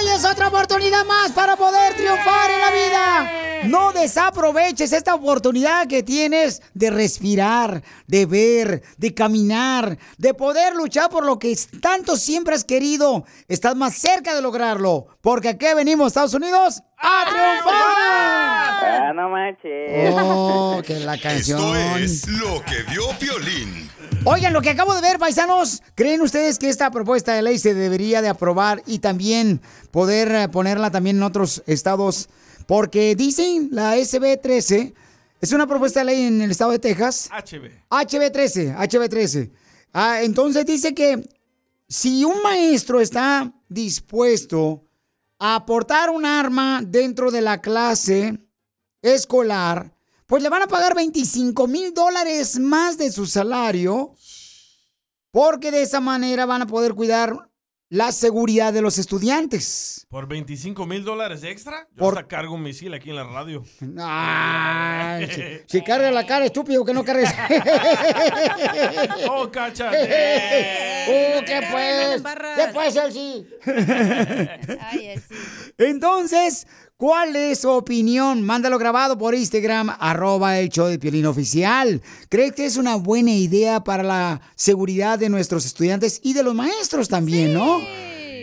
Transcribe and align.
Hoy 0.00 0.08
es 0.08 0.24
otra 0.24 0.48
oportunidad 0.48 1.04
más 1.04 1.32
para 1.32 1.56
poder 1.56 1.94
triunfar 1.94 2.50
en 2.50 2.60
la 2.60 2.70
vida. 2.70 3.32
No 3.64 3.92
desaproveches 3.92 4.92
esta 4.92 5.14
oportunidad 5.14 5.86
que 5.88 6.02
tienes 6.02 6.62
de 6.72 6.90
respirar, 6.90 7.82
de 8.06 8.24
ver, 8.24 8.82
de 8.96 9.14
caminar, 9.14 9.98
de 10.16 10.32
poder 10.32 10.74
luchar 10.74 11.10
por 11.10 11.26
lo 11.26 11.38
que 11.38 11.54
tanto 11.82 12.16
siempre 12.16 12.54
has 12.54 12.64
querido. 12.64 13.24
Estás 13.46 13.76
más 13.76 13.94
cerca 13.94 14.34
de 14.34 14.40
lograrlo. 14.40 15.08
Porque 15.20 15.50
aquí 15.50 15.66
venimos, 15.76 16.08
Estados 16.08 16.34
Unidos, 16.34 16.82
a 16.96 17.24
triunfar. 17.28 17.74
Ah, 17.74 19.12
no 19.14 19.28
manches. 19.28 20.14
Oh, 20.14 20.80
que 20.86 21.00
la 21.00 21.18
canción. 21.18 21.60
Esto 21.76 21.98
es 21.98 22.28
lo 22.28 22.64
que 22.64 22.82
vio 22.90 23.02
Piolín. 23.18 23.90
Oigan, 24.24 24.52
lo 24.52 24.60
que 24.60 24.68
acabo 24.68 24.94
de 24.94 25.00
ver, 25.00 25.18
paisanos, 25.18 25.82
¿creen 25.94 26.20
ustedes 26.20 26.58
que 26.58 26.68
esta 26.68 26.90
propuesta 26.90 27.32
de 27.32 27.40
ley 27.40 27.58
se 27.58 27.72
debería 27.72 28.20
de 28.20 28.28
aprobar 28.28 28.82
y 28.86 28.98
también 28.98 29.62
poder 29.90 30.30
eh, 30.32 30.48
ponerla 30.48 30.90
también 30.90 31.16
en 31.16 31.22
otros 31.22 31.62
estados? 31.66 32.28
Porque 32.66 33.16
dicen 33.16 33.70
la 33.72 33.96
SB13, 33.96 34.92
es 35.40 35.52
una 35.52 35.66
propuesta 35.66 36.00
de 36.00 36.06
ley 36.06 36.22
en 36.24 36.42
el 36.42 36.50
estado 36.50 36.72
de 36.72 36.78
Texas. 36.78 37.30
HB. 37.32 37.70
HB13, 37.88 38.76
HB13. 38.76 39.50
Ah, 39.94 40.20
entonces 40.22 40.66
dice 40.66 40.94
que 40.94 41.26
si 41.88 42.22
un 42.22 42.42
maestro 42.42 43.00
está 43.00 43.50
dispuesto 43.70 44.84
a 45.38 45.54
aportar 45.54 46.10
un 46.10 46.26
arma 46.26 46.82
dentro 46.86 47.30
de 47.30 47.40
la 47.40 47.62
clase 47.62 48.38
escolar, 49.00 49.94
pues 50.30 50.44
le 50.44 50.48
van 50.48 50.62
a 50.62 50.68
pagar 50.68 50.94
25 50.94 51.66
mil 51.66 51.92
dólares 51.92 52.56
más 52.60 52.96
de 52.96 53.10
su 53.10 53.26
salario, 53.26 54.14
porque 55.32 55.72
de 55.72 55.82
esa 55.82 55.98
manera 56.00 56.46
van 56.46 56.62
a 56.62 56.66
poder 56.68 56.94
cuidar 56.94 57.50
la 57.88 58.12
seguridad 58.12 58.72
de 58.72 58.80
los 58.80 58.98
estudiantes. 58.98 60.06
¿Por 60.08 60.28
25 60.28 60.86
mil 60.86 61.02
dólares 61.02 61.42
extra? 61.42 61.88
Yo 61.90 61.96
Por- 61.96 62.16
hasta 62.16 62.28
cargo 62.28 62.54
un 62.54 62.62
misil 62.62 62.94
aquí 62.94 63.10
en 63.10 63.16
la 63.16 63.24
radio. 63.24 63.64
Ay, 63.98 65.26
si, 65.32 65.42
si 65.78 65.82
carga 65.84 66.12
la 66.12 66.24
cara, 66.24 66.44
estúpido, 66.44 66.84
que 66.84 66.94
no 66.94 67.04
cargues. 67.04 67.30
¡Oh, 69.28 69.50
cacha! 69.50 69.90
¡Uh, 69.90 71.44
qué 71.44 71.60
pues! 71.72 72.22
¿Qué 72.54 72.68
pues, 72.72 72.94
Elsie? 72.94 73.46
Entonces, 75.76 76.68
¿cuál 77.00 77.34
es 77.34 77.60
su 77.60 77.70
opinión? 77.70 78.42
Mándalo 78.42 78.76
grabado 78.76 79.16
por 79.16 79.34
Instagram, 79.34 79.96
arroba 79.98 80.58
el 80.58 80.68
show 80.68 80.86
de 80.86 80.98
Piolín 80.98 81.24
Oficial. 81.24 82.02
¿Cree 82.28 82.52
que 82.52 82.66
es 82.66 82.76
una 82.76 82.96
buena 82.96 83.32
idea 83.32 83.82
para 83.82 84.02
la 84.02 84.42
seguridad 84.54 85.18
de 85.18 85.30
nuestros 85.30 85.64
estudiantes 85.64 86.20
y 86.22 86.34
de 86.34 86.42
los 86.42 86.54
maestros 86.54 87.08
también, 87.08 87.54
no? 87.54 87.80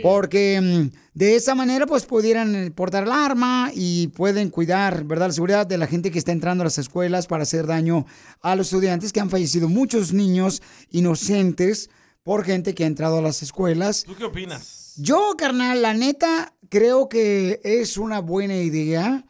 Porque 0.02 0.60
mm, 0.60 0.98
de 1.14 1.36
esa 1.36 1.54
manera, 1.54 1.86
pues, 1.86 2.08
pudieran 2.08 2.56
eh, 2.56 2.72
portar 2.72 3.04
el 3.04 3.12
arma 3.12 3.70
y 3.76 4.08
pueden 4.08 4.50
cuidar, 4.50 5.04
¿verdad?, 5.04 5.28
la 5.28 5.34
seguridad 5.34 5.68
de 5.68 5.78
la 5.78 5.86
gente 5.86 6.10
que 6.10 6.18
está 6.18 6.32
entrando 6.32 6.64
a 6.64 6.66
las 6.66 6.80
escuelas 6.80 7.28
para 7.28 7.44
hacer 7.44 7.68
daño 7.68 8.08
a 8.42 8.56
los 8.56 8.68
estudiantes, 8.68 9.14
que 9.14 9.20
han 9.20 9.30
fallecido 9.30 9.70
muchos 9.70 10.14
niños 10.14 10.64
inocentes 10.90 11.92
por 12.24 12.44
gente 12.44 12.74
que 12.74 12.86
ha 12.86 12.88
entrado 12.88 13.20
a 13.20 13.22
las 13.22 13.44
escuelas. 13.44 14.04
¿Tú 14.04 14.16
qué 14.16 14.26
opinas? 14.26 14.87
Yo, 14.98 15.36
carnal, 15.38 15.82
la 15.84 15.94
neta, 15.94 16.56
creo 16.70 17.08
que 17.08 17.62
es 17.64 17.98
una 17.98 18.20
buena 18.20 18.58
idea 18.58 19.26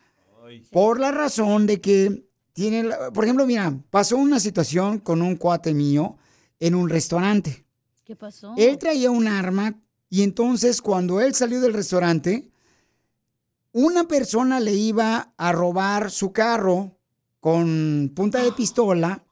por 0.71 0.99
la 0.99 1.11
razón 1.11 1.67
de 1.67 1.81
que 1.81 2.25
tiene, 2.53 2.89
por 3.13 3.25
ejemplo, 3.25 3.45
mira, 3.45 3.77
pasó 3.89 4.17
una 4.17 4.39
situación 4.39 4.99
con 4.99 5.21
un 5.21 5.35
cuate 5.35 5.73
mío 5.73 6.17
en 6.59 6.73
un 6.73 6.89
restaurante. 6.89 7.65
¿Qué 8.05 8.15
pasó? 8.15 8.53
Él 8.57 8.77
traía 8.77 9.11
un 9.11 9.27
arma 9.27 9.79
y 10.09 10.23
entonces 10.23 10.81
cuando 10.81 11.19
él 11.19 11.35
salió 11.35 11.59
del 11.59 11.73
restaurante, 11.73 12.49
una 13.73 14.07
persona 14.07 14.61
le 14.61 14.73
iba 14.73 15.33
a 15.35 15.51
robar 15.51 16.09
su 16.11 16.31
carro 16.31 16.97
con 17.41 18.11
punta 18.15 18.41
de 18.41 18.53
pistola. 18.53 19.23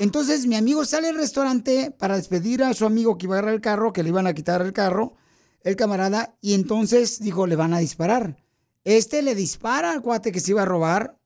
Entonces 0.00 0.46
mi 0.46 0.56
amigo 0.56 0.84
sale 0.84 1.06
del 1.06 1.16
restaurante 1.16 1.92
para 1.92 2.16
despedir 2.16 2.64
a 2.64 2.74
su 2.74 2.84
amigo 2.84 3.16
que 3.16 3.26
iba 3.26 3.36
a 3.36 3.38
agarrar 3.38 3.54
el 3.54 3.60
carro, 3.60 3.92
que 3.92 4.02
le 4.02 4.08
iban 4.08 4.26
a 4.26 4.34
quitar 4.34 4.60
el 4.60 4.72
carro, 4.72 5.14
el 5.64 5.76
camarada, 5.76 6.36
y 6.40 6.54
entonces 6.54 7.20
dijo, 7.20 7.46
le 7.46 7.56
van 7.56 7.74
a 7.74 7.78
disparar. 7.78 8.36
Este 8.84 9.22
le 9.22 9.34
dispara 9.34 9.92
al 9.92 10.02
cuate 10.02 10.32
que 10.32 10.40
se 10.40 10.50
iba 10.52 10.62
a 10.62 10.66
robar, 10.66 11.16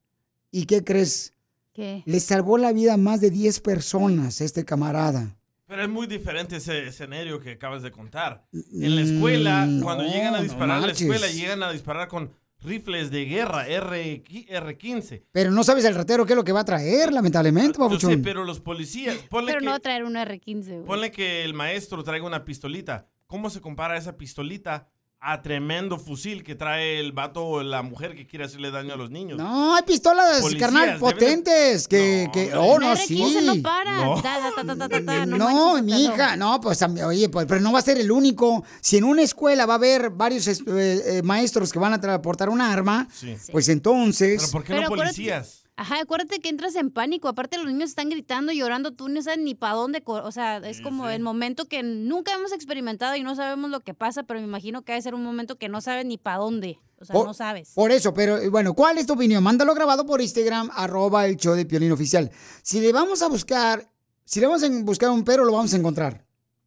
¿y 0.50 0.66
qué 0.66 0.84
crees? 0.84 1.34
¿Qué? 1.72 2.02
Le 2.06 2.20
salvó 2.20 2.58
la 2.58 2.72
vida 2.72 2.94
a 2.94 2.96
más 2.96 3.20
de 3.20 3.30
10 3.30 3.60
personas, 3.60 4.40
este 4.40 4.64
camarada. 4.64 5.36
Pero 5.66 5.82
es 5.82 5.88
muy 5.88 6.06
diferente 6.06 6.56
ese 6.56 6.86
escenario 6.86 7.40
que 7.40 7.52
acabas 7.52 7.82
de 7.82 7.90
contar. 7.90 8.46
En 8.52 8.94
la 8.94 9.02
escuela, 9.02 9.66
Mm, 9.66 9.82
cuando 9.82 10.04
no, 10.04 10.10
llegan 10.10 10.34
a 10.34 10.38
no 10.38 10.42
disparar 10.44 10.80
en 10.80 10.86
la 10.86 10.92
escuela, 10.92 11.26
llegan 11.28 11.62
a 11.62 11.72
disparar 11.72 12.06
con 12.08 12.30
rifles 12.60 13.10
de 13.10 13.24
guerra, 13.24 13.66
R, 13.68 14.22
R15. 14.48 15.24
Pero 15.32 15.50
no 15.50 15.64
sabes 15.64 15.84
el 15.84 15.94
ratero 15.94 16.24
qué 16.24 16.32
es 16.32 16.36
lo 16.36 16.44
que 16.44 16.52
va 16.52 16.60
a 16.60 16.64
traer, 16.64 17.12
lamentablemente, 17.12 17.78
Yo 17.78 17.84
sé, 17.84 17.88
papuchón. 17.96 18.22
pero 18.22 18.44
los 18.44 18.60
policías, 18.60 19.16
ponle 19.28 19.52
Pero 19.52 19.60
que, 19.60 19.64
no 19.66 19.70
va 19.72 19.76
a 19.76 19.80
traer 19.80 20.04
un 20.04 20.14
R15, 20.14 20.64
güey. 20.66 20.84
ponle 20.84 21.10
que 21.10 21.44
el 21.44 21.52
maestro 21.54 22.02
traiga 22.04 22.26
una 22.26 22.44
pistolita. 22.44 23.06
¿Cómo 23.26 23.50
se 23.50 23.60
compara 23.60 23.96
esa 23.96 24.16
pistolita 24.16 24.88
a 25.18 25.42
tremendo 25.42 25.98
fusil 25.98 26.44
que 26.44 26.54
trae 26.54 27.00
el 27.00 27.10
vato 27.10 27.44
o 27.44 27.62
la 27.62 27.82
mujer 27.82 28.14
que 28.14 28.26
quiere 28.26 28.44
hacerle 28.44 28.70
daño 28.70 28.94
a 28.94 28.96
los 28.96 29.10
niños? 29.10 29.36
No, 29.38 29.74
hay 29.74 29.82
pistolas, 29.82 30.40
Policías, 30.42 30.70
carnal, 30.70 30.98
potentes, 31.00 31.88
que, 31.88 32.28
que, 32.32 32.54
oh, 32.54 32.78
no, 32.78 32.92
El 32.92 32.98
R15 32.98 33.06
sí. 33.06 33.44
no 33.46 33.62
para. 33.62 34.04
No. 34.04 34.22
Ta, 34.22 34.38
ta, 34.54 34.88
ta, 34.88 35.26
no 35.26 35.36
No, 35.38 35.82
mi 35.82 36.04
hija, 36.04 36.36
no, 36.36 36.60
pues, 36.60 36.80
oye, 37.04 37.28
pues, 37.28 37.46
pero 37.46 37.60
no 37.60 37.72
va 37.72 37.80
a 37.80 37.82
ser 37.82 37.98
el 37.98 38.12
único. 38.12 38.62
Si 38.80 38.98
en 38.98 39.04
una 39.04 39.22
escuela 39.22 39.66
va 39.66 39.74
a 39.74 39.76
haber 39.78 40.10
varios 40.10 40.46
est- 40.46 40.68
eh, 40.68 41.18
eh, 41.18 41.22
maestros 41.24 41.72
que 41.72 41.78
van 41.80 41.94
a 41.94 42.00
transportar 42.00 42.48
un 42.48 42.60
arma, 42.60 43.08
Sí. 43.12 43.34
pues 43.50 43.68
entonces... 43.68 44.40
¿Pero 44.40 44.52
por 44.52 44.62
qué 44.62 44.74
Pero 44.74 44.82
no 44.82 44.88
policías? 44.96 45.64
Ajá, 45.78 46.00
acuérdate 46.00 46.40
que 46.40 46.48
entras 46.48 46.74
en 46.76 46.90
pánico. 46.90 47.28
Aparte, 47.28 47.58
los 47.58 47.66
niños 47.66 47.90
están 47.90 48.08
gritando, 48.08 48.50
llorando. 48.50 48.92
Tú 48.92 49.08
no 49.10 49.20
sabes 49.20 49.40
ni 49.40 49.54
para 49.54 49.74
dónde. 49.74 50.02
O 50.06 50.32
sea, 50.32 50.56
es 50.58 50.80
como 50.80 51.10
el 51.10 51.20
momento 51.20 51.66
que 51.66 51.82
nunca 51.82 52.32
hemos 52.32 52.52
experimentado 52.52 53.14
y 53.14 53.22
no 53.22 53.34
sabemos 53.36 53.70
lo 53.70 53.80
que 53.80 53.92
pasa, 53.92 54.22
pero 54.22 54.40
me 54.40 54.46
imagino 54.46 54.82
que 54.82 54.92
debe 54.92 55.02
ser 55.02 55.14
un 55.14 55.22
momento 55.22 55.56
que 55.58 55.68
no 55.68 55.82
sabes 55.82 56.06
ni 56.06 56.16
para 56.16 56.38
dónde. 56.38 56.78
O 56.98 57.04
sea, 57.04 57.12
Por- 57.12 57.26
no 57.26 57.34
sabes. 57.34 57.72
Por 57.74 57.90
eso, 57.92 58.14
pero 58.14 58.38
eh, 58.38 58.48
bueno, 58.48 58.72
¿cuál 58.72 58.96
es 58.96 59.06
tu 59.06 59.12
opinión? 59.12 59.44
Mándalo 59.44 59.74
grabado 59.74 60.06
por 60.06 60.22
Instagram, 60.22 60.70
arroba 60.72 61.26
el 61.26 61.36
show 61.36 61.54
de 61.54 61.66
Piolín 61.66 61.92
Oficial. 61.92 62.30
Si 62.62 62.80
le 62.80 62.90
vamos 62.90 63.20
a 63.20 63.28
buscar, 63.28 63.86
si 64.24 64.40
le 64.40 64.46
vamos 64.46 64.62
a 64.62 64.68
buscar 64.82 65.10
un 65.10 65.24
pero, 65.24 65.44
lo 65.44 65.52
vamos 65.52 65.74
a 65.74 65.76
encontrar. 65.76 66.24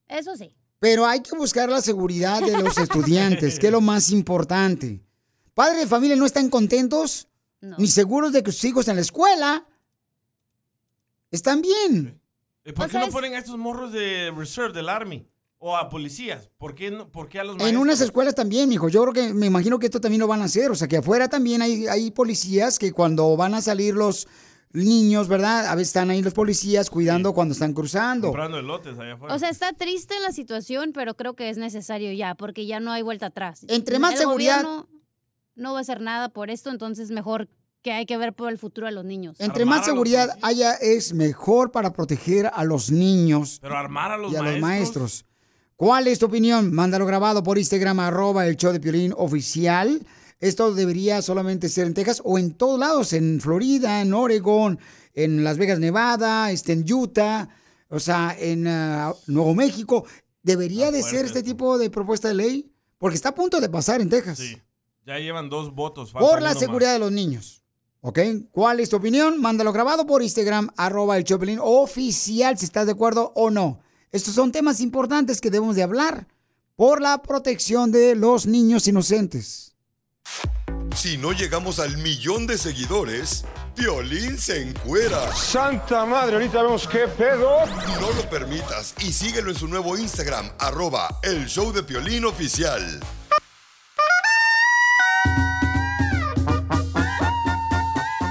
Eso 0.07 0.36
sí. 0.36 0.56
Pero 0.78 1.07
hay 1.07 1.22
que 1.22 1.36
buscar 1.36 1.68
la 1.68 1.81
seguridad 1.81 2.42
de 2.42 2.62
los 2.62 2.78
estudiantes, 2.78 3.57
que 3.57 3.66
es 3.68 3.72
lo 3.72 3.81
más 3.81 4.12
importante. 4.12 5.04
Padres 5.56 5.80
de 5.80 5.88
familia 5.88 6.16
no 6.16 6.28
están 6.28 6.50
contentos 6.51 7.28
ni 7.62 7.88
seguros 7.88 8.32
de 8.32 8.42
que 8.44 8.52
sus 8.52 8.64
hijos 8.66 8.88
en 8.88 8.96
la 8.96 9.02
escuela 9.02 9.66
están 11.32 11.62
bien. 11.62 12.20
¿Y 12.66 12.72
¿Por 12.72 12.86
O 12.86 12.88
qué 12.88 12.92
sea, 12.94 13.06
no 13.06 13.12
ponen 13.12 13.34
a 13.34 13.40
estos 13.40 13.58
morros 13.58 13.92
de 13.92 14.32
reserve 14.36 14.74
del 14.74 14.90
Army? 14.90 15.26
O 15.62 15.76
a 15.76 15.90
policías. 15.90 16.50
¿Por 16.58 16.74
qué, 16.74 16.90
no- 16.90 17.10
por 17.12 17.28
qué 17.28 17.40
a 17.40 17.44
los 17.44 17.54
En 17.56 17.58
maestros? 17.60 17.82
unas 17.82 18.00
escuelas 18.02 18.34
también, 18.34 18.70
mijo. 18.70 18.88
Yo 18.88 19.02
creo 19.02 19.14
que 19.14 19.34
me 19.34 19.46
imagino 19.48 19.78
que 19.78 19.88
esto 19.88 20.00
también 20.00 20.22
lo 20.22 20.28
van 20.28 20.42
a 20.42 20.46
hacer. 20.46 20.72
O 20.72 20.76
sea, 20.76 20.88
que 20.88 20.98
afuera 20.98 21.28
también 21.28 21.62
hay, 21.62 21.86
hay 21.88 22.12
policías 22.12 22.80
que 22.80 22.94
cuando 22.94 23.36
van 23.36 23.54
a 23.54 23.62
salir 23.62 23.94
los 23.94 24.28
niños, 24.72 25.28
¿verdad? 25.28 25.66
A 25.68 25.76
veces 25.76 25.90
están 25.90 26.12
ahí 26.12 26.22
los 26.22 26.34
policías 26.34 26.90
cuidando 26.90 27.34
cuando 27.34 27.52
están 27.54 27.74
cruzando. 27.74 28.28
Comprando 28.28 28.60
elotes 28.60 28.98
allá 29.00 29.16
afuera. 29.16 29.36
O 29.36 29.40
sea, 29.40 29.50
está 29.50 29.74
triste 29.74 30.14
la 30.22 30.32
situación, 30.32 30.92
pero 30.94 31.16
creo 31.16 31.36
que 31.36 31.50
es 31.50 31.58
necesario 31.58 32.14
ya, 32.14 32.36
porque 32.36 32.66
ya 32.66 32.80
no 32.80 32.92
hay 32.94 33.02
vuelta 33.02 33.26
atrás. 33.26 33.66
Entre 33.68 34.00
más 34.00 34.14
El 34.14 34.20
seguridad- 34.20 34.62
gobierno 34.64 34.88
no 35.60 35.74
va 35.74 35.80
a 35.80 35.82
hacer 35.82 36.02
nada 36.02 36.30
por 36.30 36.50
esto, 36.50 36.70
entonces 36.70 37.12
mejor 37.12 37.48
que 37.82 37.92
hay 37.92 38.06
que 38.06 38.18
ver 38.18 38.34
por 38.34 38.50
el 38.50 38.58
futuro 38.58 38.88
a 38.88 38.92
los 38.92 39.06
niños. 39.06 39.40
Entre 39.40 39.66
más 39.66 39.86
seguridad 39.86 40.38
haya, 40.42 40.74
es 40.74 41.14
mejor 41.14 41.72
para 41.72 41.94
proteger 41.94 42.52
a 42.54 42.64
los 42.66 42.92
niños 42.92 43.60
Pero 43.62 43.78
armar 43.78 44.12
a 44.12 44.18
los 44.18 44.34
y 44.34 44.36
a 44.36 44.42
maestros. 44.42 44.60
los 44.60 44.70
maestros. 44.70 45.26
¿Cuál 45.76 46.08
es 46.08 46.20
tu 46.20 46.26
opinión? 46.26 46.74
Mándalo 46.74 47.06
grabado 47.06 47.42
por 47.42 47.58
Instagram, 47.58 48.02
arroba 48.02 48.46
el 48.48 48.58
show 48.58 48.74
de 48.74 48.82
Piolín 48.82 49.14
oficial. 49.16 50.06
Esto 50.42 50.74
debería 50.74 51.22
solamente 51.22 51.70
ser 51.70 51.88
en 51.88 51.94
Texas 51.94 52.22
o 52.26 52.38
en 52.38 52.54
todos 52.54 52.80
lados, 52.80 53.14
en 53.14 53.40
Florida, 53.40 54.02
en 54.02 54.14
Oregon, 54.14 54.78
en 55.14 55.44
Las 55.44 55.58
Vegas, 55.58 55.80
Nevada, 55.80 56.52
este, 56.52 56.74
en 56.74 56.92
Utah, 56.92 57.48
o 57.88 58.00
sea, 58.00 58.36
en 58.38 58.68
ah, 58.68 59.14
Nuevo 59.28 59.56
México. 59.56 60.06
¿Debería 60.44 60.92
de 60.92 61.04
ser 61.04 61.26
este 61.26 61.44
tipo 61.44 61.78
de 61.78 61.90
propuesta 61.90 62.28
de 62.30 62.34
ley? 62.34 62.72
Porque 62.98 63.16
está 63.16 63.30
a 63.30 63.36
punto 63.36 63.62
de 63.62 63.70
pasar 63.70 64.02
en 64.02 64.10
Texas. 64.10 64.42
Ya 65.10 65.18
llevan 65.18 65.50
dos 65.50 65.74
votos. 65.74 66.12
Por 66.12 66.40
la 66.40 66.54
seguridad 66.54 66.94
de 66.94 67.00
los 67.00 67.12
niños. 67.12 67.64
¿Ok? 68.02 68.20
¿Cuál 68.52 68.80
es 68.80 68.92
tu 68.92 68.98
opinión? 68.98 69.42
Mándalo 69.42 69.74
grabado 69.74 70.06
por 70.06 70.22
Instagram, 70.22 70.70
arroba 70.78 71.18
el 71.18 71.24
Chopelín 71.24 71.58
oficial, 71.60 72.60
si 72.60 72.66
estás 72.66 72.86
de 72.86 72.92
acuerdo 72.92 73.32
o 73.36 73.50
no. 73.50 73.80
Estos 74.12 74.36
son 74.36 74.52
temas 74.52 74.80
importantes 74.82 75.42
que 75.42 75.50
debemos 75.50 75.76
de 75.76 75.82
hablar 75.82 76.28
por 76.76 77.02
la 77.02 77.24
protección 77.24 77.92
de 77.92 78.14
los 78.14 78.46
niños 78.46 78.88
inocentes. 78.88 79.74
Si 80.96 81.18
no 81.18 81.32
llegamos 81.32 81.80
al 81.80 81.98
millón 81.98 82.46
de 82.46 82.60
seguidores, 82.60 83.46
Piolín 83.76 84.38
se 84.38 84.62
encuera. 84.62 85.34
Santa 85.34 86.06
madre, 86.06 86.36
ahorita 86.36 86.62
vemos 86.62 86.88
qué 86.88 87.08
pedo. 87.08 87.66
No 88.00 88.12
lo 88.16 88.30
permitas 88.30 88.94
y 89.00 89.12
síguelo 89.12 89.50
en 89.50 89.58
su 89.58 89.68
nuevo 89.68 89.98
Instagram, 89.98 90.52
arroba 90.60 91.20
el 91.24 91.48
show 91.48 91.74
de 91.74 91.82
Piolín 91.82 92.26
oficial. 92.26 93.00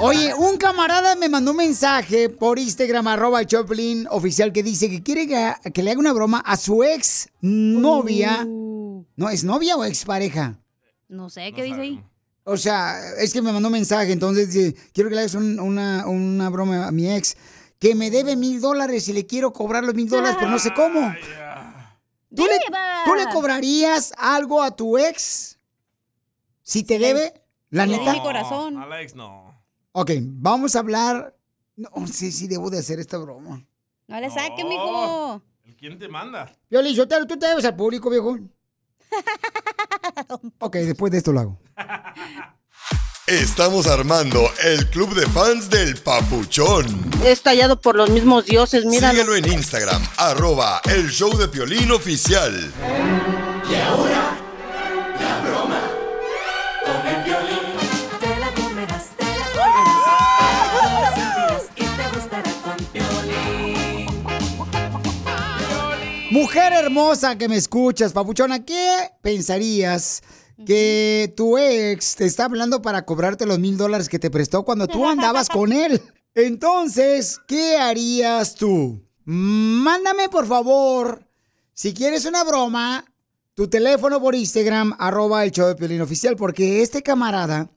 Oye, 0.00 0.32
un 0.34 0.56
camarada 0.58 1.16
me 1.16 1.28
mandó 1.28 1.50
un 1.50 1.56
mensaje 1.56 2.28
por 2.28 2.58
Instagram, 2.58 3.08
arroba 3.08 3.44
Choplin 3.44 4.06
oficial, 4.10 4.52
que 4.52 4.62
dice 4.62 4.88
que 4.88 5.02
quiere 5.02 5.26
que, 5.26 5.52
que 5.72 5.82
le 5.82 5.90
haga 5.90 5.98
una 6.00 6.12
broma 6.12 6.38
a 6.46 6.56
su 6.56 6.84
ex 6.84 7.28
novia. 7.40 8.44
No, 8.46 9.28
¿es 9.30 9.42
novia 9.42 9.76
o 9.76 9.84
ex 9.84 10.04
pareja? 10.04 10.56
No 11.08 11.28
sé, 11.30 11.52
¿qué 11.52 11.64
dice 11.64 11.80
ahí? 11.80 12.00
O 12.44 12.56
sea, 12.56 12.96
es 13.18 13.32
que 13.32 13.42
me 13.42 13.52
mandó 13.52 13.68
un 13.68 13.72
mensaje, 13.72 14.12
entonces 14.12 14.52
dice, 14.52 14.76
quiero 14.92 15.08
que 15.10 15.16
le 15.16 15.22
hagas 15.22 15.34
un- 15.34 15.58
una, 15.58 16.06
una 16.06 16.48
broma 16.48 16.86
a 16.86 16.92
mi 16.92 17.10
ex, 17.10 17.36
que 17.80 17.94
me 17.96 18.10
debe 18.10 18.36
mil 18.36 18.60
dólares 18.60 19.08
y 19.08 19.12
le 19.12 19.26
quiero 19.26 19.52
cobrar 19.52 19.82
los 19.84 19.94
mil 19.94 20.08
dólares, 20.08 20.36
pero 20.38 20.50
no 20.50 20.58
sé 20.60 20.72
cómo. 20.74 21.12
¿Tú 22.34 22.46
le, 22.46 22.58
¿Tú 23.04 23.14
le 23.16 23.26
cobrarías 23.32 24.12
algo 24.16 24.62
a 24.62 24.70
tu 24.76 24.96
ex? 24.96 25.58
Si 26.62 26.84
te 26.84 26.98
debe, 26.98 27.34
la 27.70 27.84
di 27.84 27.92
neta. 27.92 28.12
mi 28.12 28.20
corazón. 28.20 28.76
Alex, 28.78 29.14
no. 29.14 29.47
Ok, 29.92 30.10
vamos 30.22 30.76
a 30.76 30.80
hablar. 30.80 31.34
No 31.76 32.06
sé 32.06 32.30
si 32.32 32.48
debo 32.48 32.70
de 32.70 32.78
hacer 32.78 32.98
esta 32.98 33.18
broma. 33.18 33.64
No 34.06 34.20
le 34.20 34.30
saque, 34.30 34.64
mijo. 34.64 35.42
¿Quién 35.78 35.98
te 35.98 36.08
manda? 36.08 36.52
Violín, 36.70 36.96
Sotelo, 36.96 37.26
tú 37.26 37.38
te 37.38 37.46
debes 37.46 37.64
al 37.64 37.76
público, 37.76 38.10
viejo. 38.10 38.36
Ok, 40.58 40.76
después 40.76 41.12
de 41.12 41.18
esto 41.18 41.32
lo 41.32 41.40
hago. 41.40 41.58
Estamos 43.26 43.86
armando 43.86 44.50
el 44.64 44.88
club 44.90 45.14
de 45.14 45.26
fans 45.26 45.68
del 45.70 45.96
Papuchón. 45.96 46.86
Es 47.24 47.42
tallado 47.42 47.80
por 47.80 47.94
los 47.94 48.10
mismos 48.10 48.46
dioses, 48.46 48.84
mira. 48.86 49.10
Síguelo 49.10 49.36
en 49.36 49.50
Instagram, 49.52 50.02
arroba 50.16 50.80
el 50.86 51.08
show 51.10 51.36
de 51.36 51.48
Piolín 51.48 51.90
oficial. 51.92 52.72
Y 53.70 53.74
ahora, 53.74 54.36
Mujer 66.38 66.72
hermosa 66.72 67.36
que 67.36 67.48
me 67.48 67.56
escuchas, 67.56 68.12
papuchona, 68.12 68.64
¿qué 68.64 69.10
pensarías 69.22 70.22
que 70.64 71.34
tu 71.36 71.58
ex 71.58 72.14
te 72.14 72.26
está 72.26 72.44
hablando 72.44 72.80
para 72.80 73.04
cobrarte 73.04 73.44
los 73.44 73.58
mil 73.58 73.76
dólares 73.76 74.08
que 74.08 74.20
te 74.20 74.30
prestó 74.30 74.64
cuando 74.64 74.86
tú 74.86 75.04
andabas 75.04 75.48
con 75.48 75.72
él? 75.72 76.00
Entonces, 76.36 77.40
¿qué 77.48 77.76
harías 77.76 78.54
tú? 78.54 79.04
Mándame, 79.24 80.28
por 80.28 80.46
favor, 80.46 81.28
si 81.74 81.92
quieres 81.92 82.24
una 82.24 82.44
broma, 82.44 83.04
tu 83.54 83.66
teléfono 83.66 84.20
por 84.20 84.36
Instagram, 84.36 84.94
arroba 84.96 85.42
el 85.42 85.50
show 85.50 85.66
de 85.66 85.74
Piolín 85.74 86.02
Oficial, 86.02 86.36
porque 86.36 86.82
este 86.82 87.02
camarada 87.02 87.68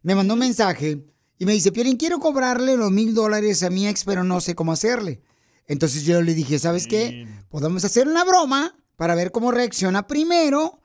me 0.00 0.14
mandó 0.14 0.32
un 0.32 0.40
mensaje 0.40 1.04
y 1.38 1.44
me 1.44 1.52
dice, 1.52 1.70
Piolín, 1.70 1.98
quiero 1.98 2.18
cobrarle 2.18 2.78
los 2.78 2.90
mil 2.90 3.14
dólares 3.14 3.62
a 3.62 3.68
mi 3.68 3.86
ex, 3.86 4.04
pero 4.04 4.24
no 4.24 4.40
sé 4.40 4.54
cómo 4.54 4.72
hacerle. 4.72 5.20
Entonces 5.66 6.04
yo 6.04 6.22
le 6.22 6.34
dije, 6.34 6.58
¿sabes 6.58 6.86
qué? 6.86 7.26
Podemos 7.48 7.84
hacer 7.84 8.08
una 8.08 8.24
broma 8.24 8.76
para 8.96 9.14
ver 9.14 9.32
cómo 9.32 9.50
reacciona 9.50 10.06
primero 10.06 10.80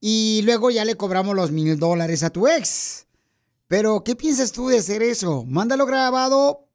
y 0.00 0.42
luego 0.44 0.70
ya 0.70 0.84
le 0.84 0.96
cobramos 0.96 1.36
los 1.36 1.50
mil 1.50 1.78
dólares 1.78 2.22
a 2.22 2.30
tu 2.30 2.48
ex. 2.48 3.06
Pero, 3.68 4.02
¿qué 4.02 4.16
piensas 4.16 4.50
tú 4.50 4.68
de 4.68 4.78
hacer 4.78 5.02
eso? 5.02 5.44
Mándalo 5.46 5.86
grabado, 5.86 6.66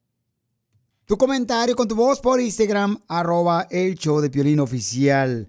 tu 1.04 1.18
comentario 1.18 1.76
con 1.76 1.86
tu 1.86 1.94
voz 1.94 2.20
por 2.20 2.40
Instagram, 2.40 2.98
arroba 3.06 3.66
el 3.70 3.96
show 3.96 4.20
de 4.20 4.30
Piolín 4.30 4.60
Oficial. 4.60 5.48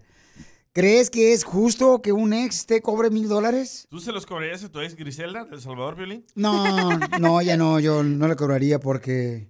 ¿Crees 0.74 1.10
que 1.10 1.34
es 1.34 1.44
justo 1.44 2.02
que 2.02 2.12
un 2.12 2.34
ex 2.34 2.66
te 2.66 2.82
cobre 2.82 3.10
mil 3.10 3.28
dólares? 3.28 3.88
¿Tú 3.90 4.00
se 4.00 4.12
los 4.12 4.26
cobrarías 4.26 4.64
a 4.64 4.70
tu 4.70 4.82
ex 4.82 4.96
Griselda 4.96 5.46
del 5.46 5.60
Salvador, 5.60 5.96
Violín? 5.96 6.26
No, 6.36 7.00
no, 7.20 7.42
ya 7.42 7.58
no, 7.58 7.80
yo 7.80 8.04
no 8.04 8.28
le 8.28 8.36
cobraría 8.36 8.80
porque 8.80 9.48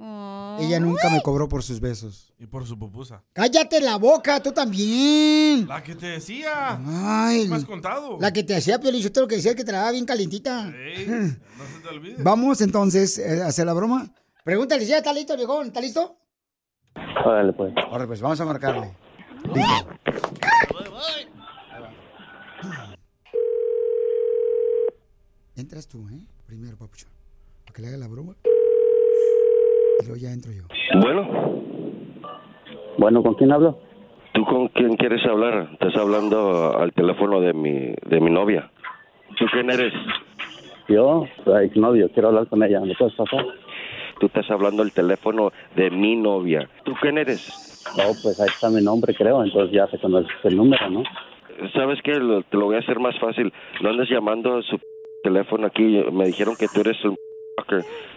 ella 0.00 0.78
nunca 0.78 1.10
me 1.10 1.20
cobró 1.22 1.48
por 1.48 1.62
sus 1.62 1.80
besos. 1.80 2.32
Y 2.38 2.46
por 2.46 2.66
su 2.66 2.78
pupusa. 2.78 3.22
Cállate 3.32 3.80
la 3.80 3.96
boca, 3.96 4.40
tú 4.40 4.52
también. 4.52 5.66
La 5.66 5.82
que 5.82 5.96
te 5.96 6.06
decía. 6.06 6.78
Ay, 6.86 7.48
¿Me 7.48 7.56
has 7.56 7.64
contado? 7.64 8.16
la 8.20 8.32
que 8.32 8.44
te 8.44 8.54
hacía 8.54 8.78
Piolín, 8.78 9.02
yo 9.02 9.10
te 9.10 9.20
lo 9.20 9.26
que 9.26 9.36
decía 9.36 9.54
que 9.54 9.64
te 9.64 9.72
la 9.72 9.78
daba 9.78 9.92
bien 9.92 10.06
calientita. 10.06 10.68
Ey, 10.68 11.06
no 11.08 11.64
se 11.64 11.80
te 11.82 11.88
olvide. 11.88 12.22
Vamos 12.22 12.60
entonces 12.60 13.18
eh, 13.18 13.42
a 13.42 13.48
hacer 13.48 13.66
la 13.66 13.72
broma. 13.72 14.08
Pregúntale, 14.44 14.84
¿ya 14.86 14.98
está 14.98 15.12
listo, 15.12 15.36
viejón? 15.36 15.66
¿Está 15.66 15.80
listo? 15.80 16.16
Órale, 17.24 17.52
pues. 17.52 17.74
Ahora 17.90 18.06
pues, 18.06 18.20
vamos 18.20 18.40
a 18.40 18.44
marcarle. 18.44 18.96
Listo. 19.54 19.88
Entras 25.56 25.88
tú, 25.88 26.08
¿eh? 26.08 26.24
Primero, 26.46 26.76
papuchón. 26.76 27.10
Para 27.64 27.74
que 27.74 27.82
le 27.82 27.88
haga 27.88 27.96
la 27.96 28.06
broma. 28.06 28.36
Y 30.00 30.06
luego 30.06 30.16
ya 30.20 30.32
entro 30.32 30.52
yo. 30.52 30.64
Bueno. 31.00 31.28
Bueno, 32.98 33.22
¿con 33.22 33.34
quién 33.34 33.52
hablo? 33.52 33.78
¿Tú 34.32 34.44
con 34.44 34.68
quién 34.68 34.96
quieres 34.96 35.24
hablar? 35.26 35.68
Estás 35.72 35.96
hablando 35.96 36.76
al 36.78 36.92
teléfono 36.92 37.40
de 37.40 37.52
mi, 37.52 37.94
de 38.06 38.20
mi 38.20 38.30
novia. 38.30 38.70
¿Tú 39.38 39.46
quién 39.52 39.70
eres? 39.70 39.92
Yo, 40.88 41.26
la 41.46 41.62
exnovio, 41.64 42.08
quiero 42.12 42.28
hablar 42.28 42.46
con 42.48 42.62
ella. 42.62 42.80
¿Me 42.80 42.94
puedes 42.94 43.14
pasar? 43.14 43.44
Tú 44.20 44.26
estás 44.26 44.50
hablando 44.50 44.82
al 44.82 44.92
teléfono 44.92 45.52
de 45.76 45.90
mi 45.90 46.16
novia. 46.16 46.68
¿Tú 46.84 46.94
quién 47.00 47.18
eres? 47.18 47.40
Oh, 47.94 48.14
pues 48.22 48.38
ahí 48.40 48.48
está 48.52 48.68
mi 48.68 48.82
nombre, 48.82 49.14
creo. 49.14 49.42
Entonces 49.44 49.72
ya 49.72 49.86
se 49.88 49.98
conoce 49.98 50.28
el 50.44 50.56
número, 50.56 50.88
¿no? 50.90 51.02
¿Sabes 51.72 52.00
qué? 52.02 52.14
Lo- 52.14 52.42
te 52.42 52.56
lo 52.56 52.66
voy 52.66 52.76
a 52.76 52.80
hacer 52.80 52.98
más 53.00 53.18
fácil. 53.18 53.52
No 53.80 53.90
andes 53.90 54.08
llamando 54.08 54.58
a 54.58 54.62
su 54.62 54.78
teléfono 55.22 55.66
aquí. 55.66 56.02
Me 56.12 56.26
dijeron 56.26 56.56
que 56.56 56.68
tú 56.68 56.80
eres 56.80 57.02
un 57.04 57.16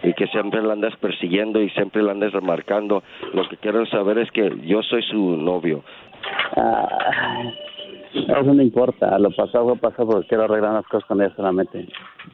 y 0.02 0.12
que 0.14 0.26
siempre 0.28 0.62
la 0.62 0.72
andas 0.72 0.96
persiguiendo 0.96 1.60
y 1.60 1.70
siempre 1.70 2.02
la 2.02 2.12
andas 2.12 2.32
remarcando. 2.32 3.02
Lo 3.32 3.48
que 3.48 3.56
quiero 3.56 3.84
saber 3.86 4.18
es 4.18 4.30
que 4.30 4.50
yo 4.64 4.82
soy 4.82 5.02
su 5.02 5.36
novio. 5.36 5.82
Ah, 6.56 7.52
eso 8.14 8.54
no 8.54 8.62
importa. 8.62 9.18
Lo 9.18 9.30
pasado 9.30 9.68
fue 9.68 9.76
pasado 9.76 10.08
porque 10.08 10.28
quiero 10.28 10.44
arreglar 10.44 10.74
las 10.74 10.86
cosas 10.86 11.06
con 11.06 11.20
ella 11.20 11.34
solamente. 11.34 11.86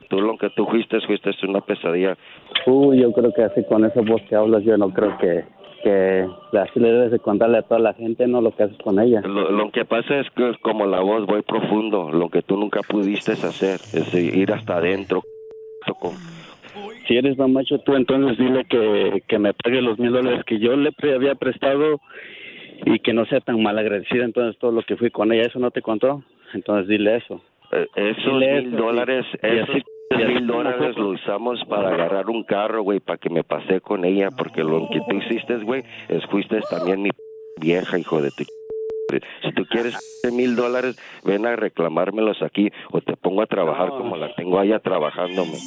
Tú 0.09 0.21
lo 0.21 0.37
que 0.37 0.51
tú 0.51 0.67
fuiste, 0.67 1.01
fuiste 1.03 1.31
una 1.47 1.61
pesadilla. 1.61 2.17
Uy, 2.67 3.01
yo 3.01 3.13
creo 3.13 3.33
que 3.33 3.45
así 3.45 3.65
con 3.65 3.85
esa 3.85 4.01
voz 4.01 4.23
que 4.29 4.35
hablas, 4.35 4.65
yo 4.65 4.77
no 4.77 4.91
creo 4.91 5.17
que, 5.19 5.45
que 5.83 6.27
así 6.59 6.81
le 6.81 6.91
debes 6.91 7.13
de 7.13 7.19
contarle 7.19 7.59
a 7.59 7.63
toda 7.63 7.81
la 7.81 7.95
gente, 7.95 8.27
no 8.27 8.41
lo 8.41 8.51
que 8.53 8.65
haces 8.65 8.79
con 8.79 8.99
ella. 8.99 9.21
Lo, 9.21 9.51
lo 9.51 9.71
que 9.71 9.85
pasa 9.85 10.19
es 10.19 10.29
que 10.31 10.53
como 10.63 10.87
la 10.87 11.01
voz 11.01 11.27
voy 11.27 11.43
profundo. 11.43 12.11
Lo 12.11 12.29
que 12.29 12.43
tú 12.43 12.57
nunca 12.57 12.81
pudiste 12.83 13.33
hacer 13.33 13.81
es 13.93 14.15
ir 14.15 14.53
hasta 14.53 14.77
adentro. 14.77 15.23
Si 17.09 17.17
eres 17.17 17.37
tan 17.39 17.53
macho 17.53 17.79
tú, 17.81 17.97
entonces 17.97 18.37
dile 18.39 18.65
que, 18.67 19.23
que 19.27 19.39
me 19.39 19.55
pague 19.55 19.81
los 19.83 19.99
mil 19.99 20.13
dólares 20.13 20.45
que 20.45 20.59
yo 20.59 20.77
le 20.77 20.93
pre- 20.93 21.15
había 21.15 21.35
prestado 21.35 22.01
y 22.85 22.99
que 23.01 23.13
no 23.15 23.25
sea 23.27 23.41
tan 23.41 23.63
malagradecida 23.63 24.25
entonces 24.25 24.59
todo 24.61 24.71
lo 24.73 24.83
que 24.83 24.97
fui 24.97 25.11
con 25.11 25.33
ella. 25.33 25.43
¿Eso 25.45 25.59
no 25.59 25.71
te 25.71 25.81
contó? 25.83 26.23
Entonces 26.53 26.87
dile 26.87 27.17
eso. 27.17 27.41
Eh, 27.73 27.87
esos 27.97 28.25
Dile 28.41 28.61
mil 28.63 28.69
eso, 28.75 28.77
dólares, 28.77 29.27
y- 29.43 29.47
y 29.47 29.59
esos 29.59 29.69
así- 29.77 30.25
mil 30.27 30.47
dólares 30.47 30.97
lo 30.97 31.09
usamos 31.09 31.63
para 31.65 31.89
agarrar 31.89 32.29
un 32.31 32.43
carro, 32.45 32.83
güey, 32.83 33.01
para 33.01 33.19
que 33.19 33.31
me 33.31 33.43
pasé 33.45 33.81
con 33.81 34.05
ella, 34.05 34.31
porque 34.31 34.63
lo 34.63 34.89
que 34.91 35.01
tú 35.09 35.17
hiciste, 35.17 35.57
güey, 35.59 35.83
es 36.09 36.25
fuiste 36.27 36.61
también 36.71 37.03
mi 37.03 37.11
vieja, 37.61 37.99
hijo 37.99 38.21
de 38.21 38.31
tu 38.33 38.45
si 39.43 39.53
tú 39.53 39.65
quieres 39.65 39.95
mil 40.31 40.55
dólares, 40.55 40.95
ven 41.25 41.47
a 41.47 41.57
reclamármelos 41.57 42.43
aquí 42.43 42.71
o 42.91 43.01
te 43.01 43.17
pongo 43.17 43.41
a 43.41 43.47
trabajar 43.47 43.89
como 43.89 44.17
la 44.19 44.35
tengo 44.35 44.59
allá 44.59 44.79
trabajándome. 44.81 45.59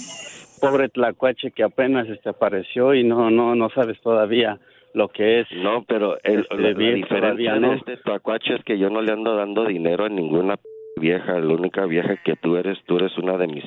Pobre 0.62 0.89
tlacuache 0.89 1.51
que 1.51 1.63
apenas 1.63 2.08
este 2.08 2.30
apareció 2.30 2.94
y 2.94 3.03
no 3.03 3.30
no 3.32 3.56
no 3.56 3.70
sabes 3.70 4.00
todavía 4.01 4.60
lo 4.94 5.08
que 5.10 5.39
es. 5.41 5.48
No, 5.53 5.84
pero 5.88 6.18
el, 6.24 6.41
Este, 6.41 6.56
la, 6.56 6.62
la 6.70 6.74
bien 6.77 6.96
diferencia 6.96 7.60
de 7.60 7.74
este 7.75 7.98
tacuache 7.98 8.56
es 8.56 8.63
que 8.63 8.77
yo 8.77 8.89
no 8.89 9.01
le 9.01 9.12
ando 9.12 9.36
dando 9.36 9.65
dinero 9.65 10.06
a 10.06 10.10
ninguna 10.10 10.56
vieja. 11.00 11.39
La 11.39 11.53
única 11.53 11.86
vieja 11.86 12.18
que 12.24 12.36
tú 12.36 12.58
eres, 12.58 12.77
tú 12.86 12.98
eres 12.98 13.18
una 13.18 13.38
de 13.38 13.48
mis 13.48 13.63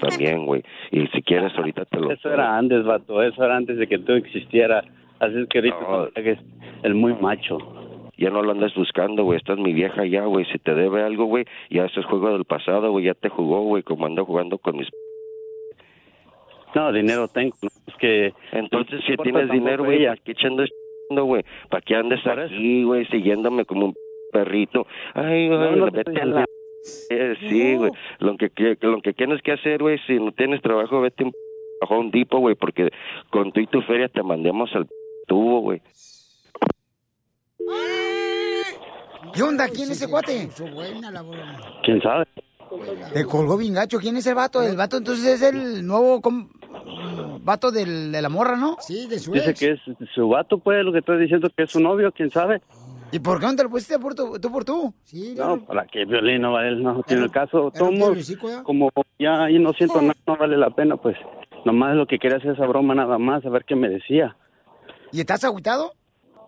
también, 0.00 0.44
güey. 0.44 0.62
Y 0.90 1.06
si 1.08 1.22
quieres, 1.22 1.52
ahorita 1.56 1.86
te 1.86 1.98
lo... 1.98 2.10
Eso 2.10 2.30
era 2.30 2.58
antes, 2.58 2.84
vato, 2.84 3.22
eso 3.22 3.42
era 3.42 3.56
antes 3.56 3.78
de 3.78 3.86
que 3.86 3.98
tú 3.98 4.12
existieras. 4.12 4.84
Así 5.18 5.38
es 5.40 5.48
que 5.48 5.58
ahorita 5.58 5.80
No. 5.80 6.08
eres 6.14 6.38
el 6.82 6.94
muy 6.94 7.14
macho. 7.14 7.56
Ya 8.18 8.28
no 8.30 8.42
lo 8.42 8.52
andas 8.52 8.74
buscando, 8.74 9.24
güey. 9.24 9.38
Esta 9.38 9.54
es 9.54 9.58
mi 9.58 9.72
vieja 9.72 10.04
ya, 10.04 10.26
güey. 10.26 10.44
Si 10.52 10.58
te 10.58 10.74
debe 10.74 11.02
algo, 11.02 11.24
güey, 11.24 11.46
ya 11.70 11.86
eso 11.86 12.00
es 12.00 12.06
juego 12.06 12.30
del 12.32 12.44
pasado, 12.44 12.90
güey. 12.90 13.06
Ya 13.06 13.14
te 13.14 13.30
jugó, 13.30 13.62
güey, 13.62 13.82
como 13.82 14.04
ando 14.06 14.24
jugando 14.26 14.58
con 14.58 14.76
mis... 14.76 14.88
No, 16.76 16.92
dinero 16.92 17.26
tengo, 17.28 17.56
no, 17.62 17.68
es 17.86 17.94
que... 17.98 18.34
Entonces, 18.52 19.00
si 19.06 19.16
tienes 19.16 19.50
dinero, 19.50 19.84
güey, 19.84 20.00
ella. 20.00 20.10
¿para 20.10 20.22
qué 20.24 20.32
echando 20.32 20.62
echando, 20.62 21.24
güey? 21.24 21.42
¿Para 21.70 21.80
qué 21.80 21.94
andes 21.96 22.20
aquí, 22.26 22.84
güey, 22.84 23.06
siguiéndome 23.06 23.64
como 23.64 23.86
un 23.86 23.94
perrito? 24.30 24.86
Ay, 25.14 25.48
güey, 25.48 25.76
no 25.76 25.90
vete 25.90 26.20
a 26.20 26.24
la... 26.26 26.44
Eh, 27.10 27.34
sí, 27.48 27.76
güey. 27.76 27.90
Lo 28.18 28.36
que, 28.36 28.50
que- 28.50 28.76
lo 28.82 29.00
que 29.00 29.12
tienes 29.14 29.40
que 29.42 29.52
hacer, 29.52 29.80
güey, 29.82 29.98
si 30.06 30.18
no 30.20 30.32
tienes 30.32 30.60
trabajo, 30.60 31.00
vete 31.00 31.24
un 31.24 31.32
a 31.80 31.94
un 31.94 32.10
tipo, 32.10 32.38
güey, 32.38 32.54
porque 32.54 32.90
con 33.30 33.52
tu 33.52 33.60
y 33.60 33.66
tu 33.66 33.80
feria 33.82 34.08
te 34.08 34.22
mandemos 34.22 34.70
al 34.74 34.86
tubo, 35.26 35.60
güey. 35.60 35.80
¿Qué 39.34 39.42
onda? 39.42 39.68
¿Quién 39.68 39.90
es 39.90 40.02
ese 40.02 40.08
cuate? 40.10 40.48
buena 40.72 41.10
la 41.10 41.22
broma. 41.22 41.58
¿Quién 41.84 42.00
sabe? 42.00 42.24
Te 43.12 43.24
colgó 43.24 43.56
bien 43.56 43.74
gacho. 43.74 43.98
¿Quién 43.98 44.16
es 44.16 44.26
el 44.26 44.34
vato? 44.34 44.62
El 44.62 44.76
vato 44.76 44.96
entonces 44.96 45.24
es 45.26 45.42
el 45.42 45.86
nuevo 45.86 46.20
com- 46.20 46.48
vato 47.42 47.70
del- 47.70 48.12
de 48.12 48.22
la 48.22 48.28
morra, 48.28 48.56
¿no? 48.56 48.76
Sí, 48.80 49.06
de 49.08 49.18
su 49.18 49.32
Dice 49.32 49.54
que 49.54 49.72
es 49.72 49.80
su 50.14 50.28
vato, 50.28 50.58
pues, 50.58 50.84
lo 50.84 50.92
que 50.92 50.98
estoy 50.98 51.18
diciendo 51.20 51.48
que 51.56 51.64
es 51.64 51.70
su 51.70 51.80
novio, 51.80 52.12
¿quién 52.12 52.30
sabe? 52.30 52.60
¿Y 53.12 53.20
por 53.20 53.38
qué 53.38 53.46
no 53.46 53.54
te 53.56 53.62
lo 53.62 53.70
pusiste 53.70 53.98
por 53.98 54.14
tu, 54.14 54.38
tú 54.40 54.50
por 54.50 54.64
tú? 54.64 54.92
Sí, 55.04 55.34
No, 55.36 55.64
para 55.64 55.86
que 55.86 56.04
Violín 56.04 56.42
no 56.42 56.52
vale, 56.52 56.76
no 56.76 57.02
tiene 57.04 57.24
el 57.24 57.30
caso. 57.30 57.70
Tomo, 57.76 58.14
¿ya? 58.14 58.62
como 58.64 58.90
ya 59.18 59.44
ahí 59.44 59.58
no 59.60 59.72
siento 59.74 60.00
nada, 60.02 60.14
no 60.26 60.36
vale 60.36 60.56
la 60.56 60.70
pena, 60.70 60.96
pues. 60.96 61.16
Nomás 61.64 61.94
lo 61.96 62.06
que 62.06 62.18
quería 62.18 62.38
hacer 62.38 62.52
esa 62.52 62.66
broma 62.66 62.94
nada 62.94 63.16
más, 63.18 63.44
a 63.46 63.48
ver 63.50 63.64
qué 63.64 63.76
me 63.76 63.88
decía. 63.88 64.36
¿Y 65.12 65.20
estás 65.20 65.44
agüitado? 65.44 65.92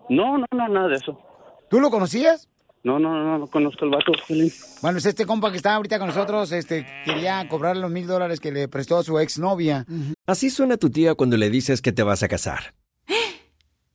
No, 0.09 0.37
no, 0.39 0.47
no, 0.53 0.69
nada 0.69 0.89
de 0.89 0.97
eso. 0.97 1.19
¿Tú 1.71 1.81
lo 1.81 1.91
conocías? 1.91 2.49
No, 2.85 2.99
no, 2.99 3.23
no, 3.23 3.39
no 3.39 3.47
conozco 3.49 3.85
el 3.85 3.91
vato, 3.91 4.13
Violín. 4.29 4.53
Bueno, 4.83 4.99
es 4.99 5.07
este 5.07 5.27
compa 5.27 5.51
que 5.51 5.57
está 5.57 5.75
ahorita 5.75 5.99
con 5.99 6.09
nosotros, 6.09 6.53
este, 6.53 6.87
quería 7.05 7.47
cobrar 7.49 7.77
los 7.77 7.91
mil 7.91 8.07
dólares 8.07 8.41
que 8.41 8.53
le 8.53 8.69
prestó 8.69 8.99
a 8.99 9.05
su 9.05 9.19
exnovia. 9.19 9.85
Así 10.27 10.51
suena 10.51 10.77
tu 10.77 10.91
tía 10.91 11.15
cuando 11.15 11.37
le 11.37 11.51
dices 11.51 11.83
que 11.83 11.93
te 11.93 12.03
vas 12.03 12.23
a 12.23 12.29
casar. 12.29 12.75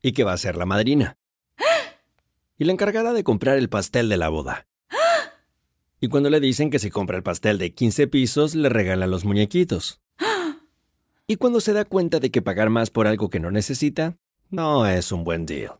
Y 0.01 0.11
que 0.11 0.23
va 0.23 0.33
a 0.33 0.37
ser 0.37 0.57
la 0.57 0.65
madrina. 0.65 1.17
Y 2.57 2.65
la 2.65 2.73
encargada 2.73 3.13
de 3.13 3.23
comprar 3.23 3.57
el 3.57 3.69
pastel 3.69 4.09
de 4.09 4.17
la 4.17 4.29
boda. 4.29 4.67
Y 6.01 6.09
cuando 6.09 6.29
le 6.29 6.41
dicen 6.41 6.69
que 6.69 6.79
si 6.79 6.89
compra 6.89 7.15
el 7.15 7.23
pastel 7.23 7.57
de 7.57 7.73
15 7.73 8.07
pisos, 8.07 8.55
le 8.55 8.67
regalan 8.67 9.09
los 9.09 9.23
muñequitos. 9.23 10.01
Y 11.25 11.37
cuando 11.37 11.61
se 11.61 11.71
da 11.71 11.85
cuenta 11.85 12.19
de 12.19 12.29
que 12.29 12.41
pagar 12.41 12.69
más 12.69 12.89
por 12.89 13.07
algo 13.07 13.29
que 13.29 13.39
no 13.39 13.49
necesita, 13.49 14.17
no 14.49 14.85
es 14.85 15.13
un 15.13 15.23
buen 15.23 15.45
deal. 15.45 15.79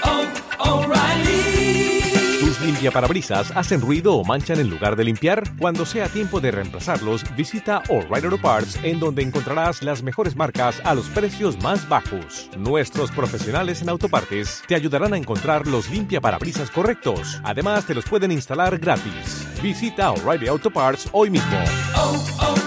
¿Tus 2.61 2.67
limpiaparabrisas 2.67 3.51
hacen 3.55 3.81
ruido 3.81 4.13
o 4.13 4.23
manchan 4.23 4.59
en 4.59 4.69
lugar 4.69 4.95
de 4.95 5.03
limpiar? 5.03 5.43
Cuando 5.57 5.83
sea 5.83 6.07
tiempo 6.07 6.39
de 6.39 6.51
reemplazarlos, 6.51 7.23
visita 7.35 7.81
O'Reilly 7.89 8.25
Auto 8.25 8.37
Parts 8.37 8.77
en 8.83 8.99
donde 8.99 9.23
encontrarás 9.23 9.81
las 9.81 10.03
mejores 10.03 10.35
marcas 10.35 10.79
a 10.83 10.93
los 10.93 11.07
precios 11.09 11.59
más 11.63 11.89
bajos. 11.89 12.51
Nuestros 12.57 13.09
profesionales 13.11 13.81
en 13.81 13.89
autopartes 13.89 14.61
te 14.67 14.75
ayudarán 14.75 15.13
a 15.13 15.17
encontrar 15.17 15.65
los 15.65 15.89
limpiaparabrisas 15.89 16.69
correctos. 16.69 17.41
Además, 17.43 17.87
te 17.87 17.95
los 17.95 18.05
pueden 18.05 18.31
instalar 18.31 18.77
gratis. 18.77 19.47
Visita 19.63 20.11
O'Reilly 20.11 20.47
Auto 20.47 20.69
Parts 20.69 21.09
hoy 21.13 21.31
mismo. 21.31 21.57
Auto 21.95 22.37
Parts. 22.37 22.61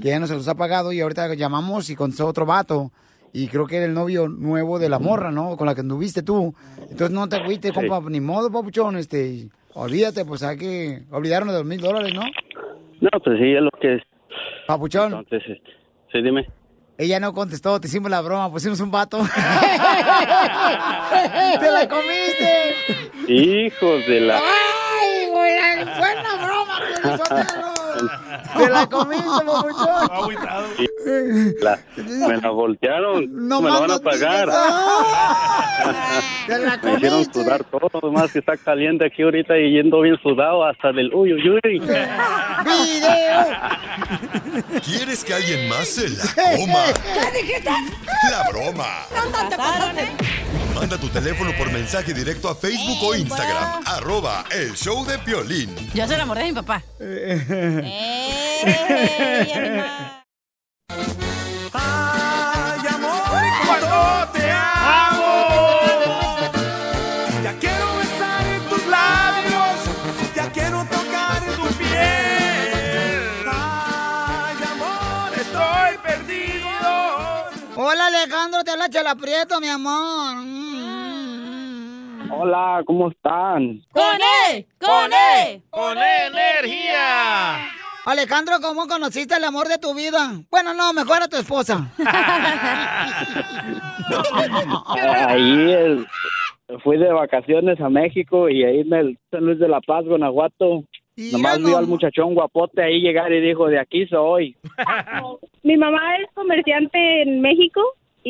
Que 0.00 0.08
ya 0.08 0.18
no 0.20 0.26
se 0.26 0.34
los 0.34 0.48
ha 0.48 0.54
pagado 0.54 0.92
y 0.92 1.00
ahorita 1.00 1.34
llamamos 1.34 1.90
y 1.90 1.96
contestó 1.96 2.26
otro 2.26 2.46
vato. 2.46 2.90
Y 3.32 3.48
creo 3.48 3.66
que 3.66 3.76
era 3.76 3.84
el 3.86 3.92
novio 3.94 4.26
nuevo 4.28 4.78
de 4.78 4.88
la 4.88 4.98
morra, 4.98 5.30
¿no? 5.30 5.56
Con 5.56 5.66
la 5.66 5.74
que 5.74 5.82
anduviste 5.82 6.22
tú. 6.22 6.54
Entonces 6.82 7.10
no 7.10 7.28
te 7.28 7.36
agüites, 7.36 7.72
Sí. 7.74 7.86
compa, 7.88 8.00
ni 8.10 8.20
modo, 8.20 8.50
papuchón, 8.50 8.96
este. 8.96 9.48
Olvídate, 9.74 10.24
pues 10.24 10.42
hay 10.42 10.56
que 10.56 11.02
olvidarnos 11.10 11.52
de 11.52 11.60
los 11.60 11.68
mil 11.68 11.80
dólares, 11.80 12.12
¿no? 12.14 12.22
No, 13.00 13.10
pues 13.22 13.38
sí, 13.38 13.52
es 13.52 13.60
lo 13.62 13.70
que 13.80 13.96
es. 13.96 14.02
Papuchón. 14.66 15.12
Entonces, 15.12 15.42
este, 15.46 15.70
sí, 16.12 16.22
dime. 16.22 16.48
Ella 16.96 17.20
no 17.20 17.32
contestó, 17.32 17.78
te 17.80 17.86
hicimos 17.86 18.10
la 18.10 18.20
broma, 18.22 18.50
pusimos 18.50 18.80
un 18.80 18.90
vato. 18.90 19.18
¡Te 21.60 21.70
la 21.70 21.88
comiste! 21.88 22.74
Hijos 23.28 24.04
de 24.06 24.20
la... 24.22 24.38
¡Ay, 24.38 25.28
güey! 25.30 25.52
la- 25.84 25.98
¡Buena 25.98 26.46
broma! 26.46 26.80
¡Te 28.58 28.68
la 28.70 28.86
comiste, 28.88 29.24
papuchón! 29.46 30.36
la- 31.60 31.78
me 32.28 32.36
la 32.36 32.50
voltearon. 32.50 33.48
No 33.48 33.60
me 33.62 33.70
la 33.70 33.80
van 33.80 33.90
a 33.92 33.98
pagar. 33.98 34.48
¡Te 36.46 36.58
la 36.58 36.76
Me 36.82 36.94
hicieron 36.94 37.24
comiste! 37.24 37.42
sudar 37.44 37.64
todo, 37.64 38.12
más 38.12 38.32
que 38.32 38.38
está 38.40 38.56
caliente 38.56 39.06
aquí 39.06 39.22
ahorita 39.22 39.56
y 39.58 39.72
yendo 39.72 40.00
bien 40.00 40.16
sudado 40.22 40.64
hasta 40.64 40.92
del 40.92 41.12
uy, 41.14 41.32
uy, 41.34 41.50
uy. 41.50 41.78
¡Video! 42.64 43.46
¿Quieres 44.84 45.24
que 45.24 45.34
alguien 45.34 45.68
más 45.68 45.88
se 45.88 46.08
la 46.10 46.24
coma? 46.56 46.84
¿Qué 47.14 47.42
dijiste? 47.42 47.70
La 48.30 48.48
broma. 48.50 48.86
¿Dónde 49.14 49.38
te 49.50 49.56
pasaste? 49.56 50.08
Manda 50.78 50.96
tu 50.96 51.08
teléfono 51.08 51.52
por 51.56 51.72
mensaje 51.72 52.14
directo 52.14 52.48
a 52.48 52.54
Facebook 52.54 53.02
o 53.02 53.12
Instagram. 53.12 53.82
Arroba 53.84 54.44
el 54.52 54.74
show 54.76 55.04
de 55.04 55.18
Piolín. 55.18 55.74
Yo 55.92 56.06
se 56.06 56.14
enamoré 56.14 56.44
de 56.44 56.48
mi 56.50 56.54
papá. 56.54 56.84
Ay, 57.00 58.28
Alejandro, 78.28 78.62
te 78.62 78.70
habla 78.72 78.90
Chela 78.90 79.14
Prieto, 79.14 79.58
mi 79.58 79.68
amor. 79.68 80.36
Hola, 82.30 82.82
¿cómo 82.84 83.10
están? 83.10 83.80
¡Con 83.90 84.18
él! 84.50 84.66
¡Con 84.78 85.10
él! 85.10 85.62
¡Con 85.70 85.96
energía! 85.96 87.56
Alejandro, 88.04 88.56
¿cómo 88.60 88.86
conociste 88.86 89.34
el 89.34 89.44
amor 89.44 89.66
de 89.68 89.78
tu 89.78 89.94
vida? 89.94 90.32
Bueno, 90.50 90.74
no, 90.74 90.92
mejor 90.92 91.22
a 91.22 91.28
tu 91.28 91.38
esposa. 91.38 91.88
Ahí 95.26 95.72
el- 95.72 96.06
fui 96.84 96.98
de 96.98 97.10
vacaciones 97.10 97.80
a 97.80 97.88
México 97.88 98.50
y 98.50 98.62
ahí 98.62 98.80
en 98.80 98.92
el 98.92 99.18
San 99.30 99.46
Luis 99.46 99.58
de 99.58 99.68
la 99.68 99.80
Paz, 99.80 100.04
Guanajuato. 100.04 100.84
Nomás 101.32 101.58
vio 101.62 101.78
al 101.78 101.86
muchachón 101.86 102.34
guapote 102.34 102.82
ahí 102.82 103.00
llegar 103.00 103.32
y 103.32 103.40
dijo, 103.40 103.68
de 103.68 103.80
aquí 103.80 104.06
soy. 104.06 104.54
Mi 105.62 105.78
mamá 105.78 106.16
es 106.18 106.26
comerciante 106.34 107.22
en 107.22 107.40
México 107.40 107.80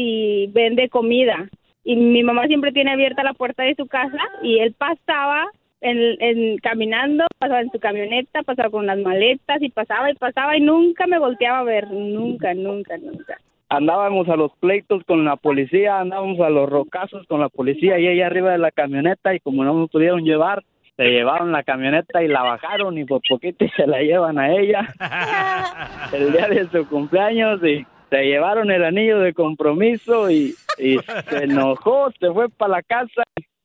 y 0.00 0.46
vende 0.52 0.88
comida. 0.88 1.48
Y 1.82 1.96
mi 1.96 2.22
mamá 2.22 2.46
siempre 2.46 2.70
tiene 2.70 2.92
abierta 2.92 3.24
la 3.24 3.32
puerta 3.34 3.64
de 3.64 3.74
su 3.74 3.86
casa 3.88 4.22
y 4.42 4.58
él 4.60 4.72
pasaba 4.78 5.46
en, 5.80 5.98
en- 6.20 6.58
caminando, 6.58 7.24
pasaba 7.38 7.60
en 7.62 7.70
su 7.72 7.80
camioneta, 7.80 8.42
pasaba 8.44 8.70
con 8.70 8.86
las 8.86 8.98
maletas 8.98 9.60
y 9.60 9.70
pasaba 9.70 10.08
y 10.10 10.14
pasaba 10.14 10.56
y 10.56 10.60
nunca 10.60 11.06
me 11.08 11.18
volteaba 11.18 11.58
a 11.60 11.64
ver, 11.64 11.90
nunca, 11.90 12.54
nunca, 12.54 12.96
nunca. 12.98 13.38
Andábamos 13.70 14.28
a 14.28 14.36
los 14.36 14.52
pleitos 14.60 15.02
con 15.04 15.24
la 15.24 15.34
policía, 15.36 15.98
andábamos 15.98 16.38
a 16.40 16.48
los 16.48 16.68
rocazos 16.70 17.26
con 17.26 17.40
la 17.40 17.48
policía 17.48 17.98
y 17.98 18.06
ella 18.06 18.26
arriba 18.26 18.52
de 18.52 18.58
la 18.58 18.70
camioneta 18.70 19.34
y 19.34 19.40
como 19.40 19.64
no 19.64 19.74
me 19.74 19.88
pudieron 19.88 20.22
llevar, 20.24 20.62
se 20.96 21.04
llevaron 21.10 21.50
la 21.52 21.64
camioneta 21.64 22.22
y 22.22 22.28
la 22.28 22.42
bajaron 22.42 22.96
y 22.98 23.04
por 23.04 23.20
poquito 23.28 23.66
se 23.76 23.86
la 23.86 24.00
llevan 24.00 24.38
a 24.38 24.52
ella 24.56 24.88
el 26.12 26.32
día 26.32 26.48
de 26.48 26.68
su 26.68 26.86
cumpleaños 26.88 27.60
y 27.64 27.84
se 28.10 28.22
llevaron 28.24 28.70
el 28.70 28.84
anillo 28.84 29.18
de 29.20 29.34
compromiso 29.34 30.30
y, 30.30 30.54
y 30.78 30.96
se 31.30 31.44
enojó, 31.44 32.10
se 32.18 32.30
fue 32.32 32.48
para 32.48 32.72
la 32.76 32.82
casa. 32.82 33.22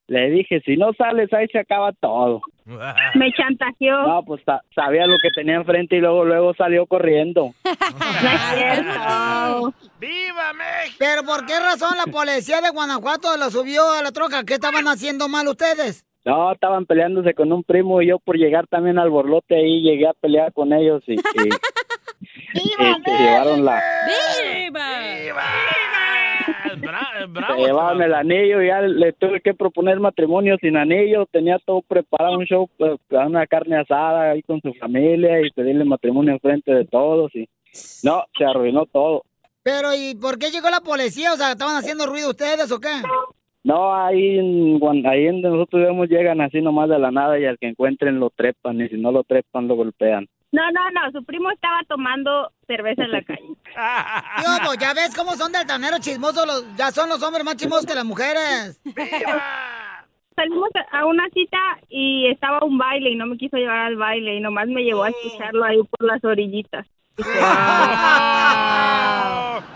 Le 0.07 0.29
dije, 0.31 0.59
si 0.65 0.75
no 0.75 0.91
sales 0.93 1.31
ahí 1.33 1.47
se 1.47 1.59
acaba 1.59 1.91
todo. 1.93 2.41
Me 3.15 3.31
chantajeó. 3.33 4.03
No, 4.05 4.23
pues 4.23 4.41
sa- 4.45 4.61
sabía 4.75 5.07
lo 5.07 5.15
que 5.21 5.29
tenía 5.33 5.55
enfrente 5.55 5.95
y 5.95 5.99
luego 6.01 6.25
luego 6.25 6.53
salió 6.55 6.85
corriendo. 6.85 7.51
No 7.63 8.29
es 8.29 8.41
cierto. 8.55 9.73
¿Pero 10.99 11.23
por 11.23 11.45
qué 11.45 11.59
razón 11.59 11.97
la 11.97 12.11
policía 12.11 12.61
de 12.61 12.69
Guanajuato 12.69 13.35
lo 13.37 13.49
subió 13.49 13.81
a 13.91 14.01
la 14.03 14.11
troca? 14.11 14.43
¿Qué 14.45 14.55
estaban 14.55 14.85
haciendo 14.87 15.27
mal 15.29 15.47
ustedes? 15.47 16.05
No, 16.25 16.53
estaban 16.53 16.85
peleándose 16.85 17.33
con 17.33 17.51
un 17.51 17.63
primo 17.63 18.01
y 18.01 18.07
yo 18.07 18.19
por 18.19 18.37
llegar 18.37 18.65
también 18.67 18.97
al 18.97 19.09
borlote 19.09 19.55
ahí 19.55 19.81
llegué 19.81 20.07
a 20.07 20.13
pelear 20.13 20.53
con 20.53 20.71
ellos 20.71 21.03
y, 21.07 21.13
y- 21.15 21.49
y 22.53 22.59
se 22.59 23.23
llevaron 23.23 23.65
la 23.65 23.81
se 27.47 27.61
llevaron 27.61 28.01
el 28.01 28.13
anillo 28.13 28.61
y 28.61 28.67
ya 28.67 28.81
le 28.81 29.13
tuve 29.13 29.41
que 29.41 29.53
proponer 29.53 29.99
matrimonio 29.99 30.57
sin 30.59 30.77
anillo, 30.77 31.25
tenía 31.31 31.59
todo 31.59 31.81
preparado 31.81 32.37
un 32.37 32.45
show, 32.45 32.69
pues, 32.77 32.99
una 33.09 33.47
carne 33.47 33.77
asada 33.77 34.31
ahí 34.31 34.41
con 34.43 34.61
su 34.61 34.73
familia 34.73 35.41
y 35.41 35.51
pedirle 35.51 35.85
matrimonio 35.85 36.33
enfrente 36.33 36.73
de 36.73 36.85
todos 36.85 37.33
y 37.35 37.47
no, 38.03 38.23
se 38.37 38.45
arruinó 38.45 38.85
todo. 38.85 39.23
Pero, 39.63 39.93
¿y 39.95 40.15
por 40.15 40.37
qué 40.37 40.51
llegó 40.51 40.69
la 40.69 40.81
policía? 40.81 41.33
O 41.33 41.37
sea, 41.37 41.51
¿estaban 41.51 41.77
haciendo 41.77 42.05
ruido 42.05 42.31
ustedes 42.31 42.71
o 42.71 42.79
qué? 42.79 43.01
No, 43.63 43.95
ahí 43.95 44.37
ahí 45.05 45.25
donde 45.25 45.49
nosotros 45.49 45.83
vivimos 45.83 46.09
llegan 46.09 46.41
así 46.41 46.61
nomás 46.61 46.89
de 46.89 46.99
la 46.99 47.11
nada 47.11 47.39
y 47.39 47.45
al 47.45 47.57
que 47.57 47.67
encuentren 47.67 48.19
lo 48.19 48.29
trepan 48.29 48.81
y 48.81 48.89
si 48.89 48.97
no 48.97 49.11
lo 49.11 49.23
trepan 49.23 49.69
lo 49.69 49.75
golpean. 49.75 50.27
No, 50.53 50.61
no, 50.71 50.91
no, 50.91 51.11
su 51.11 51.25
primo 51.25 51.49
estaba 51.51 51.81
tomando 51.89 52.51
cerveza 52.67 53.03
en 53.03 53.11
la 53.11 53.23
calle. 53.23 53.41
Yo, 54.43 54.65
pues, 54.65 54.77
ya 54.77 54.93
ves 54.93 55.13
cómo 55.15 55.35
son 55.35 55.51
de 55.51 55.57
altaneros 55.57 55.99
chismosos, 55.99 56.45
los, 56.45 56.75
ya 56.77 56.91
son 56.91 57.09
los 57.09 57.21
hombres 57.23 57.43
más 57.43 57.55
chismosos 57.57 57.85
que 57.87 57.95
las 57.95 58.05
mujeres. 58.05 58.79
Salimos 60.35 60.69
a- 60.75 60.99
a 60.99 61.05
una 61.05 61.27
cita 61.29 61.57
y 61.89 62.27
estaba 62.27 62.63
un 62.65 62.77
baile 62.77 63.11
y 63.11 63.15
no 63.15 63.25
me 63.27 63.37
quiso 63.37 63.57
llevar 63.57 63.79
al 63.79 63.95
baile 63.97 64.35
y 64.35 64.39
nomás 64.41 64.67
me 64.67 64.83
llevó 64.83 65.03
a 65.03 65.09
escucharlo 65.09 65.63
ahí 65.63 65.77
por 65.83 66.07
las 66.07 66.23
orillitas. 66.23 66.87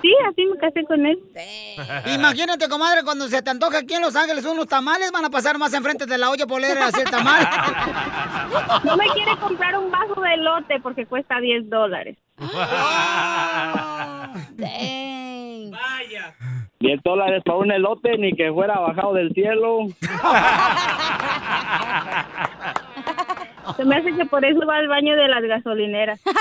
Sí, 0.01 0.13
así 0.29 0.45
me 0.45 0.57
casé 0.57 0.83
con 0.85 1.05
él. 1.05 1.19
Imagínate, 2.13 2.69
comadre, 2.69 3.03
cuando 3.03 3.27
se 3.27 3.41
te 3.41 3.49
antoja 3.49 3.79
aquí 3.79 3.95
en 3.95 4.01
Los 4.01 4.15
Ángeles 4.15 4.45
unos 4.45 4.67
tamales, 4.67 5.11
van 5.11 5.25
a 5.25 5.29
pasar 5.29 5.57
más 5.57 5.73
enfrente 5.73 6.05
de 6.05 6.17
la 6.17 6.29
olla 6.29 6.45
polera 6.47 6.87
así 6.87 7.01
el 7.01 7.09
tamal. 7.09 7.47
No 8.83 8.95
me 8.95 9.05
quiere 9.09 9.35
comprar 9.37 9.77
un 9.77 9.91
vaso 9.91 10.21
de 10.21 10.33
elote 10.33 10.79
porque 10.81 11.05
cuesta 11.05 11.39
10 11.39 11.69
dólares. 11.69 12.17
Vaya. 15.71 16.33
10 16.79 17.01
dólares 17.03 17.43
para 17.45 17.57
un 17.57 17.71
elote 17.71 18.17
ni 18.17 18.33
que 18.33 18.51
fuera 18.51 18.79
bajado 18.79 19.13
del 19.13 19.33
cielo. 19.33 19.87
Se 23.75 23.83
me 23.85 23.95
hace 23.97 24.15
que 24.15 24.25
por 24.25 24.43
eso 24.45 24.65
va 24.65 24.77
al 24.77 24.87
baño 24.87 25.15
de 25.15 25.27
las 25.27 25.43
gasolineras. 25.43 26.19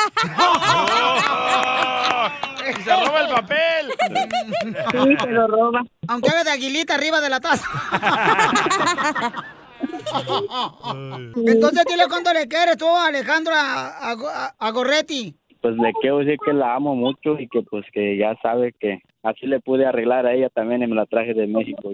¡Y 2.68 2.72
se 2.82 2.90
roba 3.06 3.20
el 3.20 3.28
papel! 3.34 3.92
Sí, 4.92 5.16
se 5.24 5.30
lo 5.30 5.46
roba. 5.46 5.82
Aunque 6.08 6.30
haga 6.30 6.44
de 6.44 6.50
aguilita 6.50 6.94
arriba 6.94 7.20
de 7.20 7.30
la 7.30 7.40
taza. 7.40 7.66
Entonces 11.46 11.84
dile 11.88 12.04
cuánto 12.08 12.32
le 12.32 12.48
quieres 12.48 12.76
tú, 12.78 12.86
Alejandro, 12.88 13.52
a, 13.54 14.12
a- 14.12 14.54
a 14.58 14.70
Gorretti. 14.70 15.34
Pues 15.60 15.76
le 15.76 15.92
quiero 16.00 16.18
decir 16.18 16.38
que 16.44 16.52
la 16.52 16.74
amo 16.74 16.94
mucho 16.94 17.38
y 17.38 17.48
que 17.48 17.62
pues 17.62 17.84
que 17.92 18.16
ya 18.16 18.34
sabe 18.42 18.72
que 18.78 19.00
así 19.22 19.46
le 19.46 19.60
pude 19.60 19.86
arreglar 19.86 20.26
a 20.26 20.32
ella 20.34 20.48
también 20.50 20.82
y 20.82 20.86
me 20.86 20.94
la 20.94 21.06
traje 21.06 21.34
de 21.34 21.46
México. 21.46 21.90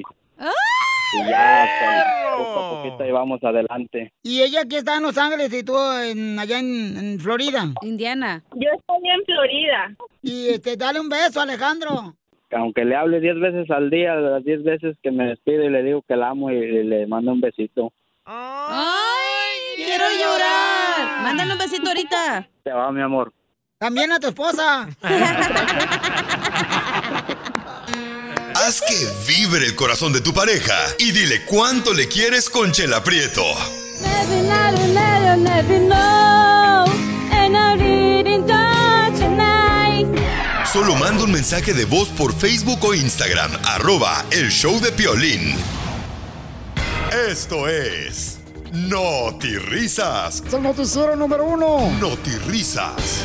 Y, 1.14 1.28
ya 1.28 1.62
hasta 1.64 2.36
poco 2.38 2.60
a 2.60 2.82
poquito 2.82 3.02
adelante. 3.46 4.12
Y 4.22 4.42
ella 4.42 4.62
aquí 4.62 4.76
está 4.76 4.96
en 4.96 5.02
Los 5.02 5.18
Ángeles 5.18 5.52
y 5.52 5.62
tú 5.62 5.74
en- 6.02 6.38
allá 6.38 6.58
en, 6.58 6.96
en 6.96 7.20
Florida. 7.20 7.66
Indiana. 7.82 8.42
Yo 8.54 8.68
estoy 8.76 9.08
en 9.08 9.24
Florida. 9.24 9.94
Y 10.22 10.48
este, 10.48 10.76
dale 10.76 11.00
un 11.00 11.08
beso, 11.08 11.40
Alejandro. 11.40 12.14
Aunque 12.52 12.84
le 12.84 12.94
hable 12.96 13.20
10 13.20 13.40
veces 13.40 13.70
al 13.70 13.88
día, 13.90 14.14
las 14.14 14.44
10 14.44 14.62
veces 14.62 14.96
que 15.02 15.10
me 15.10 15.26
despido 15.26 15.64
y 15.64 15.70
le 15.70 15.82
digo 15.82 16.02
que 16.06 16.16
la 16.16 16.30
amo 16.30 16.50
y 16.50 16.84
le 16.84 17.06
mando 17.06 17.32
un 17.32 17.40
besito. 17.40 17.92
¡Ay! 18.24 19.76
¡Quiero 19.76 20.04
llorar! 20.04 21.22
Mándale 21.22 21.52
un 21.52 21.58
besito 21.58 21.88
ahorita. 21.88 22.48
Te 22.62 22.72
va, 22.72 22.92
mi 22.92 23.00
amor. 23.00 23.32
También 23.78 24.12
a 24.12 24.20
tu 24.20 24.28
esposa. 24.28 24.86
Que 28.92 29.08
vibre 29.26 29.64
el 29.64 29.74
corazón 29.74 30.12
de 30.12 30.20
tu 30.20 30.34
pareja 30.34 30.76
y 30.98 31.12
dile 31.12 31.46
cuánto 31.46 31.94
le 31.94 32.08
quieres 32.08 32.50
con 32.50 32.72
Chela 32.72 33.02
Prieto. 33.02 33.42
Solo 40.70 40.94
manda 40.96 41.24
un 41.24 41.32
mensaje 41.32 41.72
de 41.72 41.86
voz 41.86 42.10
por 42.10 42.34
Facebook 42.34 42.84
o 42.84 42.92
Instagram, 42.92 43.50
arroba 43.64 44.26
el 44.30 44.50
show 44.50 44.78
de 44.78 44.92
Piolín. 44.92 45.56
Esto 47.30 47.68
es 47.68 48.40
Risas. 49.70 50.42
Es 50.46 50.52
el 50.52 50.62
noticiero 50.62 51.16
número 51.16 51.46
uno. 51.46 51.90
Risas. 52.46 53.24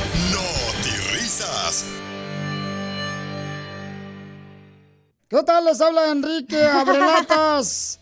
¿Qué 5.30 5.44
tal? 5.44 5.66
Les 5.66 5.82
habla 5.82 6.10
Enrique 6.10 6.66
Abrelatas. 6.66 8.00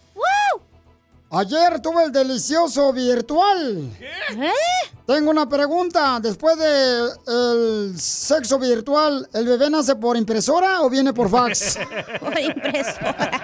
Ayer 1.31 1.81
tuve 1.81 2.03
el 2.03 2.11
delicioso 2.11 2.93
virtual. 2.93 3.89
¿Eh? 3.99 4.51
Tengo 5.07 5.31
una 5.31 5.49
pregunta. 5.49 6.19
Después 6.21 6.55
de 6.57 7.09
el 7.27 7.99
sexo 7.99 8.59
virtual, 8.59 9.27
¿el 9.33 9.47
bebé 9.47 9.69
nace 9.71 9.95
por 9.95 10.15
impresora 10.17 10.81
o 10.81 10.89
viene 10.89 11.13
por 11.13 11.29
fax? 11.29 11.79
Por 12.19 12.39
impresora. 12.39 13.41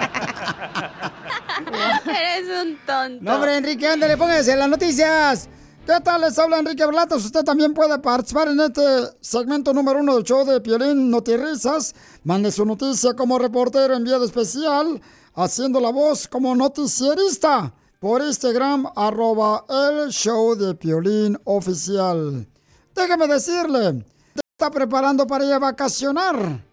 Eres 2.05 2.49
un 2.61 2.77
tonto. 2.85 3.23
No, 3.23 3.35
hombre, 3.35 3.57
Enrique, 3.57 3.87
ándale, 3.87 4.15
póngase 4.15 4.53
en 4.53 4.59
las 4.59 4.69
noticias. 4.69 5.49
¿Qué 5.83 5.99
tal? 6.03 6.21
Les 6.21 6.37
habla 6.37 6.59
Enrique 6.59 6.85
Berlatas. 6.85 7.25
Usted 7.25 7.43
también 7.43 7.73
puede 7.73 7.97
participar 7.97 8.47
en 8.49 8.59
este 8.59 8.81
segmento 9.19 9.73
número 9.73 9.99
uno 9.99 10.13
del 10.13 10.23
show 10.23 10.45
de 10.45 10.61
Piolín 10.61 11.09
Notirrisas. 11.09 11.95
Mande 12.23 12.51
su 12.51 12.63
noticia 12.65 13.15
como 13.15 13.39
reportero 13.39 13.95
enviado 13.95 14.23
especial, 14.23 15.01
haciendo 15.33 15.79
la 15.79 15.91
voz 15.91 16.27
como 16.27 16.53
noticierista 16.53 17.73
por 17.99 18.21
Instagram, 18.21 18.85
arroba 18.95 19.65
el 19.69 20.09
show 20.11 20.55
de 20.55 20.75
Piolín 20.75 21.35
oficial. 21.45 22.47
Déjeme 22.93 23.27
decirle, 23.27 24.05
está 24.35 24.69
preparando 24.69 25.25
para 25.25 25.45
ir 25.45 25.53
a 25.53 25.59
vacacionar 25.59 26.63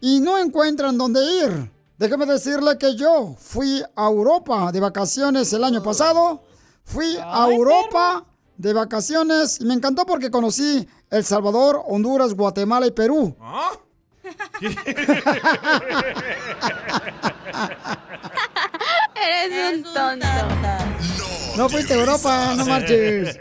y 0.00 0.20
no 0.20 0.38
encuentran 0.38 0.96
dónde 0.96 1.20
ir. 1.44 1.72
Déjeme 1.98 2.26
decirle 2.26 2.78
que 2.78 2.94
yo 2.94 3.34
fui 3.36 3.82
a 3.96 4.06
Europa 4.06 4.70
de 4.70 4.78
vacaciones 4.78 5.52
el 5.52 5.64
año 5.64 5.82
pasado. 5.82 6.44
Fui 6.84 7.16
a 7.20 7.48
Europa 7.50 8.26
de 8.62 8.72
vacaciones 8.72 9.60
y 9.60 9.64
me 9.64 9.74
encantó 9.74 10.06
porque 10.06 10.30
conocí 10.30 10.88
El 11.10 11.24
Salvador, 11.24 11.82
Honduras, 11.84 12.32
Guatemala 12.32 12.86
y 12.86 12.92
Perú. 12.92 13.34
Eres 19.16 19.78
un 19.78 19.82
tonto. 19.92 20.26
No 21.56 21.68
fuiste 21.68 21.94
a 21.94 21.96
Europa, 21.96 22.54
no 22.56 22.64
marches. 22.64 23.36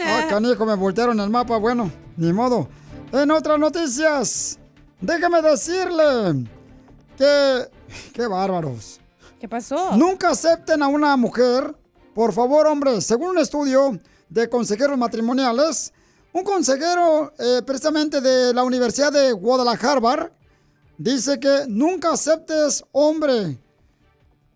Ah, 0.00 0.26
canijo, 0.30 0.66
me 0.66 0.74
voltearon 0.74 1.20
el 1.20 1.30
mapa. 1.30 1.58
Bueno, 1.58 1.92
ni 2.16 2.32
modo. 2.32 2.68
En 3.12 3.30
otras 3.30 3.60
noticias, 3.60 4.58
déjame 5.00 5.42
decirle 5.42 6.44
que... 7.16 7.68
¡Qué 8.12 8.26
bárbaros! 8.26 8.98
¿Qué 9.38 9.48
pasó? 9.48 9.96
Nunca 9.96 10.30
acepten 10.30 10.82
a 10.82 10.88
una 10.88 11.16
mujer. 11.16 11.72
Por 12.14 12.32
favor, 12.32 12.66
hombre, 12.66 13.00
según 13.00 13.30
un 13.30 13.38
estudio, 13.38 14.00
de 14.28 14.48
consejeros 14.48 14.98
matrimoniales. 14.98 15.92
Un 16.32 16.44
consejero 16.44 17.32
eh, 17.38 17.62
precisamente 17.64 18.20
de 18.20 18.52
la 18.52 18.62
Universidad 18.62 19.12
de 19.12 19.32
Guadalajara 19.32 20.30
dice 20.98 21.40
que 21.40 21.64
nunca 21.68 22.12
aceptes, 22.12 22.84
hombre, 22.92 23.58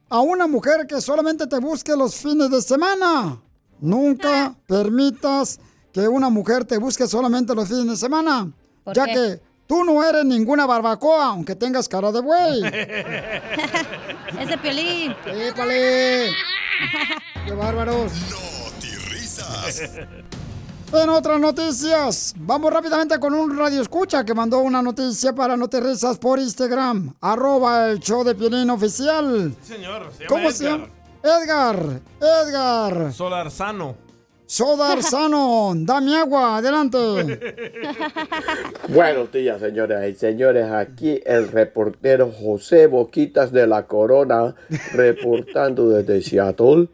a 0.09 0.20
una 0.20 0.46
mujer 0.46 0.87
que 0.87 1.00
solamente 1.00 1.46
te 1.46 1.59
busque 1.59 1.96
los 1.96 2.16
fines 2.16 2.50
de 2.50 2.61
semana. 2.61 3.40
Nunca 3.80 4.54
permitas 4.66 5.59
que 5.92 6.06
una 6.06 6.28
mujer 6.28 6.64
te 6.64 6.76
busque 6.78 7.06
solamente 7.06 7.54
los 7.54 7.68
fines 7.68 7.87
de 7.87 7.96
semana, 7.96 8.52
¿Por 8.85 8.94
ya 8.94 9.06
qué? 9.06 9.12
que 9.14 9.40
tú 9.66 9.85
no 9.85 10.04
eres 10.04 10.24
ninguna 10.24 10.66
barbacoa, 10.66 11.26
aunque 11.28 11.54
tengas 11.54 11.88
cara 11.88 12.12
de 12.12 12.20
buey. 12.20 12.62
Es 14.38 14.48
de 14.48 14.59
Piolín. 14.59 15.14
¡Épale! 15.26 16.30
¡Qué 17.46 17.52
bárbaros! 17.52 18.12
En 20.92 21.09
otras 21.09 21.38
noticias, 21.38 22.35
vamos 22.37 22.73
rápidamente 22.73 23.20
con 23.20 23.33
un 23.33 23.57
radio 23.57 23.81
escucha 23.81 24.25
que 24.25 24.35
mandó 24.35 24.59
una 24.59 24.83
noticia 24.83 25.33
para 25.33 25.57
No 25.57 25.68
Te 25.68 25.81
Risas 25.81 26.18
por 26.18 26.40
Instagram, 26.40 27.14
arroba 27.20 27.90
el 27.90 28.01
show 28.01 28.25
de 28.25 28.35
Piolín 28.35 28.70
oficial. 28.70 29.55
Señor, 29.62 30.11
se 30.11 30.25
llama 30.25 30.29
¿Cómo 30.29 30.51
se 30.51 30.64
llama? 30.64 30.88
Edgar, 31.23 32.01
Edgar. 32.20 33.12
Solarzano. 33.12 34.11
Sodar 34.46 35.01
Sano, 35.05 35.73
dame 35.77 36.16
agua, 36.16 36.57
adelante. 36.57 36.99
Buenos 38.88 39.31
días, 39.31 39.61
señoras 39.61 40.09
y 40.09 40.14
señores. 40.14 40.68
Aquí 40.73 41.20
el 41.25 41.46
reportero 41.53 42.33
José 42.33 42.88
Boquitas 42.88 43.53
de 43.53 43.68
la 43.68 43.87
Corona, 43.87 44.57
reportando 44.92 45.88
desde 45.90 46.20
Seattle 46.20 46.88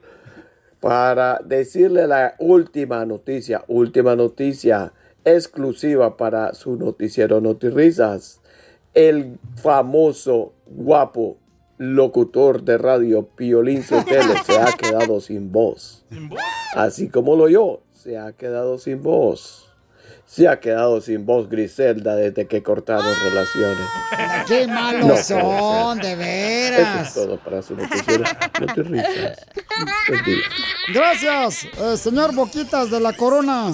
para 0.81 1.41
decirle 1.45 2.07
la 2.07 2.35
última 2.39 3.05
noticia, 3.05 3.65
última 3.69 4.15
noticia 4.17 4.93
exclusiva 5.25 6.17
para 6.17 6.55
su 6.55 6.77
noticiero 6.77 7.41
Notirrisas. 7.41 8.41
El 8.95 9.39
famoso, 9.57 10.53
guapo 10.67 11.39
locutor 11.79 12.63
de 12.63 12.79
radio 12.79 13.27
Piolín 13.27 13.83
Sotelo 13.83 14.35
se 14.47 14.59
ha 14.59 14.73
quedado 14.73 15.21
sin 15.21 15.53
voz. 15.53 16.05
Así 16.75 17.09
como 17.09 17.37
lo 17.37 17.49
yo, 17.49 17.83
se 17.93 18.19
ha 18.19 18.33
quedado 18.33 18.79
sin 18.79 19.03
voz. 19.03 19.66
Se 20.27 20.49
ha 20.49 20.59
quedado 20.59 21.01
sin 21.01 21.25
voz 21.25 21.49
Griselda 21.49 22.17
desde 22.17 22.47
que 22.49 22.63
cortaron 22.63 23.15
relaciones. 23.25 23.87
¡Qué 24.49 24.67
malos 24.67 25.21
son, 25.21 25.99
de 25.99 26.13
Eso 26.13 26.19
veras! 26.19 27.09
es 27.09 27.15
todo 27.15 27.39
para 27.39 27.63
su 27.63 27.77
noticiero. 27.77 28.25
No 28.61 28.67
te 28.75 28.83
risas. 28.83 29.39
Gracias, 30.93 31.65
eh, 31.79 31.97
señor 31.97 32.35
Boquitas 32.35 32.91
de 32.91 33.01
la 33.01 33.13
Corona. 33.13 33.73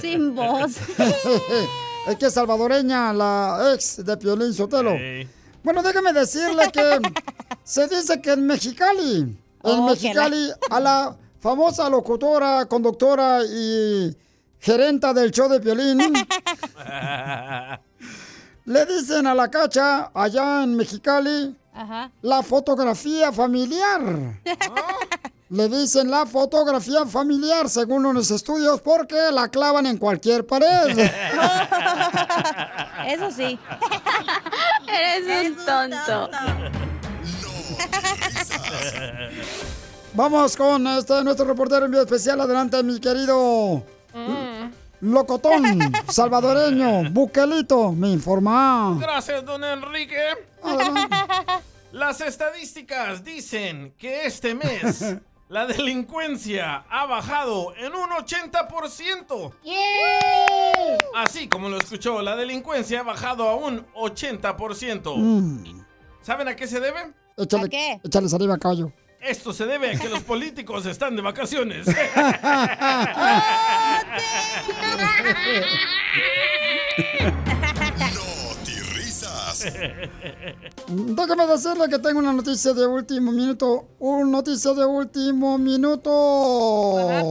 Sin 0.00 0.34
voz. 0.34 0.76
es 2.08 2.16
que 2.18 2.26
es 2.26 2.32
salvadoreña, 2.34 3.12
la 3.12 3.72
ex 3.74 4.04
de 4.04 4.16
Piolín 4.16 4.54
Sotelo. 4.54 4.94
Bueno, 5.62 5.82
déjame 5.82 6.12
decirle 6.12 6.70
que 6.72 7.00
se 7.64 7.88
dice 7.88 8.20
que 8.20 8.32
en 8.32 8.46
Mexicali, 8.46 9.16
en 9.20 9.36
Oh, 9.62 9.88
Mexicali, 9.88 10.50
a 10.70 10.78
la 10.78 11.16
famosa 11.40 11.88
locutora, 11.88 12.66
conductora 12.66 13.40
y 13.44 14.14
gerenta 14.64 15.12
del 15.12 15.30
show 15.30 15.46
de 15.46 15.60
Piolín, 15.60 15.98
le 18.64 18.86
dicen 18.86 19.26
a 19.26 19.34
la 19.34 19.50
cacha 19.50 20.10
allá 20.14 20.62
en 20.62 20.74
Mexicali 20.74 21.54
Ajá. 21.74 22.10
la 22.22 22.42
fotografía 22.42 23.30
familiar. 23.30 24.00
Le 25.50 25.68
dicen 25.68 26.10
la 26.10 26.24
fotografía 26.26 27.04
familiar 27.06 27.68
según 27.68 28.02
los 28.14 28.30
estudios 28.30 28.80
porque 28.80 29.30
la 29.30 29.48
clavan 29.48 29.86
en 29.86 29.98
cualquier 29.98 30.44
pared. 30.44 30.98
Eso 33.06 33.30
sí. 33.30 33.56
Eres 34.88 35.50
un 35.50 35.56
tonto. 35.64 36.30
Vamos 40.14 40.56
con 40.56 40.86
este 40.88 41.22
nuestro 41.22 41.44
reportero 41.46 41.84
en 41.84 41.90
video 41.92 42.04
especial. 42.04 42.40
Adelante, 42.40 42.82
mi 42.82 42.98
querido 42.98 43.84
locotón 45.00 45.62
salvadoreño, 46.08 47.10
Buquelito, 47.10 47.92
me 47.92 48.10
informa. 48.10 48.96
Gracias, 49.00 49.44
don 49.44 49.62
Enrique. 49.64 50.22
Las 51.92 52.20
estadísticas 52.20 53.22
dicen 53.22 53.94
que 53.96 54.26
este 54.26 54.54
mes 54.54 55.16
la 55.48 55.66
delincuencia 55.66 56.84
ha 56.90 57.06
bajado 57.06 57.72
en 57.76 57.94
un 57.94 58.10
80%. 58.10 59.52
Así 61.14 61.48
como 61.48 61.68
lo 61.68 61.78
escuchó, 61.78 62.20
la 62.20 62.34
delincuencia 62.34 63.00
ha 63.00 63.04
bajado 63.04 63.48
a 63.48 63.54
un 63.54 63.86
80%. 63.94 65.14
Mm, 65.16 65.84
¿Saben 66.22 66.48
a 66.48 66.56
qué 66.56 66.66
se 66.66 66.80
debe? 66.80 67.12
échale, 67.36 68.00
échale 68.02 68.28
saliva, 68.28 68.58
caballo. 68.58 68.92
Esto 69.24 69.54
se 69.54 69.64
debe 69.64 69.90
a 69.90 69.98
que 69.98 70.08
los 70.10 70.22
políticos 70.22 70.84
están 70.84 71.16
de 71.16 71.22
vacaciones. 71.22 71.86
risas. 78.94 79.64
Déjame 80.88 81.46
decirle 81.46 81.88
que 81.88 81.98
tengo 81.98 82.18
una 82.18 82.34
noticia 82.34 82.74
de 82.74 82.86
último 82.86 83.32
minuto. 83.32 83.88
Una 83.98 84.30
noticia 84.30 84.74
de 84.74 84.84
último 84.84 85.56
minuto. 85.56 87.30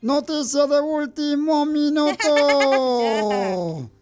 Noticia 0.00 0.66
de 0.66 0.80
último 0.80 1.66
minuto. 1.66 2.30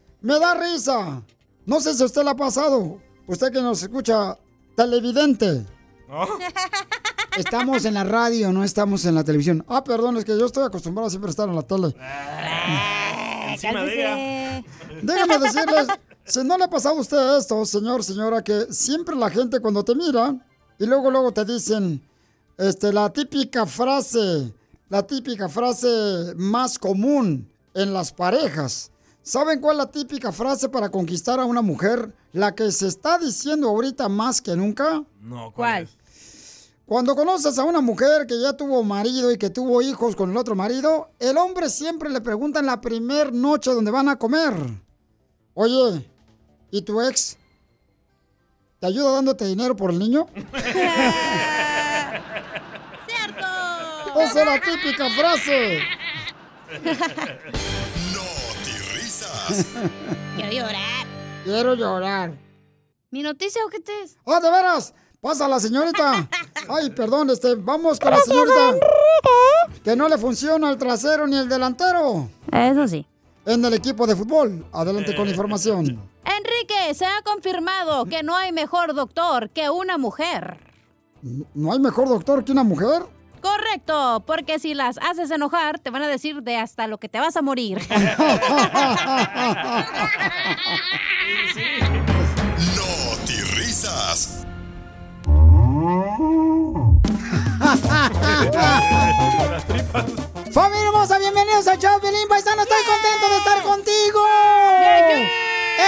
Me 0.21 0.39
da 0.39 0.55
risa. 0.55 1.21
No 1.67 1.81
sé 1.81 1.95
si 1.95 2.03
a 2.03 2.07
usted 2.07 2.23
le 2.23 2.31
ha 2.31 2.37
pasado. 2.37 3.01
Usted 3.27 3.53
que 3.53 3.61
nos 3.61 3.83
escucha, 3.83 4.39
televidente. 4.77 5.74
Estamos 7.37 7.85
en 7.85 7.95
la 7.95 8.05
radio, 8.05 8.53
no 8.53 8.63
estamos 8.63 9.05
en 9.05 9.15
la 9.15 9.25
televisión. 9.25 9.65
Ah, 9.69 9.83
perdón, 9.83 10.17
es 10.17 10.25
que 10.25 10.39
yo 10.39 10.47
estoy 10.47 10.65
acostumbrado 10.65 11.11
siempre 11.11 11.29
a 11.29 11.33
estar 11.33 11.49
en 11.49 11.57
la 11.57 11.63
tele. 11.63 11.89
Encima 13.51 13.83
de 13.83 13.95
ella. 13.95 14.65
Déjame 15.03 15.39
decirles, 15.39 15.89
si 16.25 16.45
no 16.45 16.57
le 16.57 16.65
ha 16.65 16.71
pasado 16.71 16.97
a 16.97 17.01
usted 17.01 17.39
esto, 17.39 17.65
señor, 17.67 18.05
señora, 18.05 18.43
que 18.43 18.67
siempre 18.71 19.17
la 19.17 19.31
gente 19.31 19.61
cuando 19.61 19.85
te 19.85 19.95
mira 19.95 20.37
y 20.79 20.87
luego, 20.87 21.11
luego 21.11 21.33
te 21.33 21.45
dicen, 21.45 22.03
este, 22.57 22.93
la 22.93 23.13
típica 23.13 23.67
frase, 23.67 24.53
la 24.89 25.05
típica 25.05 25.49
frase 25.49 26.35
más 26.37 26.79
común 26.79 27.51
en 27.75 27.93
las 27.93 28.13
parejas. 28.13 28.93
¿Saben 29.23 29.61
cuál 29.61 29.77
es 29.77 29.87
la 29.87 29.91
típica 29.91 30.31
frase 30.33 30.69
para 30.69 30.91
conquistar 30.91 31.41
a 31.41 31.47
una 31.47 31.63
mujer? 31.63 32.15
La 32.33 32.55
que 32.55 32.71
se 32.71 32.87
está 32.87 33.19
diciendo 33.19 33.69
ahorita 33.69 34.09
más 34.09 34.41
que 34.41 34.55
nunca. 34.55 35.03
No, 35.21 35.51
¿cuál? 35.53 35.89
Cuando 36.87 37.17
conoces 37.17 37.59
a 37.59 37.65
una 37.65 37.81
mujer 37.81 38.27
que 38.27 38.39
ya 38.39 38.53
tuvo 38.53 38.83
marido 38.85 39.33
y 39.33 39.39
que 39.39 39.49
tuvo 39.49 39.81
hijos 39.81 40.15
con 40.15 40.31
el 40.31 40.37
otro 40.37 40.55
marido, 40.55 41.09
el 41.19 41.39
hombre 41.39 41.71
siempre 41.71 42.11
le 42.11 42.21
pregunta 42.21 42.61
en 42.61 42.67
la 42.67 42.83
primer 42.83 43.33
noche 43.33 43.71
donde 43.71 43.91
van 43.91 44.11
a 44.11 44.17
comer. 44.17 44.53
Oye, 45.55 46.07
¿y 46.71 46.83
tu 46.83 47.01
ex? 47.01 47.39
¿Te 48.81 48.87
ayuda 48.87 49.13
dándote 49.13 49.47
dinero 49.47 49.75
por 49.75 49.93
el 49.93 49.99
niño? 49.99 50.27
¡Cierto! 53.07 53.47
Esa 54.21 54.41
es 54.41 54.47
la 54.47 54.61
típica 54.61 55.09
frase. 55.09 55.79
risas. 58.93 59.67
Quiero 60.37 60.53
llorar. 60.53 61.07
Quiero 61.45 61.75
llorar. 61.75 62.35
¿Mi 63.11 63.23
noticia 63.23 63.65
o 63.65 63.71
qué 63.71 63.81
te 63.81 64.03
es? 64.03 64.19
¡Ah, 64.27 64.41
de 64.41 64.51
veras! 64.51 64.93
¡Pasa 65.25 65.49
la 65.49 65.59
señorita! 65.59 66.29
Ay, 66.69 66.91
perdón, 66.91 67.31
este, 67.31 67.55
vamos 67.55 67.99
con 67.99 68.11
la 68.11 68.19
señorita. 68.19 68.77
Que 69.83 69.97
no 69.97 70.07
le 70.07 70.19
funciona 70.19 70.69
el 70.69 70.77
trasero 70.77 71.27
ni 71.27 71.39
el 71.39 71.49
delantero. 71.49 72.29
Eso 72.53 72.87
sí. 72.87 73.07
En 73.47 73.65
el 73.65 73.73
equipo 73.73 74.07
de 74.07 74.17
fútbol. 74.17 74.67
Adelante 74.71 75.17
con 75.17 75.25
la 75.25 75.31
información. 75.31 75.99
Enrique, 76.27 76.93
se 76.93 77.07
ha 77.07 77.23
confirmado 77.25 78.05
que 78.05 78.23
no 78.23 78.37
hay 78.37 78.53
mejor 78.53 78.93
doctor 78.93 79.49
que 79.49 79.71
una 79.71 79.97
mujer. 79.97 80.59
¿No 81.55 81.73
hay 81.73 81.79
mejor 81.79 82.11
doctor 82.11 82.45
que 82.45 82.53
una 82.53 82.65
mujer? 82.65 83.05
Correcto, 83.41 84.23
porque 84.27 84.59
si 84.59 84.75
las 84.75 84.99
haces 84.99 85.31
enojar, 85.31 85.79
te 85.79 85.89
van 85.89 86.03
a 86.03 86.09
decir 86.09 86.43
de 86.43 86.59
hasta 86.59 86.87
lo 86.87 86.99
que 86.99 87.09
te 87.09 87.19
vas 87.19 87.35
a 87.39 87.41
morir. 87.41 87.79
¡Familia 100.53 100.87
hermosa! 100.87 101.19
Bienvenidos 101.19 101.69
a 101.69 101.79
Chau 101.79 102.01
Pelín 102.01 102.29
Paisano. 102.29 102.63
Estoy 102.63 102.79
contento 102.87 103.29
de 103.31 103.37
estar 103.39 103.63
contigo. 103.63 104.21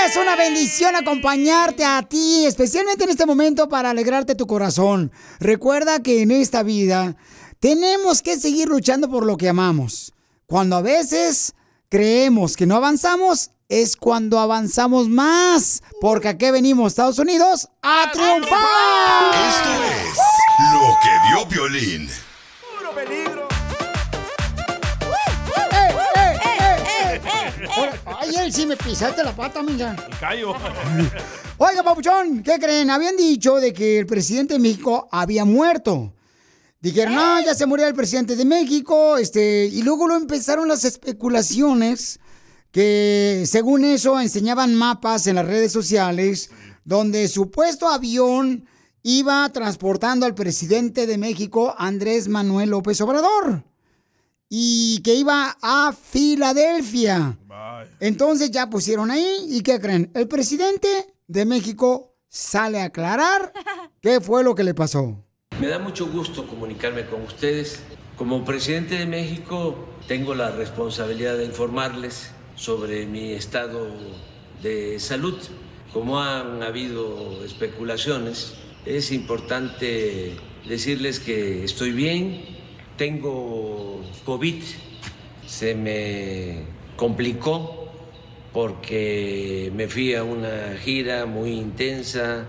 Es 0.07 0.17
una 0.17 0.37
bendición 0.37 0.97
acompañarte 0.97 1.85
a 1.85 2.03
ti, 2.03 2.47
especialmente 2.47 3.05
en 3.05 3.11
este 3.11 3.27
momento 3.27 3.69
para 3.69 3.91
alegrarte 3.91 4.35
tu 4.35 4.47
corazón. 4.47 5.13
Recuerda 5.41 6.01
que 6.01 6.23
en 6.23 6.31
esta 6.31 6.63
vida 6.63 7.17
Tenemos 7.61 8.23
que 8.23 8.39
seguir 8.39 8.69
luchando 8.69 9.09
por 9.11 9.25
lo 9.25 9.37
que 9.37 9.49
amamos. 9.49 10.13
Cuando 10.47 10.77
a 10.77 10.83
veces 10.83 11.55
creemos 11.89 12.57
que 12.57 12.67
no 12.67 12.77
avanzamos, 12.77 13.51
es 13.69 13.97
cuando 13.97 14.39
avanzamos 14.39 15.09
más. 15.09 15.83
Porque 16.01 16.29
aquí 16.29 16.51
venimos, 16.51 16.93
Estados 16.93 17.19
Unidos, 17.19 17.69
a 17.83 18.11
triunfar. 18.13 19.35
Esto 19.49 19.71
es 19.85 20.19
lo 20.73 20.97
que 21.03 21.11
vio 21.29 21.49
Piolín. 21.49 22.09
Puro 22.79 22.95
peligro. 22.95 23.49
Ay, 28.07 28.35
él 28.37 28.53
sí 28.53 28.67
me 28.67 28.77
pisaste 28.77 29.23
la 29.23 29.35
pata, 29.35 29.63
mija. 29.63 29.97
El 30.09 30.19
callo. 30.19 30.55
Oiga, 31.59 31.83
papuchón, 31.83 32.43
¿qué 32.43 32.59
creen? 32.59 32.91
Habían 32.91 33.17
dicho 33.17 33.57
de 33.57 33.73
que 33.73 33.99
el 33.99 34.07
presidente 34.07 34.55
de 34.55 34.61
México 34.61 35.09
había 35.11 35.45
muerto. 35.45 36.13
Dijeron, 36.81 37.15
no, 37.15 37.41
ya 37.41 37.55
se 37.55 37.67
murió 37.67 37.87
el 37.87 37.95
presidente 37.95 38.37
de 38.37 38.45
México, 38.45 39.17
este, 39.17 39.65
y 39.67 39.83
luego 39.83 40.07
lo 40.07 40.15
empezaron 40.15 40.69
las 40.69 40.85
especulaciones 40.85 42.21
que 42.71 43.45
según 43.47 43.85
eso 43.85 44.21
enseñaban 44.21 44.75
mapas 44.75 45.27
en 45.27 45.37
las 45.37 45.47
redes 45.47 45.73
sociales 45.73 46.51
donde 46.85 47.27
supuesto 47.29 47.89
avión 47.89 48.67
iba 49.03 49.49
transportando 49.51 50.25
al 50.25 50.35
presidente 50.35 51.07
de 51.07 51.19
México, 51.19 51.75
Andrés 51.77 52.29
Manuel 52.29 52.71
López 52.71 53.01
Obrador, 53.01 53.65
y 54.49 55.01
que 55.03 55.15
iba 55.15 55.57
a 55.63 55.93
Filadelfia. 55.93 57.39
Entonces 58.01 58.51
ya 58.51 58.71
pusieron 58.71 59.11
ahí, 59.11 59.47
¿y 59.49 59.63
qué 59.63 59.81
creen? 59.81 60.11
El 60.15 60.29
presidente 60.29 60.89
de 61.27 61.45
México 61.45 62.15
sale 62.29 62.81
a 62.81 62.87
aclarar 62.87 63.53
qué 64.01 64.21
fue 64.21 64.45
lo 64.45 64.55
que 64.55 64.65
le 64.65 64.75
pasó. 64.75 65.25
Me 65.61 65.69
da 65.69 65.79
mucho 65.79 66.07
gusto 66.07 66.47
comunicarme 66.47 67.07
con 67.07 67.23
ustedes. 67.23 67.81
Como 68.17 68.45
presidente 68.45 68.97
de 68.97 69.07
México 69.07 69.89
tengo 70.07 70.35
la 70.35 70.51
responsabilidad 70.51 71.37
de 71.37 71.47
informarles 71.47 72.31
sobre 72.57 73.07
mi 73.07 73.33
estado 73.33 73.89
de 74.63 74.99
salud. 74.99 75.37
Como 75.93 76.21
han 76.21 76.63
habido 76.63 77.45
especulaciones, 77.45 78.55
es 78.85 79.13
importante 79.13 80.33
decirles 80.67 81.21
que 81.21 81.65
estoy 81.65 81.93
bien, 81.93 82.43
tengo 82.97 84.03
COVID, 84.25 84.63
se 85.47 85.75
me 85.75 86.65
complicó 86.97 87.93
porque 88.53 89.71
me 89.75 89.87
fui 89.87 90.15
a 90.15 90.25
una 90.25 90.77
gira 90.83 91.27
muy 91.27 91.53
intensa, 91.53 92.47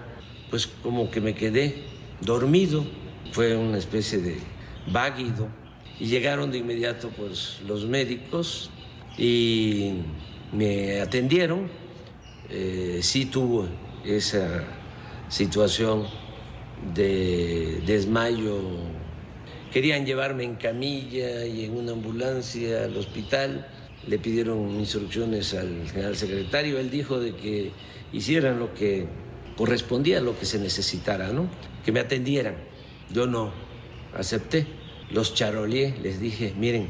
pues 0.49 0.67
como 0.67 1.11
que 1.11 1.21
me 1.21 1.35
quedé 1.35 1.83
dormido, 2.21 2.85
fue 3.31 3.55
una 3.55 3.77
especie 3.77 4.19
de 4.19 4.37
váguido 4.87 5.49
y 5.99 6.07
llegaron 6.07 6.51
de 6.51 6.59
inmediato 6.59 7.09
pues 7.09 7.59
los 7.67 7.85
médicos 7.85 8.69
y 9.17 9.93
me 10.51 11.01
atendieron, 11.01 11.69
eh, 12.49 12.99
sí 13.01 13.25
tuvo 13.25 13.67
esa 14.05 14.63
situación 15.29 16.05
de 16.93 17.81
desmayo, 17.85 18.59
querían 19.71 20.05
llevarme 20.05 20.43
en 20.43 20.55
camilla 20.55 21.45
y 21.45 21.65
en 21.65 21.75
una 21.75 21.91
ambulancia 21.93 22.85
al 22.85 22.95
hospital, 22.95 23.67
le 24.07 24.19
pidieron 24.19 24.71
instrucciones 24.79 25.53
al 25.53 25.89
general 25.89 26.15
secretario, 26.15 26.79
él 26.79 26.89
dijo 26.89 27.19
de 27.19 27.35
que 27.35 27.71
hicieran 28.13 28.59
lo 28.59 28.73
que 28.73 29.07
correspondía, 29.57 30.21
lo 30.21 30.39
que 30.39 30.45
se 30.45 30.59
necesitara, 30.59 31.29
¿no? 31.33 31.49
Que 31.83 31.91
me 31.91 31.99
atendieran. 31.99 32.55
Yo 33.11 33.27
no 33.27 33.51
acepté. 34.15 34.67
Los 35.11 35.33
charoleé, 35.33 35.95
les 36.03 36.19
dije, 36.19 36.53
miren, 36.57 36.89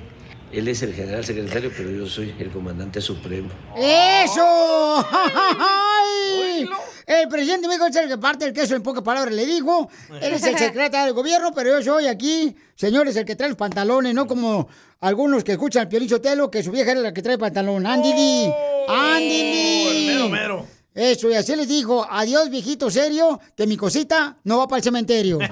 él 0.52 0.68
es 0.68 0.82
el 0.82 0.94
general 0.94 1.26
secretario, 1.26 1.72
pero 1.76 1.92
yo 1.92 2.08
soy 2.08 2.34
el 2.40 2.50
comandante 2.50 3.02
supremo. 3.02 3.50
¡Eso! 3.76 4.44
¡Ay! 5.12 6.68
El 7.06 7.30
presidente 7.30 7.64
de 7.64 7.68
México 7.70 7.88
es 7.88 7.96
el 7.96 8.08
que 8.08 8.18
parte 8.18 8.46
el 8.46 8.54
queso 8.54 8.76
en 8.76 8.84
pocas 8.84 9.04
palabras, 9.04 9.34
le 9.34 9.46
dijo. 9.46 9.90
Él 10.22 10.34
es 10.34 10.44
el 10.44 10.58
secretario 10.58 11.06
del 11.06 11.14
gobierno, 11.14 11.52
pero 11.54 11.80
yo 11.80 11.94
soy 11.94 12.08
aquí, 12.08 12.56
señores, 12.76 13.16
el 13.16 13.26
que 13.26 13.36
trae 13.36 13.50
los 13.50 13.58
pantalones, 13.58 14.14
no 14.14 14.28
como 14.28 14.68
algunos 15.00 15.44
que 15.44 15.54
escuchan 15.54 15.84
al 15.84 15.88
Piolín 15.90 16.10
Sotelo, 16.10 16.50
que 16.52 16.64
su 16.64 16.72
vieja 16.72 16.92
era 16.92 17.00
la 17.02 17.14
que 17.14 17.22
trae 17.22 17.38
pantalón. 17.38 17.86
¡Andy 17.86 18.14
Lee! 18.14 18.54
¡Andy 18.88 19.30
Lee! 19.30 19.88
El 19.88 20.14
mero 20.14 20.30
mero. 20.30 20.77
Eso, 20.98 21.30
y 21.30 21.36
así 21.36 21.56
les 21.56 21.68
dijo, 21.68 22.08
adiós, 22.10 22.50
viejito 22.50 22.90
serio, 22.90 23.40
que 23.56 23.68
mi 23.68 23.78
cosita 23.78 24.38
no 24.46 24.58
va 24.58 24.68
para 24.68 24.80
el 24.80 24.84
cementerio. 24.84 25.38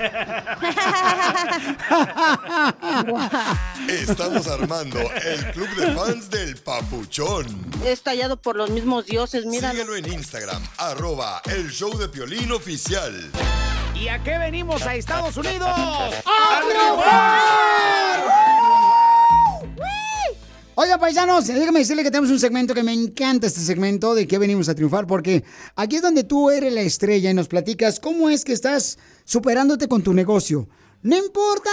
Estamos 3.87 4.47
armando 4.47 4.99
el 4.99 5.51
club 5.51 5.69
de 5.75 5.93
fans 5.93 6.31
del 6.31 6.57
Papuchón. 6.57 7.45
Es 7.85 8.01
tallado 8.01 8.41
por 8.41 8.55
los 8.55 8.71
mismos 8.71 9.05
dioses, 9.05 9.45
mira. 9.45 9.69
Síguelo 9.69 9.95
en 9.95 10.11
Instagram, 10.11 10.63
arroba 10.77 11.43
el 11.45 11.69
show 11.69 11.95
de 11.95 12.09
Piolín 12.09 12.51
oficial. 12.51 13.13
¿Y 13.93 14.07
a 14.07 14.23
qué 14.23 14.39
venimos 14.39 14.81
a 14.81 14.95
Estados 14.95 15.37
Unidos? 15.37 15.69
¡A 15.69 16.61
Oiga, 20.77 20.97
paisanos, 20.97 21.47
déjame 21.47 21.79
decirle 21.79 22.03
que 22.03 22.11
tenemos 22.11 22.29
un 22.29 22.39
segmento 22.39 22.73
que 22.73 22.83
me 22.83 22.91
encanta 22.91 23.47
este 23.47 23.61
segmento 23.61 24.13
de 24.13 24.27
que 24.27 24.37
venimos 24.37 24.67
a 24.67 24.75
triunfar, 24.75 25.07
porque 25.07 25.45
aquí 25.73 25.95
es 25.95 26.01
donde 26.01 26.25
tú 26.25 26.49
eres 26.49 26.73
la 26.73 26.81
estrella 26.81 27.31
y 27.31 27.33
nos 27.33 27.47
platicas 27.47 28.01
cómo 28.01 28.29
es 28.29 28.43
que 28.43 28.51
estás 28.51 28.97
superándote 29.23 29.87
con 29.87 30.03
tu 30.03 30.13
negocio. 30.13 30.67
No 31.01 31.15
importa 31.15 31.69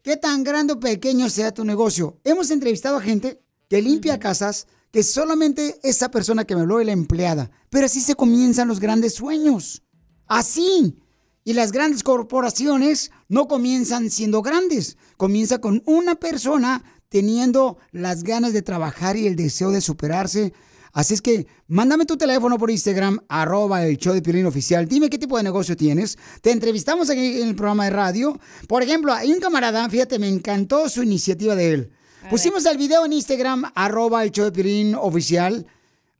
qué 0.00 0.16
tan 0.16 0.44
grande 0.44 0.74
o 0.74 0.78
pequeño 0.78 1.28
sea 1.28 1.52
tu 1.52 1.64
negocio. 1.64 2.20
Hemos 2.22 2.52
entrevistado 2.52 2.98
a 2.98 3.02
gente 3.02 3.42
que 3.68 3.82
limpia 3.82 4.20
casas, 4.20 4.68
que 4.92 5.02
solamente 5.02 5.80
esa 5.82 6.12
persona 6.12 6.44
que 6.44 6.54
me 6.54 6.60
habló 6.60 6.78
es 6.78 6.86
la 6.86 6.92
empleada. 6.92 7.50
Pero 7.68 7.86
así 7.86 8.00
se 8.00 8.14
comienzan 8.14 8.68
los 8.68 8.78
grandes 8.78 9.14
sueños. 9.14 9.82
Así. 10.28 10.96
Y 11.42 11.52
las 11.52 11.72
grandes 11.72 12.04
corporaciones 12.04 13.10
no 13.28 13.48
comienzan 13.48 14.08
siendo 14.10 14.42
grandes. 14.42 14.96
Comienza 15.16 15.60
con 15.60 15.82
una 15.84 16.14
persona 16.14 16.84
teniendo 17.16 17.78
las 17.92 18.24
ganas 18.24 18.52
de 18.52 18.60
trabajar 18.60 19.16
y 19.16 19.26
el 19.26 19.36
deseo 19.36 19.70
de 19.70 19.80
superarse. 19.80 20.52
Así 20.92 21.14
es 21.14 21.22
que 21.22 21.46
mándame 21.66 22.04
tu 22.04 22.18
teléfono 22.18 22.58
por 22.58 22.70
Instagram, 22.70 23.20
arroba 23.26 23.86
el 23.86 23.96
show 23.96 24.12
de 24.12 24.20
Piolín 24.20 24.44
Oficial. 24.44 24.86
Dime 24.86 25.08
qué 25.08 25.16
tipo 25.16 25.38
de 25.38 25.42
negocio 25.42 25.74
tienes. 25.78 26.18
Te 26.42 26.50
entrevistamos 26.50 27.08
aquí 27.08 27.40
en 27.40 27.48
el 27.48 27.54
programa 27.54 27.84
de 27.84 27.90
radio. 27.90 28.38
Por 28.68 28.82
ejemplo, 28.82 29.14
hay 29.14 29.32
un 29.32 29.40
camarada, 29.40 29.88
fíjate, 29.88 30.18
me 30.18 30.28
encantó 30.28 30.90
su 30.90 31.02
iniciativa 31.02 31.54
de 31.54 31.72
él. 31.72 31.90
Pusimos 32.28 32.66
el 32.66 32.76
video 32.76 33.06
en 33.06 33.14
Instagram, 33.14 33.64
arroba 33.74 34.22
el 34.22 34.30
show 34.30 34.44
de 34.44 34.52
Piolín 34.52 34.94
Oficial, 34.94 35.66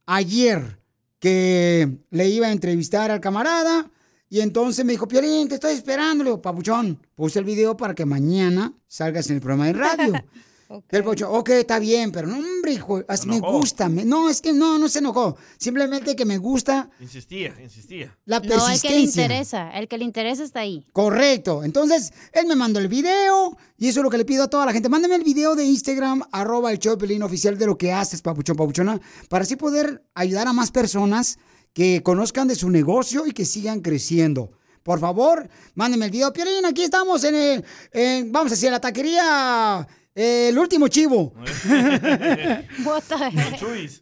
ayer 0.07 0.79
que 1.19 1.95
le 2.09 2.27
iba 2.27 2.47
a 2.47 2.51
entrevistar 2.51 3.11
al 3.11 3.21
camarada. 3.21 3.91
Y 4.31 4.39
entonces 4.39 4.83
me 4.83 4.93
dijo, 4.93 5.07
Piolín, 5.07 5.47
te 5.47 5.55
estoy 5.55 5.75
esperando. 5.75 6.23
Le 6.23 6.31
digo, 6.31 6.41
papuchón, 6.41 6.99
puse 7.13 7.37
el 7.37 7.45
video 7.45 7.77
para 7.77 7.93
que 7.93 8.05
mañana 8.05 8.73
salgas 8.87 9.29
en 9.29 9.35
el 9.35 9.41
programa 9.43 9.67
de 9.67 9.73
radio. 9.73 10.13
El 10.89 11.03
pocho, 11.03 11.31
ok, 11.31 11.49
está 11.49 11.79
bien, 11.79 12.11
pero 12.11 12.27
no, 12.27 12.37
hombre, 12.37 12.73
hijo, 12.73 13.01
as- 13.07 13.25
me 13.25 13.39
gusta. 13.39 13.87
me- 13.89 14.03
no, 14.05 14.29
es 14.29 14.41
que 14.41 14.51
no, 14.53 14.77
no 14.77 14.89
se 14.89 14.99
enojó. 14.99 15.37
Simplemente 15.57 16.15
que 16.15 16.25
me 16.25 16.37
gusta 16.37 16.89
Insistía, 16.99 17.55
insistía. 17.61 18.17
la 18.25 18.39
No, 18.39 18.43
el 18.43 18.49
que 18.49 18.55
le 18.55 18.61
persistencia. 18.63 19.23
interesa, 19.23 19.69
el 19.71 19.87
que 19.87 19.97
le 19.97 20.03
interesa 20.05 20.43
está 20.43 20.59
ahí. 20.61 20.85
Correcto. 20.93 21.63
Entonces, 21.63 22.11
él 22.33 22.45
me 22.47 22.55
mandó 22.55 22.79
el 22.79 22.87
video 22.87 23.57
y 23.77 23.87
eso 23.87 23.99
es 24.01 24.03
lo 24.03 24.09
que 24.09 24.17
le 24.17 24.25
pido 24.25 24.43
a 24.43 24.49
toda 24.49 24.65
la 24.65 24.73
gente. 24.73 24.89
Mándame 24.89 25.15
el 25.15 25.23
video 25.23 25.55
de 25.55 25.63
Instagram, 25.65 26.23
arroba 26.31 26.71
el 26.71 26.79
show 26.79 26.95
de 26.95 26.99
Pelín 26.99 27.23
oficial 27.23 27.57
de 27.57 27.65
lo 27.65 27.77
que 27.77 27.93
haces, 27.93 28.21
papuchón, 28.21 28.55
papuchona, 28.57 28.99
para 29.29 29.43
así 29.43 29.55
poder 29.55 30.03
ayudar 30.15 30.47
a 30.47 30.53
más 30.53 30.71
personas 30.71 31.37
que 31.73 32.01
conozcan 32.03 32.47
de 32.47 32.55
su 32.55 32.69
negocio 32.69 33.25
y 33.27 33.31
que 33.31 33.45
sigan 33.45 33.81
creciendo. 33.81 34.51
Por 34.83 34.99
favor, 34.99 35.49
mándenme 35.75 36.05
el 36.05 36.11
video. 36.11 36.31
Piolín, 36.33 36.65
aquí 36.65 36.81
estamos 36.83 37.23
en, 37.25 37.35
el- 37.35 37.65
en- 37.91 38.31
vamos 38.31 38.51
hacia 38.53 38.71
la 38.71 38.79
taquería, 38.79 39.85
eh, 40.19 40.49
el 40.49 40.57
último 40.57 40.87
chivo. 40.87 41.31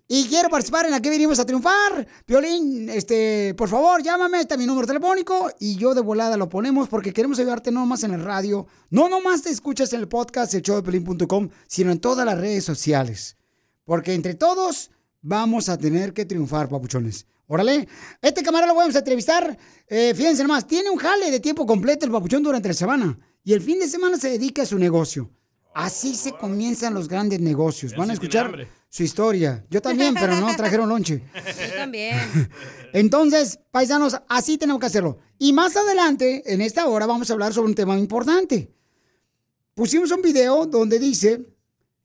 Y 0.07 0.27
quiero 0.29 0.49
participar 0.49 0.85
en 0.85 0.91
la 0.91 1.01
que 1.01 1.09
venimos 1.09 1.39
a 1.39 1.45
triunfar. 1.45 2.07
Piolín, 2.25 2.87
este, 2.89 3.53
por 3.55 3.67
favor, 3.67 4.01
llámame, 4.01 4.39
está 4.39 4.55
mi 4.55 4.65
número 4.65 4.87
telefónico 4.87 5.51
y 5.59 5.75
yo 5.75 5.93
de 5.93 5.99
volada 5.99 6.37
lo 6.37 6.47
ponemos 6.47 6.87
porque 6.87 7.11
queremos 7.11 7.37
ayudarte 7.39 7.69
no 7.69 7.85
más 7.85 8.05
en 8.05 8.13
el 8.13 8.23
radio, 8.23 8.65
no 8.89 9.09
nomás 9.09 9.41
te 9.41 9.49
escuchas 9.49 9.91
en 9.91 9.99
el 9.99 10.07
podcast, 10.07 10.53
el 10.53 10.61
showdepiolín.com, 10.61 11.49
sino 11.67 11.91
en 11.91 11.99
todas 11.99 12.25
las 12.25 12.39
redes 12.39 12.63
sociales. 12.63 13.35
Porque 13.83 14.13
entre 14.13 14.35
todos 14.35 14.91
vamos 15.21 15.67
a 15.67 15.77
tener 15.77 16.13
que 16.13 16.23
triunfar, 16.23 16.69
papuchones. 16.69 17.25
Órale, 17.47 17.89
este 18.21 18.41
camarada 18.41 18.71
lo 18.71 18.79
vamos 18.79 18.95
a 18.95 18.99
entrevistar. 18.99 19.57
Eh, 19.87 20.13
fíjense 20.15 20.43
nomás, 20.43 20.65
tiene 20.65 20.89
un 20.89 20.97
jale 20.97 21.29
de 21.29 21.41
tiempo 21.41 21.65
completo 21.65 22.05
el 22.05 22.11
papuchón 22.13 22.41
durante 22.41 22.69
la 22.69 22.73
semana. 22.73 23.19
Y 23.43 23.51
el 23.51 23.59
fin 23.59 23.79
de 23.79 23.89
semana 23.89 24.17
se 24.17 24.29
dedica 24.29 24.61
a 24.61 24.65
su 24.65 24.79
negocio. 24.79 25.29
Así 25.75 26.15
se 26.15 26.31
comienzan 26.31 26.93
los 26.93 27.07
grandes 27.07 27.39
negocios. 27.39 27.95
Van 27.95 28.09
a 28.09 28.13
escuchar 28.13 28.67
su 28.89 29.03
historia. 29.03 29.65
Yo 29.69 29.81
también, 29.81 30.13
pero 30.13 30.39
no 30.39 30.55
trajeron 30.55 30.89
lonche. 30.89 31.21
Yo 31.69 31.75
también. 31.75 32.17
Entonces, 32.93 33.59
paisanos, 33.71 34.17
así 34.27 34.57
tenemos 34.57 34.79
que 34.79 34.87
hacerlo. 34.87 35.19
Y 35.37 35.53
más 35.53 35.75
adelante, 35.75 36.41
en 36.45 36.61
esta 36.61 36.87
hora, 36.87 37.05
vamos 37.05 37.29
a 37.29 37.33
hablar 37.33 37.53
sobre 37.53 37.69
un 37.69 37.75
tema 37.75 37.99
importante. 37.99 38.71
pusimos 39.73 40.09
un 40.11 40.21
video 40.21 40.65
donde 40.65 40.97
dice 40.97 41.45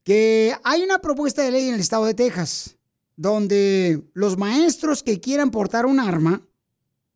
que 0.02 0.54
hay 0.64 0.83
una 0.83 0.98
propuesta 0.98 1.42
de 1.42 1.52
ley 1.52 1.68
en 1.68 1.74
el 1.74 1.80
estado 1.80 2.04
de 2.04 2.14
Texas 2.14 2.76
donde 3.20 4.02
los 4.14 4.38
maestros 4.38 5.02
que 5.02 5.20
quieran 5.20 5.50
portar 5.50 5.85
un 5.85 6.00
arma 6.00 6.40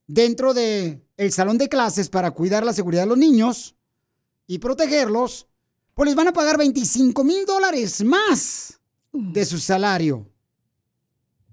dentro 0.06 0.52
de 0.52 1.02
el 1.16 1.32
salón 1.32 1.56
de 1.56 1.70
clases 1.70 2.10
para 2.10 2.32
cuidar 2.32 2.62
la 2.62 2.74
seguridad 2.74 3.04
de 3.04 3.08
los 3.08 3.16
niños 3.16 3.74
y 4.46 4.58
protegerlos, 4.58 5.48
pues 5.94 6.08
les 6.08 6.16
van 6.16 6.28
a 6.28 6.32
pagar 6.32 6.58
25 6.58 7.24
mil 7.24 7.46
dólares 7.46 8.04
más 8.04 8.80
de 9.12 9.44
su 9.44 9.58
salario. 9.58 10.26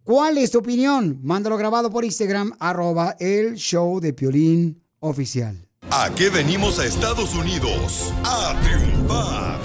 ¿Cuál 0.03 0.39
es 0.39 0.51
tu 0.51 0.59
opinión? 0.59 1.19
Mándalo 1.21 1.57
grabado 1.57 1.91
por 1.91 2.03
Instagram, 2.03 2.53
arroba 2.59 3.15
el 3.19 3.55
show 3.55 3.99
de 3.99 4.13
Piolín 4.13 4.81
oficial. 4.99 5.67
¿A 5.91 6.09
qué 6.15 6.29
venimos 6.29 6.79
a 6.79 6.85
Estados 6.85 7.35
Unidos? 7.35 8.11
A 8.23 8.59
triunfar. 8.63 9.59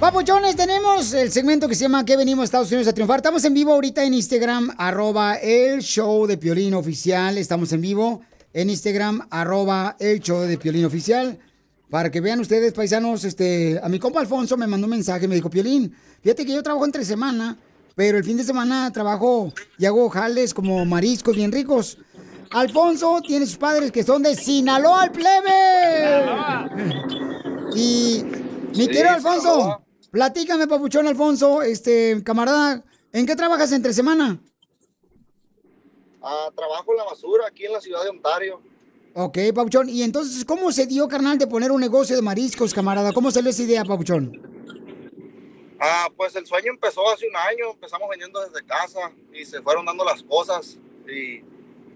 Papuchones, 0.00 0.56
tenemos 0.56 1.12
el 1.12 1.30
segmento 1.30 1.68
que 1.68 1.76
se 1.76 1.82
llama 1.82 2.04
¿Qué 2.04 2.16
venimos 2.16 2.42
a 2.42 2.44
Estados 2.46 2.72
Unidos 2.72 2.88
a 2.88 2.92
triunfar? 2.92 3.18
Estamos 3.18 3.44
en 3.44 3.54
vivo 3.54 3.72
ahorita 3.72 4.02
en 4.02 4.14
Instagram, 4.14 4.74
arroba 4.76 5.36
el 5.36 5.80
show 5.80 6.26
de 6.26 6.38
Piolín 6.38 6.74
oficial. 6.74 7.38
Estamos 7.38 7.72
en 7.72 7.80
vivo 7.82 8.20
en 8.52 8.68
Instagram, 8.68 9.28
arroba 9.30 9.94
el 10.00 10.20
show 10.20 10.40
de 10.40 10.58
Piolín 10.58 10.86
oficial. 10.86 11.38
Para 11.92 12.10
que 12.10 12.22
vean 12.22 12.40
ustedes, 12.40 12.72
paisanos, 12.72 13.22
este, 13.22 13.78
a 13.82 13.86
mi 13.90 13.98
compa 13.98 14.18
Alfonso 14.18 14.56
me 14.56 14.66
mandó 14.66 14.86
un 14.86 14.92
mensaje, 14.92 15.28
me 15.28 15.34
dijo, 15.34 15.50
Piolín, 15.50 15.94
fíjate 16.22 16.46
que 16.46 16.54
yo 16.54 16.62
trabajo 16.62 16.86
entre 16.86 17.04
semana, 17.04 17.58
pero 17.94 18.16
el 18.16 18.24
fin 18.24 18.38
de 18.38 18.44
semana 18.44 18.90
trabajo 18.90 19.52
y 19.76 19.84
hago 19.84 20.08
jales 20.08 20.54
como 20.54 20.86
mariscos 20.86 21.36
bien 21.36 21.52
ricos. 21.52 21.98
Alfonso 22.50 23.20
tiene 23.20 23.44
sus 23.44 23.58
padres 23.58 23.92
que 23.92 24.04
son 24.04 24.22
de 24.22 24.34
Sinaloa 24.34 25.02
al 25.02 25.12
plebe. 25.12 26.24
Y 27.76 28.24
mi 28.74 28.86
querido 28.86 29.10
Alfonso, 29.10 29.82
platícame, 30.10 30.66
papuchón 30.66 31.06
Alfonso, 31.06 31.60
este, 31.60 32.22
camarada, 32.24 32.82
¿en 33.12 33.26
qué 33.26 33.36
trabajas 33.36 33.70
entre 33.70 33.92
semana? 33.92 34.40
Ah, 36.22 36.48
trabajo 36.56 36.92
en 36.92 36.96
la 36.96 37.04
basura 37.04 37.48
aquí 37.48 37.66
en 37.66 37.74
la 37.74 37.82
ciudad 37.82 38.02
de 38.02 38.08
Ontario. 38.08 38.71
Ok, 39.14 39.38
Papuchón. 39.54 39.88
Y 39.88 40.02
entonces, 40.02 40.44
¿cómo 40.44 40.72
se 40.72 40.86
dio, 40.86 41.06
carnal, 41.06 41.36
de 41.38 41.46
poner 41.46 41.70
un 41.70 41.80
negocio 41.80 42.16
de 42.16 42.22
mariscos, 42.22 42.72
camarada? 42.72 43.12
¿Cómo 43.12 43.30
salió 43.30 43.50
esa 43.50 43.62
idea, 43.62 43.84
Papuchón? 43.84 44.40
Ah, 45.78 46.08
pues 46.16 46.34
el 46.36 46.46
sueño 46.46 46.70
empezó 46.72 47.08
hace 47.10 47.28
un 47.28 47.36
año, 47.36 47.72
empezamos 47.72 48.08
vendiendo 48.08 48.40
desde 48.40 48.64
casa 48.64 49.12
y 49.34 49.44
se 49.44 49.60
fueron 49.60 49.84
dando 49.84 50.04
las 50.04 50.22
cosas 50.22 50.78
y 51.06 51.42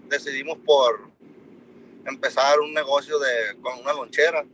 decidimos 0.09 0.57
por 0.65 1.09
empezar 2.05 2.59
un 2.59 2.73
negocio 2.73 3.17
de 3.17 3.59
con 3.61 3.79
una 3.79 3.93
lonchera. 3.93 4.45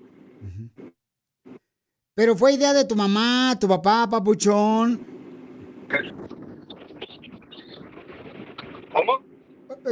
Pero 2.16 2.36
fue 2.38 2.54
idea 2.54 2.74
de 2.74 2.86
tu 2.86 2.96
mamá, 2.96 3.58
tu 3.60 3.68
papá, 3.68 4.08
Papuchón. 4.08 5.06
¿Cómo? 8.94 9.20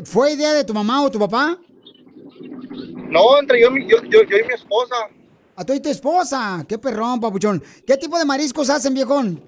¿Fue 0.06 0.34
idea 0.34 0.54
de 0.54 0.64
tu 0.64 0.74
mamá 0.74 1.04
o 1.04 1.10
tu 1.10 1.18
papá? 1.18 1.60
No, 3.12 3.38
entre 3.38 3.60
yo, 3.60 3.70
yo, 3.76 4.02
yo, 4.04 4.24
yo 4.24 4.38
y 4.38 4.44
mi 4.48 4.54
esposa. 4.54 4.96
A 5.58 5.66
tú 5.66 5.74
y 5.74 5.82
tu 5.82 5.90
esposa. 5.90 6.66
Qué 6.68 6.78
perrón, 6.78 7.20
Papuchón. 7.20 7.62
¿Qué 7.86 7.98
tipo 7.98 8.18
de 8.18 8.24
mariscos 8.24 8.70
hacen, 8.70 8.94
viejón? 8.94 9.44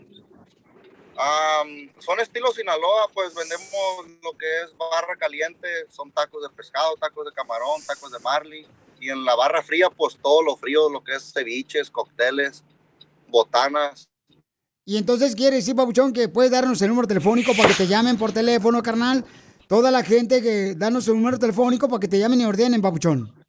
Am, 1.17 1.89
son 1.99 2.19
estilo 2.19 2.51
Sinaloa, 2.51 3.07
pues 3.13 3.33
vendemos 3.33 4.19
lo 4.21 4.37
que 4.37 4.45
es 4.63 4.77
barra 4.77 5.15
caliente, 5.15 5.67
son 5.89 6.11
tacos 6.11 6.43
de 6.43 6.49
pescado, 6.49 6.95
tacos 6.97 7.25
de 7.25 7.31
camarón, 7.31 7.81
tacos 7.87 8.11
de 8.11 8.19
marley. 8.19 8.67
Y 8.99 9.09
en 9.09 9.23
la 9.23 9.35
barra 9.35 9.63
fría, 9.63 9.89
pues 9.89 10.17
todo 10.21 10.41
lo 10.43 10.57
frío, 10.57 10.89
lo 10.89 11.01
que 11.01 11.15
es 11.15 11.31
ceviches, 11.31 11.89
cócteles, 11.89 12.65
botanas. 13.29 14.09
Y 14.85 14.97
entonces 14.97 15.35
quiere 15.35 15.55
decir, 15.57 15.73
Papuchón, 15.73 16.11
que 16.11 16.27
puedes 16.27 16.51
darnos 16.51 16.81
el 16.81 16.89
número 16.89 17.07
telefónico 17.07 17.53
para 17.55 17.69
que 17.69 17.75
te 17.75 17.87
llamen 17.87 18.17
por 18.17 18.33
teléfono, 18.33 18.83
carnal. 18.83 19.23
Toda 19.69 19.89
la 19.89 20.03
gente 20.03 20.41
que 20.41 20.75
danos 20.75 21.07
el 21.07 21.13
número 21.13 21.39
telefónico 21.39 21.87
para 21.87 22.01
que 22.01 22.09
te 22.09 22.19
llamen 22.19 22.41
y 22.41 22.45
ordenen, 22.45 22.81
Papuchón. 22.81 23.42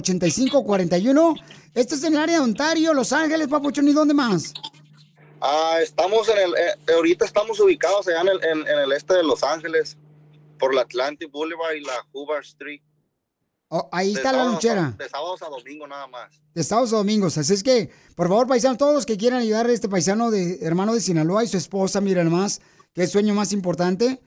323-974-8541. 0.00 1.34
Esto 1.74 1.94
es 1.94 2.02
en 2.04 2.14
el 2.14 2.18
área 2.20 2.36
de 2.38 2.42
Ontario, 2.44 2.92
Los 2.94 3.12
Ángeles, 3.12 3.46
Papuchón, 3.48 3.86
¿y 3.88 3.92
dónde 3.92 4.14
más? 4.14 4.52
Ah, 5.40 5.78
estamos 5.82 6.28
en 6.28 6.38
el, 6.38 6.50
eh, 6.54 6.74
ahorita 6.94 7.24
estamos 7.24 7.60
ubicados 7.60 8.08
allá 8.08 8.20
en 8.22 8.28
el, 8.28 8.44
en 8.44 8.66
el 8.78 8.92
este 8.92 9.14
de 9.14 9.22
Los 9.22 9.42
Ángeles, 9.42 9.96
por 10.58 10.74
la 10.74 10.82
Atlantic 10.82 11.30
Boulevard 11.30 11.74
y 11.76 11.80
la 11.82 12.04
Hoover 12.12 12.40
Street. 12.42 12.82
Oh, 13.72 13.88
ahí 13.92 14.08
De 14.12 14.18
está 14.18 14.32
la 14.32 14.42
a- 14.42 14.44
lonchera. 14.46 14.90
De 14.98 15.08
sábados 15.08 15.40
a 15.42 15.48
domingo 15.48 15.86
nada 15.86 16.06
más. 16.08 16.42
de 16.52 16.64
sábados 16.64 16.92
a 16.92 16.96
domingos. 16.96 17.38
Así 17.38 17.54
es 17.54 17.62
que, 17.62 17.88
por 18.16 18.26
favor, 18.28 18.48
paisanos, 18.48 18.78
todos 18.78 18.92
los 18.94 19.06
que 19.06 19.16
quieran 19.16 19.40
ayudar 19.40 19.66
a 19.66 19.72
este 19.72 19.88
paisano 19.88 20.30
de 20.32 20.58
hermano 20.62 20.92
de 20.92 21.00
Sinaloa 21.00 21.44
y 21.44 21.46
su 21.46 21.56
esposa, 21.56 22.00
miren 22.00 22.30
más, 22.32 22.60
que 22.94 23.04
es 23.04 23.12
sueño 23.12 23.32
más 23.32 23.52
importante. 23.52 24.20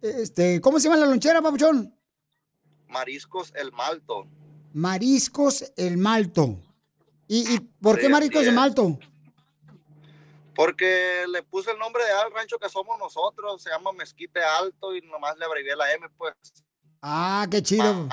Este, 0.00 0.60
¿cómo 0.60 0.78
se 0.78 0.84
llama 0.88 1.00
la 1.00 1.06
lonchera, 1.06 1.42
papuchón? 1.42 1.92
Mariscos 2.86 3.52
El 3.56 3.72
Malto. 3.72 4.28
Mariscos 4.72 5.72
el 5.76 5.96
Malto. 5.98 6.56
¿Y, 7.26 7.54
y 7.56 7.58
por 7.60 7.96
Sí, 7.96 8.02
qué 8.02 8.08
Mariscos 8.08 8.46
el. 8.46 8.54
Malto? 8.54 8.96
Porque 10.54 11.24
le 11.28 11.42
puse 11.42 11.70
el 11.70 11.78
nombre 11.78 12.04
de 12.04 12.10
al 12.12 12.32
rancho 12.32 12.58
que 12.58 12.68
somos 12.68 12.98
nosotros, 12.98 13.62
se 13.62 13.70
llama 13.70 13.92
Mezquite 13.92 14.40
Alto 14.40 14.94
y 14.94 15.00
nomás 15.02 15.36
le 15.38 15.44
abrevié 15.44 15.76
la 15.76 15.92
M, 15.94 16.08
pues. 16.16 16.34
Ah, 17.00 17.46
qué 17.50 17.62
chido. 17.62 18.08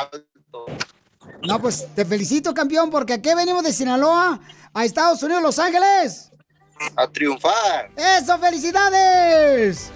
No, 1.47 1.61
pues 1.61 1.87
te 1.95 2.03
felicito, 2.05 2.53
campeón, 2.53 2.89
porque 2.89 3.13
aquí 3.13 3.33
venimos 3.35 3.63
de 3.63 3.71
Sinaloa 3.71 4.39
a 4.73 4.85
Estados 4.85 5.21
Unidos, 5.23 5.43
Los 5.43 5.59
Ángeles. 5.59 6.31
A 6.95 7.07
triunfar. 7.07 7.91
¡Eso, 7.95 8.37
felicidades! 8.39 9.91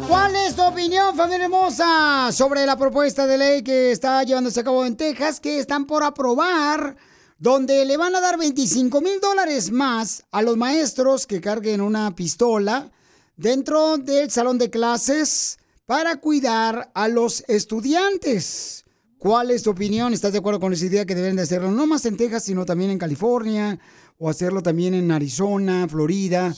¿Cuál 0.09 0.36
es 0.36 0.54
tu 0.54 0.62
opinión, 0.62 1.16
familia 1.16 1.44
hermosa, 1.44 2.30
sobre 2.32 2.64
la 2.64 2.76
propuesta 2.76 3.26
de 3.26 3.36
ley 3.36 3.62
que 3.62 3.90
está 3.90 4.22
llevándose 4.22 4.61
a 4.61 4.64
cabo 4.64 4.86
en 4.86 4.96
Texas, 4.96 5.40
que 5.40 5.59
están 5.59 5.86
por 5.86 6.04
aprobar, 6.04 6.96
donde 7.43 7.84
le 7.84 7.97
van 7.97 8.14
a 8.14 8.20
dar 8.20 8.38
25 8.38 9.01
mil 9.01 9.18
dólares 9.18 9.72
más 9.72 10.24
a 10.30 10.43
los 10.43 10.57
maestros 10.57 11.26
que 11.26 11.40
carguen 11.40 11.80
una 11.80 12.14
pistola 12.14 12.88
dentro 13.36 13.99
del 13.99 14.30
salón 14.30 14.59
de 14.59 14.70
clases 14.70 15.59
para 15.84 16.20
cuidar 16.20 16.93
a 16.95 17.09
los 17.09 17.43
estudiantes? 17.49 18.84
¿Cuál 19.18 19.51
es 19.51 19.64
tu 19.64 19.70
opinión? 19.70 20.12
¿Estás 20.12 20.30
de 20.30 20.38
acuerdo 20.38 20.61
con 20.61 20.72
esa 20.72 20.86
idea 20.86 21.05
que 21.05 21.16
deben 21.16 21.34
de 21.34 21.43
hacerlo 21.43 21.72
no 21.72 21.84
más 21.84 22.07
en 22.07 22.16
Texas, 22.16 22.45
sino 22.45 22.64
también 22.64 22.93
en 22.93 22.99
California 22.99 23.76
o 24.18 24.30
hacerlo 24.30 24.62
también 24.62 24.95
en 24.95 25.11
Arizona, 25.11 25.88
Florida? 25.88 26.55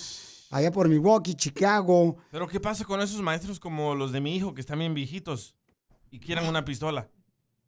allá 0.51 0.71
por 0.71 0.91
Milwaukee, 0.91 1.35
Chicago. 1.35 2.19
Pero 2.31 2.47
¿qué 2.47 2.61
pasa 2.61 2.85
con 2.85 3.01
esos 3.01 3.23
maestros 3.23 3.59
como 3.59 3.95
los 3.95 4.13
de 4.13 4.21
mi 4.21 4.37
hijo 4.37 4.53
que 4.53 4.61
están 4.61 4.81
bien 4.81 4.93
viejitos 4.93 5.55
y 6.11 6.21
quieran 6.21 6.47
una 6.47 6.67
pistola? 6.67 7.09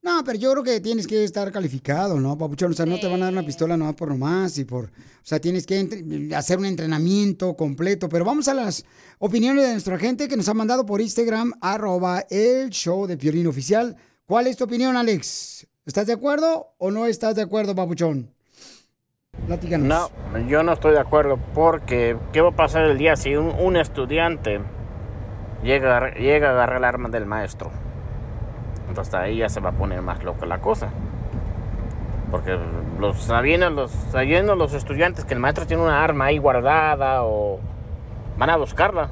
No, 0.06 0.22
pero 0.22 0.38
yo 0.38 0.52
creo 0.52 0.62
que 0.62 0.80
tienes 0.80 1.04
que 1.04 1.24
estar 1.24 1.50
calificado, 1.50 2.20
¿no, 2.20 2.38
papuchón? 2.38 2.70
O 2.70 2.74
sea, 2.74 2.86
no 2.86 3.00
te 3.00 3.08
van 3.08 3.22
a 3.22 3.24
dar 3.24 3.32
una 3.32 3.44
pistola 3.44 3.76
nomás 3.76 3.96
por 3.96 4.06
nomás 4.06 4.56
y 4.56 4.64
por... 4.64 4.84
O 4.84 4.90
sea, 5.24 5.40
tienes 5.40 5.66
que 5.66 6.30
hacer 6.32 6.58
un 6.58 6.66
entrenamiento 6.66 7.56
completo. 7.56 8.08
Pero 8.08 8.24
vamos 8.24 8.46
a 8.46 8.54
las 8.54 8.84
opiniones 9.18 9.64
de 9.64 9.72
nuestra 9.72 9.98
gente 9.98 10.28
que 10.28 10.36
nos 10.36 10.48
ha 10.48 10.54
mandado 10.54 10.86
por 10.86 11.00
Instagram, 11.00 11.54
arroba 11.60 12.24
el 12.30 12.70
show 12.70 13.08
de 13.08 13.16
Piolín 13.16 13.48
Oficial. 13.48 13.96
¿Cuál 14.26 14.46
es 14.46 14.56
tu 14.56 14.62
opinión, 14.62 14.96
Alex? 14.96 15.66
¿Estás 15.84 16.06
de 16.06 16.12
acuerdo 16.12 16.76
o 16.78 16.92
no 16.92 17.06
estás 17.06 17.34
de 17.34 17.42
acuerdo, 17.42 17.74
papuchón? 17.74 18.30
Platícanos. 19.48 19.88
No, 19.88 20.48
yo 20.48 20.62
no 20.62 20.74
estoy 20.74 20.92
de 20.92 21.00
acuerdo 21.00 21.40
porque 21.52 22.16
¿qué 22.32 22.42
va 22.42 22.50
a 22.50 22.56
pasar 22.56 22.84
el 22.84 22.96
día 22.96 23.16
si 23.16 23.34
un, 23.34 23.48
un 23.48 23.76
estudiante 23.76 24.60
llega, 25.64 26.14
llega 26.14 26.50
a 26.50 26.52
agarrar 26.52 26.76
el 26.76 26.84
arma 26.84 27.08
del 27.08 27.26
maestro? 27.26 27.85
Entonces 28.88 29.14
ahí 29.14 29.38
ya 29.38 29.48
se 29.48 29.60
va 29.60 29.70
a 29.70 29.72
poner 29.72 30.02
más 30.02 30.22
loca 30.22 30.46
la 30.46 30.60
cosa. 30.60 30.90
Porque 32.30 32.58
los, 32.98 33.22
sabiendo, 33.22 33.70
los, 33.70 33.90
sabiendo 34.10 34.56
los 34.56 34.74
estudiantes 34.74 35.24
que 35.24 35.34
el 35.34 35.40
maestro 35.40 35.66
tiene 35.66 35.82
una 35.82 36.02
arma 36.02 36.26
ahí 36.26 36.38
guardada 36.38 37.22
o 37.24 37.60
van 38.36 38.50
a 38.50 38.56
buscarla. 38.56 39.10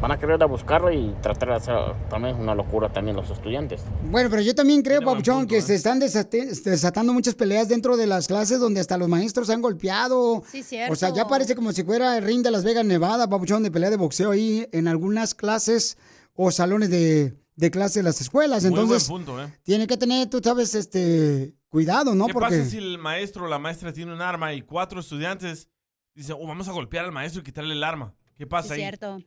Van 0.00 0.12
a 0.12 0.18
querer 0.18 0.40
a 0.42 0.46
buscarla 0.46 0.92
y 0.92 1.16
tratar 1.22 1.48
de 1.48 1.54
hacer 1.54 1.74
también 2.10 2.36
una 2.36 2.54
locura 2.54 2.90
también 2.92 3.16
los 3.16 3.30
estudiantes. 3.30 3.82
Bueno, 4.10 4.28
pero 4.28 4.42
yo 4.42 4.54
también 4.54 4.82
creo, 4.82 5.00
Papuchón, 5.00 5.46
que 5.46 5.62
se 5.62 5.74
están 5.74 5.98
desatando 5.98 7.14
muchas 7.14 7.34
peleas 7.34 7.68
dentro 7.68 7.96
de 7.96 8.06
las 8.06 8.28
clases 8.28 8.60
donde 8.60 8.80
hasta 8.80 8.98
los 8.98 9.08
maestros 9.08 9.46
se 9.46 9.54
han 9.54 9.62
golpeado. 9.62 10.42
Sí, 10.46 10.62
cierto. 10.62 10.92
O 10.92 10.96
sea, 10.96 11.14
ya 11.14 11.26
parece 11.26 11.56
como 11.56 11.72
si 11.72 11.82
fuera 11.82 12.18
el 12.18 12.24
ring 12.24 12.42
de 12.42 12.50
Las 12.50 12.62
Vegas, 12.62 12.84
Nevada, 12.84 13.26
Papuchón, 13.26 13.62
de 13.62 13.70
pelea 13.70 13.88
de 13.88 13.96
boxeo 13.96 14.32
ahí 14.32 14.68
en 14.70 14.86
algunas 14.86 15.34
clases 15.34 15.96
o 16.34 16.50
salones 16.50 16.90
de, 16.90 17.34
de 17.56 17.70
clase 17.70 18.00
de 18.00 18.02
las 18.04 18.20
escuelas. 18.20 18.62
Muy 18.62 18.70
buen 18.70 18.82
Entonces, 18.82 19.08
punto, 19.08 19.42
¿eh? 19.42 19.52
tiene 19.62 19.86
que 19.86 19.96
tener, 19.96 20.28
tú 20.28 20.40
sabes, 20.44 20.74
este, 20.74 21.54
cuidado, 21.68 22.14
¿no? 22.14 22.26
¿Qué 22.26 22.32
Porque... 22.34 22.58
pasa 22.58 22.70
si 22.70 22.76
el 22.76 22.98
maestro 22.98 23.46
o 23.46 23.48
la 23.48 23.58
maestra 23.58 23.92
tiene 23.92 24.12
un 24.12 24.20
arma 24.22 24.52
y 24.54 24.62
cuatro 24.62 25.00
estudiantes 25.00 25.68
dicen, 26.14 26.36
oh, 26.38 26.46
vamos 26.46 26.68
a 26.68 26.72
golpear 26.72 27.06
al 27.06 27.12
maestro 27.12 27.40
y 27.40 27.44
quitarle 27.44 27.74
el 27.74 27.82
arma? 27.82 28.14
¿Qué 28.38 28.46
pasa 28.46 28.74
ahí? 28.74 28.84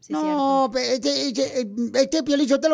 no, 0.10 0.70
pe- 0.72 0.94
este, 0.94 1.28
este, 1.30 1.68
este 1.96 2.24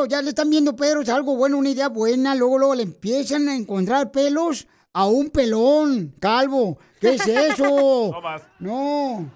ya 0.09 0.21
le 0.21 0.29
están 0.29 0.49
viendo 0.49 0.75
pelos, 0.75 1.07
algo 1.07 1.37
bueno, 1.37 1.57
una 1.57 1.69
idea 1.69 1.87
buena, 1.87 2.35
luego, 2.35 2.57
luego 2.57 2.75
le 2.75 2.83
empiezan 2.83 3.47
a 3.47 3.55
encontrar 3.55 4.11
pelos 4.11 4.67
a 4.91 5.07
un 5.07 5.29
pelón, 5.29 6.13
calvo. 6.19 6.77
¿Qué 6.99 7.15
es 7.15 7.25
eso? 7.27 8.11
no. 8.59 9.31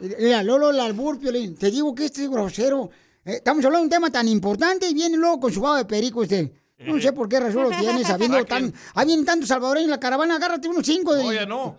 Mira, 0.00 0.42
Lolo, 0.42 0.70
el 0.70 0.80
albur, 0.80 1.18
Piolín, 1.18 1.56
te 1.56 1.70
digo 1.70 1.94
que 1.94 2.06
este 2.06 2.24
es 2.24 2.30
grosero. 2.30 2.90
Eh, 3.24 3.36
estamos 3.36 3.64
hablando 3.64 3.80
de 3.80 3.84
un 3.84 3.90
tema 3.90 4.10
tan 4.10 4.28
importante 4.28 4.88
y 4.88 4.94
viene 4.94 5.16
luego 5.16 5.40
con 5.40 5.52
su 5.52 5.60
baba 5.60 5.78
de 5.78 5.84
perico 5.84 6.20
usted. 6.20 6.50
No 6.78 7.00
sé 7.00 7.12
por 7.12 7.28
qué 7.28 7.40
razón 7.40 7.62
lo 7.64 7.70
tiene, 7.70 8.04
sabiendo 8.04 8.44
tan... 8.44 8.72
Ahí 8.94 9.06
vienen 9.06 9.24
tantos 9.24 9.48
salvadoreños 9.48 9.86
en 9.86 9.90
la 9.92 10.00
caravana, 10.00 10.36
agárrate 10.36 10.68
unos 10.68 10.84
cinco. 10.84 11.14
De... 11.14 11.24
Oye, 11.24 11.46
no. 11.46 11.76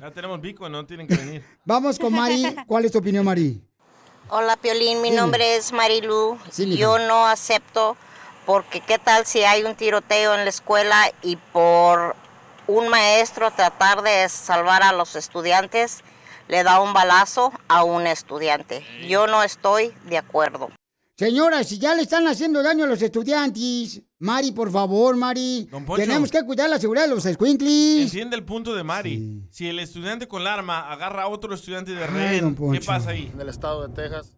Ya 0.00 0.10
tenemos 0.10 0.40
bico, 0.40 0.68
no 0.68 0.86
tienen 0.86 1.06
que 1.06 1.16
venir. 1.16 1.44
Vamos 1.64 1.98
con 1.98 2.12
Mari. 2.12 2.56
¿Cuál 2.66 2.84
es 2.84 2.92
tu 2.92 2.98
opinión, 2.98 3.24
Mari? 3.24 3.60
Hola 4.30 4.56
Piolín, 4.56 5.00
mi 5.00 5.10
Dime. 5.10 5.20
nombre 5.20 5.56
es 5.56 5.72
Marilu. 5.72 6.38
Sí. 6.50 6.76
Yo 6.76 6.98
no 6.98 7.26
acepto 7.26 7.96
porque 8.46 8.80
qué 8.80 8.98
tal 8.98 9.26
si 9.26 9.42
hay 9.42 9.64
un 9.64 9.74
tiroteo 9.74 10.34
en 10.34 10.44
la 10.44 10.50
escuela 10.50 11.10
y 11.22 11.36
por 11.36 12.14
un 12.66 12.88
maestro 12.88 13.50
tratar 13.50 14.02
de 14.02 14.28
salvar 14.28 14.82
a 14.82 14.92
los 14.92 15.16
estudiantes 15.16 16.02
le 16.48 16.62
da 16.64 16.80
un 16.80 16.92
balazo 16.92 17.52
a 17.68 17.84
un 17.84 18.06
estudiante. 18.06 18.82
Yo 19.08 19.26
no 19.26 19.42
estoy 19.42 19.92
de 20.08 20.18
acuerdo. 20.18 20.68
Señora, 21.16 21.64
si 21.64 21.78
ya 21.78 21.94
le 21.96 22.02
están 22.02 22.28
haciendo 22.28 22.62
daño 22.62 22.84
a 22.84 22.86
los 22.86 23.02
estudiantes, 23.02 24.02
Mari, 24.20 24.52
por 24.52 24.70
favor, 24.70 25.16
Mari, 25.16 25.68
Poncho. 25.70 25.94
tenemos 25.96 26.30
que 26.30 26.44
cuidar 26.44 26.70
la 26.70 26.78
seguridad 26.78 27.08
de 27.08 27.14
los 27.14 27.24
squinklis. 27.24 28.04
Entiende 28.04 28.36
el 28.36 28.44
punto 28.44 28.72
de 28.74 28.84
Mari. 28.84 29.42
Si 29.50 29.68
el 29.68 29.80
estudiante 29.80 30.28
con 30.28 30.42
el 30.42 30.46
arma 30.46 30.90
agarra 30.92 31.24
a 31.24 31.28
otro 31.28 31.52
estudiante 31.54 31.92
de 31.92 32.06
rehén, 32.06 32.56
¿qué 32.72 32.80
pasa 32.80 33.10
ahí? 33.10 33.30
en 33.34 33.40
el 33.40 33.48
estado 33.48 33.86
de 33.86 33.92
Texas 33.94 34.36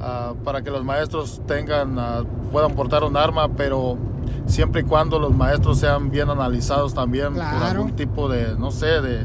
ah, 0.00 0.34
para 0.44 0.62
que 0.62 0.70
los 0.70 0.82
maestros 0.82 1.42
tengan 1.46 1.98
ah, 1.98 2.24
puedan 2.50 2.74
portar 2.74 3.04
un 3.04 3.16
arma, 3.18 3.54
pero 3.54 3.98
siempre 4.46 4.80
y 4.80 4.84
cuando 4.84 5.18
los 5.18 5.34
maestros 5.34 5.78
sean 5.78 6.10
bien 6.10 6.30
analizados 6.30 6.94
también 6.94 7.28
por 7.28 7.34
Claro. 7.34 7.66
algún 7.66 7.96
tipo 7.96 8.28
de, 8.30 8.56
no 8.58 8.70
sé, 8.70 8.86
de, 9.02 9.24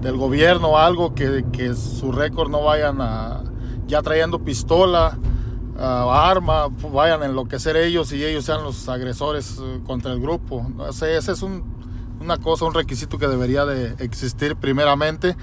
del 0.00 0.16
gobierno 0.16 0.76
algo 0.78 1.14
que, 1.14 1.44
que 1.52 1.74
su 1.74 2.12
récord 2.12 2.50
no 2.50 2.62
vayan 2.62 3.00
a, 3.00 3.42
ya 3.86 4.00
trayendo 4.02 4.38
pistola, 4.40 5.18
ah, 5.78 6.28
arma, 6.30 6.68
vayan 6.92 7.22
a 7.22 7.26
enloquecer 7.26 7.76
ellos 7.76 8.12
y 8.12 8.24
ellos 8.24 8.44
sean 8.44 8.62
los 8.62 8.88
agresores 8.88 9.58
eh, 9.60 9.80
contra 9.86 10.12
el 10.12 10.20
grupo. 10.20 10.64
No 10.76 10.86
ese 10.88 11.16
es 11.16 11.42
un- 11.42 11.76
una 12.20 12.38
cosa, 12.38 12.64
un 12.64 12.74
requisito 12.74 13.16
que 13.18 13.28
debería 13.28 13.64
de 13.64 13.94
existir 14.04 14.56
primeramente. 14.56 15.36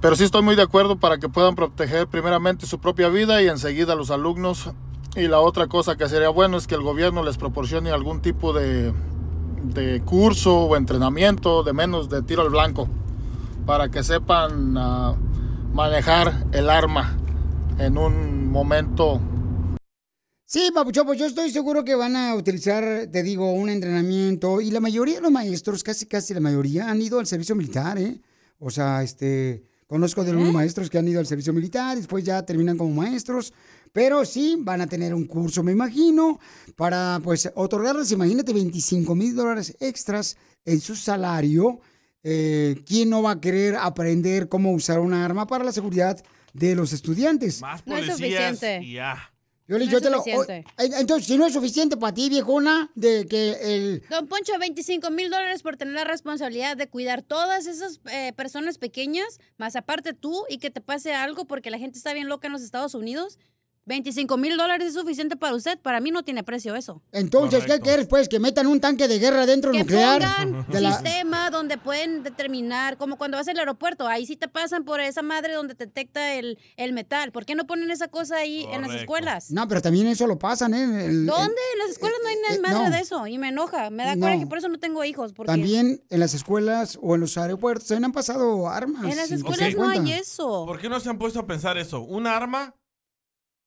Pero 0.00 0.14
sí 0.16 0.24
estoy 0.24 0.42
muy 0.42 0.54
de 0.56 0.62
acuerdo 0.62 0.96
para 0.96 1.18
que 1.18 1.28
puedan 1.28 1.54
proteger 1.54 2.06
primeramente 2.08 2.66
su 2.66 2.78
propia 2.80 3.08
vida 3.08 3.42
y 3.42 3.48
enseguida 3.48 3.94
los 3.94 4.10
alumnos. 4.10 4.70
Y 5.16 5.26
la 5.28 5.40
otra 5.40 5.66
cosa 5.66 5.96
que 5.96 6.08
sería 6.08 6.28
bueno 6.28 6.56
es 6.56 6.66
que 6.66 6.74
el 6.76 6.82
gobierno 6.82 7.22
les 7.24 7.36
proporcione 7.38 7.90
algún 7.90 8.20
tipo 8.22 8.52
de, 8.52 8.92
de 9.64 10.00
curso 10.02 10.56
o 10.66 10.76
entrenamiento 10.76 11.62
de 11.64 11.72
menos 11.72 12.08
de 12.08 12.22
tiro 12.22 12.42
al 12.42 12.50
blanco 12.50 12.88
para 13.68 13.90
que 13.90 14.02
sepan 14.02 14.78
ah, 14.78 15.14
manejar 15.74 16.46
el 16.52 16.70
arma 16.70 17.18
en 17.78 17.98
un 17.98 18.50
momento 18.50 19.20
Sí, 20.46 20.70
Papucho, 20.74 21.04
pues 21.04 21.18
yo 21.18 21.26
estoy 21.26 21.50
seguro 21.50 21.84
que 21.84 21.94
van 21.94 22.16
a 22.16 22.34
utilizar, 22.34 23.08
te 23.12 23.22
digo, 23.22 23.52
un 23.52 23.68
entrenamiento. 23.68 24.62
Y 24.62 24.70
la 24.70 24.80
mayoría 24.80 25.16
de 25.16 25.20
los 25.20 25.30
maestros, 25.30 25.84
casi 25.84 26.06
casi 26.06 26.32
la 26.32 26.40
mayoría, 26.40 26.90
han 26.90 27.02
ido 27.02 27.18
al 27.18 27.26
servicio 27.26 27.54
militar, 27.54 27.98
¿eh? 27.98 28.22
O 28.58 28.70
sea, 28.70 29.02
este, 29.02 29.66
conozco 29.86 30.24
de 30.24 30.30
algunos 30.30 30.54
maestros 30.54 30.88
que 30.88 30.96
han 30.96 31.06
ido 31.06 31.20
al 31.20 31.26
servicio 31.26 31.52
militar, 31.52 31.98
después 31.98 32.24
ya 32.24 32.46
terminan 32.46 32.78
como 32.78 32.94
maestros. 32.94 33.52
Pero 33.92 34.24
sí, 34.24 34.56
van 34.58 34.80
a 34.80 34.86
tener 34.86 35.12
un 35.12 35.26
curso, 35.26 35.62
me 35.62 35.72
imagino, 35.72 36.40
para 36.76 37.20
pues 37.22 37.52
otorgarles, 37.54 38.10
imagínate, 38.12 38.54
25 38.54 39.14
mil 39.14 39.36
dólares 39.36 39.76
extras 39.80 40.38
en 40.64 40.80
su 40.80 40.96
salario. 40.96 41.80
Eh, 42.22 42.82
¿Quién 42.86 43.10
no 43.10 43.22
va 43.22 43.32
a 43.32 43.40
querer 43.40 43.76
aprender 43.76 44.48
cómo 44.48 44.72
usar 44.72 45.00
una 45.00 45.24
arma 45.24 45.46
para 45.46 45.64
la 45.64 45.72
seguridad 45.72 46.22
de 46.52 46.74
los 46.74 46.92
estudiantes? 46.92 47.60
Más 47.60 47.86
No 47.86 47.96
es 47.96 48.06
policías 48.06 48.18
suficiente. 48.58 48.80
y 48.86 48.94
ya. 48.94 49.32
Yo 49.68 49.78
le 49.78 49.84
No 49.84 49.90
yo 49.92 49.98
es 49.98 50.02
te 50.02 50.08
lo- 50.10 50.24
entonces, 50.78 51.26
si 51.26 51.36
no 51.36 51.44
es 51.46 51.52
suficiente 51.52 51.98
para 51.98 52.14
ti, 52.14 52.30
viejona, 52.30 52.90
de 52.94 53.26
que 53.26 53.50
el... 53.60 54.02
Don 54.08 54.26
Poncho, 54.26 54.58
25 54.58 55.10
mil 55.10 55.28
dólares 55.28 55.62
por 55.62 55.76
tener 55.76 55.92
la 55.92 56.04
responsabilidad 56.04 56.74
de 56.78 56.88
cuidar 56.88 57.20
todas 57.22 57.66
esas 57.66 58.00
eh, 58.10 58.32
personas 58.34 58.78
pequeñas, 58.78 59.38
más 59.58 59.76
aparte 59.76 60.14
tú 60.14 60.44
y 60.48 60.56
que 60.56 60.70
te 60.70 60.80
pase 60.80 61.12
algo 61.12 61.44
porque 61.44 61.70
la 61.70 61.78
gente 61.78 61.98
está 61.98 62.14
bien 62.14 62.28
loca 62.28 62.46
en 62.46 62.54
los 62.54 62.62
Estados 62.62 62.94
Unidos. 62.94 63.38
25 63.88 64.36
mil 64.36 64.56
dólares 64.56 64.88
es 64.88 64.94
suficiente 64.94 65.34
para 65.36 65.54
usted. 65.54 65.78
Para 65.80 66.00
mí 66.00 66.10
no 66.10 66.22
tiene 66.22 66.44
precio 66.44 66.76
eso. 66.76 67.02
Entonces, 67.10 67.64
¿qué 67.64 67.80
quieres, 67.80 68.06
pues? 68.06 68.28
¿Que 68.28 68.38
metan 68.38 68.66
un 68.66 68.80
tanque 68.80 69.08
de 69.08 69.18
guerra 69.18 69.46
dentro 69.46 69.72
Que 69.72 69.78
nuclear? 69.80 70.20
pongan 70.20 70.66
De 70.68 70.80
la- 70.82 70.92
sistema 70.92 71.50
donde 71.50 71.78
pueden 71.78 72.22
determinar, 72.22 72.98
como 72.98 73.16
cuando 73.16 73.38
vas 73.38 73.48
al 73.48 73.58
aeropuerto, 73.58 74.06
ahí 74.06 74.26
sí 74.26 74.36
te 74.36 74.46
pasan 74.46 74.84
por 74.84 75.00
esa 75.00 75.22
madre 75.22 75.54
donde 75.54 75.74
te 75.74 75.86
detecta 75.86 76.34
el, 76.34 76.58
el 76.76 76.92
metal. 76.92 77.32
¿Por 77.32 77.46
qué 77.46 77.54
no 77.54 77.66
ponen 77.66 77.90
esa 77.90 78.08
cosa 78.08 78.36
ahí 78.36 78.66
en 78.70 78.82
las 78.82 78.92
escuelas? 78.92 79.50
No, 79.50 79.66
pero 79.66 79.80
también 79.80 80.06
eso 80.06 80.26
lo 80.26 80.38
pasan, 80.38 80.74
¿eh? 80.74 81.06
El- 81.06 81.26
¿Dónde? 81.26 81.54
En 81.72 81.78
las 81.80 81.90
escuelas 81.90 82.18
no 82.22 82.28
hay 82.28 82.34
eh, 82.36 82.38
nada 82.60 82.60
madre 82.76 82.90
no. 82.90 82.96
de 82.96 83.02
eso 83.02 83.26
y 83.26 83.38
me 83.38 83.48
enoja, 83.48 83.88
me 83.90 84.04
da 84.04 84.14
No. 84.16 84.20
coraje, 84.26 84.46
por 84.46 84.58
eso 84.58 84.68
no 84.68 84.78
tengo 84.78 85.02
hijos. 85.04 85.32
Porque 85.32 85.50
También 85.50 86.02
en 86.10 86.20
las 86.20 86.34
escuelas 86.34 86.98
o 87.00 87.14
en 87.14 87.22
los 87.22 87.38
aeropuertos 87.38 87.88
se 87.88 87.94
han 87.96 88.12
pasado 88.12 88.68
armas. 88.68 89.04
En 89.04 89.16
las 89.16 89.30
escuelas 89.30 89.74
no 89.74 89.88
hay 89.88 90.12
eso. 90.12 90.66
¿Por 90.66 90.78
qué 90.78 90.88
no 90.90 91.00
se 91.00 91.08
han 91.08 91.16
puesto 91.18 91.40
a 91.40 91.46
pensar 91.46 91.78
eso? 91.78 92.00
Una 92.02 92.36
arma 92.36 92.74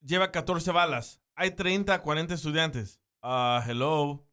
lleva 0.04 0.30
14 0.30 0.70
balas. 0.72 1.20
Hay 1.34 1.52
30, 1.52 2.00
40 2.02 2.34
estudiantes. 2.34 3.00
Ah, 3.22 3.64
hello. 3.66 4.26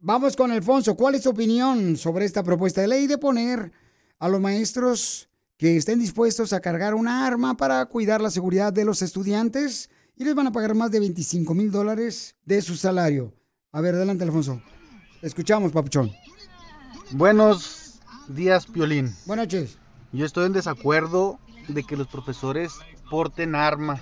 Vamos 0.00 0.34
con 0.34 0.50
Alfonso. 0.50 0.96
¿Cuál 0.96 1.14
es 1.14 1.22
tu 1.22 1.30
opinión 1.30 1.96
sobre 1.96 2.24
esta 2.24 2.42
propuesta 2.42 2.80
de 2.80 2.88
ley 2.88 3.06
de 3.06 3.18
poner 3.18 3.72
a 4.18 4.28
los 4.28 4.40
maestros 4.40 5.28
que 5.56 5.76
estén 5.76 5.98
dispuestos 5.98 6.52
a 6.52 6.60
cargar 6.60 6.94
una 6.94 7.26
arma 7.26 7.56
para 7.56 7.84
cuidar 7.86 8.20
la 8.20 8.30
seguridad 8.30 8.72
de 8.72 8.84
los 8.84 9.02
estudiantes 9.02 9.90
y 10.16 10.24
les 10.24 10.34
van 10.34 10.46
a 10.46 10.52
pagar 10.52 10.74
más 10.74 10.90
de 10.90 11.00
25 11.00 11.54
mil 11.54 11.70
dólares 11.70 12.34
de 12.44 12.62
su 12.62 12.76
salario? 12.76 13.34
A 13.72 13.80
ver, 13.80 13.94
adelante, 13.94 14.24
Alfonso. 14.24 14.60
Escuchamos, 15.22 15.72
papuchón. 15.72 16.10
Buenos 17.10 18.00
días, 18.28 18.66
Piolín. 18.66 19.14
Buenas 19.26 19.46
noches. 19.46 19.78
Yo 20.12 20.24
estoy 20.24 20.46
en 20.46 20.54
desacuerdo 20.54 21.38
de 21.68 21.84
que 21.84 21.96
los 21.96 22.08
profesores 22.08 22.72
porten 23.10 23.54
arma. 23.54 24.00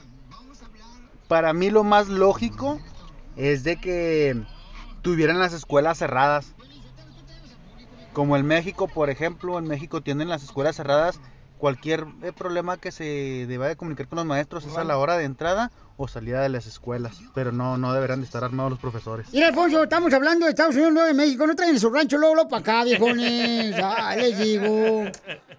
Para 1.29 1.53
mí 1.53 1.71
lo 1.71 1.85
más 1.85 2.09
lógico 2.09 2.81
es 3.37 3.63
de 3.63 3.77
que 3.77 4.43
tuvieran 5.03 5.39
las 5.39 5.53
escuelas 5.53 5.99
cerradas. 5.99 6.55
Como 8.13 8.37
en 8.37 8.47
México, 8.47 8.89
por 8.89 9.11
ejemplo, 9.11 9.59
en 9.59 9.67
México 9.67 10.01
tienen 10.01 10.29
las 10.29 10.43
escuelas 10.43 10.77
cerradas 10.77 11.21
cualquier 11.59 12.07
eh, 12.23 12.33
problema 12.33 12.79
que 12.79 12.93
se 12.93 13.47
deba 13.47 13.67
de 13.67 13.77
comunicar 13.77 14.09
con 14.09 14.17
los 14.17 14.25
maestros 14.25 14.65
es 14.65 14.77
a 14.77 14.85
la 14.85 14.97
hora 14.97 15.19
de 15.19 15.25
entrada 15.25 15.71
o 15.97 16.07
salida 16.07 16.41
de 16.41 16.49
las 16.49 16.67
escuelas, 16.67 17.19
pero 17.35 17.51
no, 17.51 17.77
no 17.77 17.93
deberán 17.93 18.21
de 18.21 18.27
estar 18.27 18.45
armados 18.45 18.71
los 18.71 18.81
profesores. 18.81 19.27
Mira, 19.33 19.49
Alfonso, 19.49 19.83
estamos 19.83 20.13
hablando 20.13 20.47
de 20.47 20.51
Estados 20.51 20.77
Unidos, 20.77 20.93
no 20.93 21.05
de 21.05 21.13
México. 21.13 21.45
No 21.45 21.57
traen 21.57 21.79
su 21.79 21.91
rancho 21.91 22.17
Lolo 22.17 22.47
para 22.49 22.61
acá, 22.61 22.85
viejones. 22.85 23.75
Ah, 23.91 24.15
les 24.17 24.39
digo. 24.39 25.05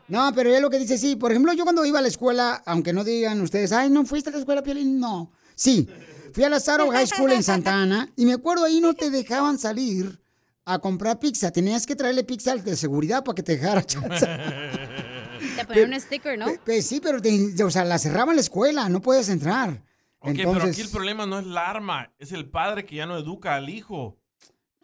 No, 0.07 0.31
pero 0.33 0.53
es 0.53 0.61
lo 0.61 0.69
que 0.69 0.79
dice, 0.79 0.97
sí. 0.97 1.15
Por 1.15 1.31
ejemplo, 1.31 1.51
yo 1.53 1.63
cuando 1.63 1.83
iba 1.85 1.99
a 1.99 2.01
la 2.01 2.07
escuela, 2.07 2.61
aunque 2.65 2.93
no 2.93 3.03
digan 3.03 3.41
ustedes, 3.41 3.71
ay, 3.73 3.89
¿no 3.89 4.05
fuiste 4.05 4.29
a 4.29 4.33
la 4.33 4.39
escuela, 4.39 4.63
Piolín? 4.63 4.99
No. 4.99 5.29
Sí, 5.59 5.89
fui 6.31 6.45
a 6.45 6.49
la 6.49 6.61
Saro 6.61 6.89
High 6.89 7.05
School 7.07 7.33
en 7.33 7.43
Santa 7.43 7.73
Ana 7.81 8.07
y 8.15 8.25
me 8.25 8.31
acuerdo 8.31 8.63
ahí 8.63 8.79
no 8.79 8.93
te 8.93 9.09
dejaban 9.09 9.59
salir 9.59 10.21
a 10.63 10.79
comprar 10.79 11.19
pizza. 11.19 11.51
Tenías 11.51 11.85
que 11.85 11.97
traerle 11.97 12.23
pizza 12.23 12.53
al 12.53 12.63
de 12.63 12.77
seguridad 12.77 13.25
para 13.25 13.35
que 13.35 13.43
te 13.43 13.57
dejara 13.57 13.83
chance. 13.83 14.25
Te 15.57 15.65
ponían 15.65 15.93
un 15.93 15.99
sticker, 15.99 16.37
¿no? 16.39 16.45
Pues 16.65 16.85
sí, 16.85 17.01
pero 17.01 17.21
te- 17.21 17.61
o 17.61 17.69
sea, 17.69 17.83
la 17.83 17.97
cerraban 17.99 18.35
la 18.35 18.41
escuela, 18.41 18.87
no 18.87 19.01
puedes 19.01 19.27
entrar. 19.27 19.83
Ok, 20.19 20.31
pero 20.37 20.51
Entonces, 20.51 20.71
aquí 20.71 20.81
el 20.81 20.89
problema 20.89 21.25
no 21.25 21.39
es 21.39 21.45
la 21.45 21.69
arma, 21.69 22.13
es 22.19 22.31
el 22.31 22.49
padre 22.49 22.85
que 22.85 22.95
ya 22.95 23.05
no 23.05 23.17
educa 23.17 23.55
al 23.55 23.69
hijo. 23.69 24.17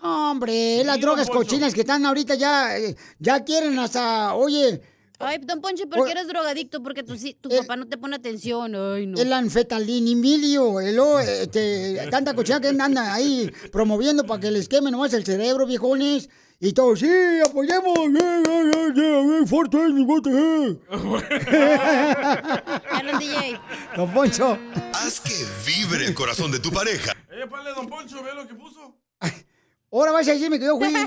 hombre, 0.01 0.83
las 0.83 0.99
drogas 0.99 1.29
cochinas 1.29 1.73
que 1.73 1.81
están 1.81 2.05
ahorita 2.05 2.35
ya, 2.35 2.77
eh, 2.77 2.97
ya 3.19 3.45
quieren 3.45 3.79
hasta, 3.79 4.33
oye, 4.35 4.81
Ay, 5.19 5.37
don 5.43 5.61
Poncho, 5.61 5.87
¿por 5.89 6.05
qué 6.05 6.11
eres 6.11 6.27
drogadicto? 6.27 6.81
Porque 6.83 7.03
tu, 7.03 7.15
tu 7.41 7.49
papá 7.49 7.75
no 7.75 7.87
te 7.87 7.97
pone 7.97 8.15
atención. 8.15 8.75
Ay, 8.75 9.07
no. 9.07 9.19
el 9.19 9.31
anfetalinimilio, 9.33 10.79
el, 10.81 10.99
o- 10.99 11.19
este, 11.19 12.07
tanta 12.11 12.33
cochina 12.33 12.59
que 12.59 12.67
andan 12.69 12.97
ahí 12.97 13.51
promoviendo 13.71 14.25
para 14.25 14.39
que 14.41 14.51
les 14.51 14.67
queme 14.67 14.91
nomás 14.91 15.13
el 15.13 15.25
cerebro, 15.25 15.65
viejones. 15.65 16.29
Y 16.59 16.71
todos, 16.71 16.99
sí, 16.99 17.09
apoyemos. 17.45 17.93
Yeah, 18.13 18.41
yeah, 18.45 18.63
yeah, 18.63 18.93
yeah, 18.95 19.39
yeah, 19.39 19.45
420, 19.49 20.01
what 20.05 20.21
the 20.23 20.31
hell. 20.31 20.79
DJ. 23.19 23.59
Don 23.97 24.13
Poncho. 24.13 24.57
Haz 24.93 25.19
que 25.19 25.33
vibre 25.65 26.05
el 26.05 26.13
corazón 26.13 26.51
de 26.51 26.59
tu 26.59 26.71
pareja. 26.71 27.11
Eh, 27.29 27.45
pale, 27.49 27.71
don 27.75 27.87
Poncho, 27.87 28.23
ve 28.23 28.33
lo 28.33 28.47
que 28.47 28.55
puso. 28.55 28.95
Ahora 29.95 30.11
vas 30.11 30.27
a 30.27 30.33
decirme 30.33 30.59
que 30.59 30.65
yo 30.65 30.77
fui. 30.77 30.93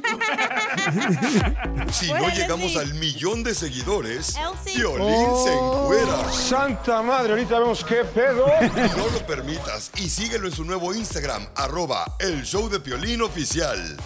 Si 1.93 2.11
no 2.13 2.29
llegamos 2.31 2.77
al 2.77 2.95
millón 2.95 3.43
de 3.45 3.55
seguidores. 3.55 4.35
Violín 4.65 5.27
se 5.45 5.51
Oh. 5.51 5.83
encuera. 5.93 6.33
Santa 6.33 7.03
madre, 7.03 7.33
ahorita 7.33 7.59
vemos 7.59 7.85
qué 7.85 8.03
pedo. 8.05 8.47
No 8.97 9.09
lo 9.11 9.27
permitas 9.27 9.91
y 9.97 10.09
síguelo 10.09 10.47
en 10.49 10.55
su 10.55 10.65
nuevo 10.65 10.95
Instagram, 10.95 11.47
arroba 11.55 12.17
el 12.19 12.43
show 12.45 12.69
de 12.71 12.81
Piolín 12.81 13.21
oficial. 13.21 13.97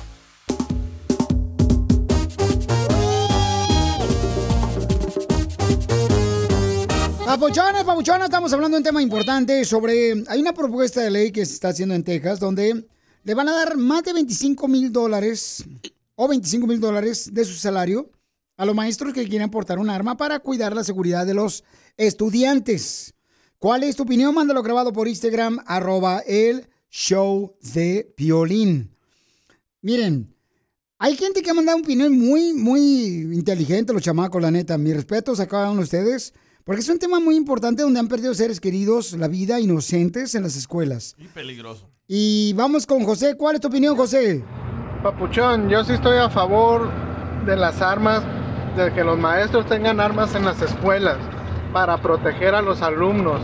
Papuchones, 7.25 7.85
papuchonas, 7.85 8.25
estamos 8.25 8.53
hablando 8.53 8.77
de 8.77 8.81
un 8.81 8.85
tema 8.85 9.01
importante 9.01 9.65
sobre... 9.65 10.25
Hay 10.29 10.41
una 10.41 10.53
propuesta 10.53 11.01
de 11.01 11.11
ley 11.11 11.31
que 11.33 11.47
se 11.47 11.55
está 11.55 11.69
haciendo 11.69 11.95
en 11.95 12.03
Texas 12.05 12.41
donde 12.41 12.85
le 13.25 13.35
van 13.35 13.49
a 13.49 13.53
dar 13.53 13.77
más 13.77 14.03
de 14.03 14.13
25 14.13 14.69
mil 14.69 14.93
dólares 14.93 15.65
o 16.15 16.29
25 16.29 16.67
mil 16.67 16.81
dólares 16.81 17.33
de 17.33 17.45
su 17.45 17.55
salario 17.55 18.11
a 18.57 18.67
los 18.67 18.75
maestros 18.75 19.13
que 19.13 19.29
quieran 19.29 19.51
portar 19.51 19.79
un 19.79 19.91
arma 19.91 20.17
para 20.17 20.39
cuidar 20.41 20.75
la 20.75 20.85
seguridad 20.85 21.27
de 21.27 21.35
los 21.35 21.65
estudiantes. 21.97 23.15
¿Cuál 23.59 23.85
es 23.85 23.97
tu 23.97 24.03
opinión? 24.03 24.35
Mándalo 24.35 24.63
grabado 24.63 24.93
por 24.93 25.09
Instagram, 25.09 25.59
arroba 25.67 26.19
el 26.27 26.69
show 26.91 27.57
de 27.75 28.13
Piolín. 28.17 28.95
Miren, 29.81 30.35
hay 30.99 31.17
gente 31.17 31.43
que 31.43 31.51
ha 31.51 31.55
mandado 31.55 31.79
opinión 31.79 32.17
muy, 32.17 32.53
muy 32.53 32.81
inteligente, 33.33 33.93
los 33.93 34.03
chamacos, 34.03 34.43
la 34.43 34.51
neta. 34.51 34.79
Mis 34.79 34.95
respetos 34.95 35.41
a 35.41 35.47
cada 35.47 35.71
uno 35.71 35.79
de 35.79 35.85
ustedes, 35.85 36.35
porque 36.65 36.81
es 36.81 36.89
un 36.89 36.99
tema 36.99 37.19
muy 37.19 37.37
importante 37.37 37.83
donde 37.83 37.99
han 37.99 38.09
perdido 38.09 38.35
seres 38.35 38.61
queridos, 38.61 39.13
la 39.15 39.29
vida, 39.29 39.61
inocentes 39.61 40.35
en 40.35 40.43
las 40.43 40.57
escuelas. 40.57 41.15
Y 41.19 41.27
peligroso. 41.29 41.92
Y 42.09 42.53
vamos 42.55 42.85
con 42.85 43.05
José. 43.05 43.37
¿Cuál 43.37 43.55
es 43.55 43.61
tu 43.61 43.69
opinión, 43.69 43.97
José? 43.97 44.45
Papuchón, 45.05 45.69
yo 45.69 45.85
sí 45.85 45.93
estoy 45.93 46.19
a 46.19 46.29
favor 46.29 46.91
de 47.47 47.57
las 47.57 47.81
armas, 47.81 48.25
de 48.77 48.93
que 48.93 49.05
los 49.05 49.19
maestros 49.19 49.67
tengan 49.67 50.01
armas 50.01 50.35
en 50.35 50.45
las 50.45 50.61
escuelas 50.61 51.17
para 51.73 51.99
proteger 51.99 52.57
a 52.57 52.63
los 52.63 52.83
alumnos, 52.83 53.41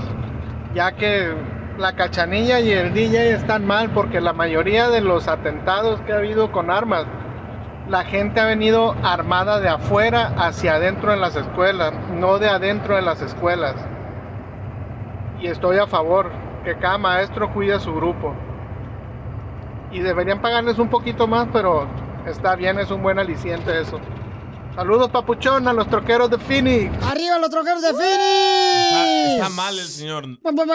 ya 0.75 0.93
que 0.93 1.33
la 1.79 1.95
cachanilla 1.95 2.59
y 2.59 2.73
el 2.73 2.93
DJ 2.93 3.31
están 3.31 3.65
mal 3.65 3.91
porque 3.95 4.21
la 4.21 4.33
mayoría 4.33 4.89
de 4.89 5.03
los 5.03 5.29
atentados 5.29 6.01
que 6.01 6.13
ha 6.13 6.17
habido 6.17 6.51
con 6.51 6.71
armas, 6.71 7.07
la 7.89 8.05
gente 8.05 8.41
ha 8.41 8.47
venido 8.47 8.97
armada 9.05 9.61
de 9.61 9.69
afuera 9.69 10.35
hacia 10.37 10.75
adentro 10.75 11.13
en 11.13 11.21
las 11.21 11.37
escuelas, 11.37 11.95
no 12.13 12.41
de 12.41 12.49
adentro 12.49 12.97
de 12.97 13.03
las 13.03 13.23
escuelas. 13.23 13.77
Y 15.41 15.47
estoy 15.47 15.79
a 15.79 15.87
favor 15.87 16.31
que 16.65 16.77
cada 16.77 16.99
maestro 16.99 17.53
cuide 17.55 17.75
a 17.75 17.81
su 17.81 17.95
grupo 17.95 18.35
y 19.93 20.01
deberían 20.01 20.41
pagarles 20.41 20.79
un 20.79 20.89
poquito 20.91 21.27
más, 21.27 21.49
pero 21.53 21.89
está 22.27 22.55
bien, 22.57 22.79
es 22.79 22.91
un 22.91 23.03
buen 23.03 23.19
aliciente 23.19 23.81
eso. 23.81 23.99
Saludos, 24.75 25.11
papuchón, 25.11 25.67
a 25.67 25.73
los 25.73 25.89
troqueros 25.89 26.31
de 26.31 26.39
Phoenix. 26.39 26.95
¡Arriba 27.05 27.39
los 27.41 27.51
troqueros 27.51 27.83
de 27.83 27.89
Está, 27.89 27.99
Phoenix! 27.99 29.33
está 29.35 29.49
mal 29.49 29.77
el 29.77 29.85
señor. 29.87 30.25
Que 30.25 30.53
pongan 30.53 30.71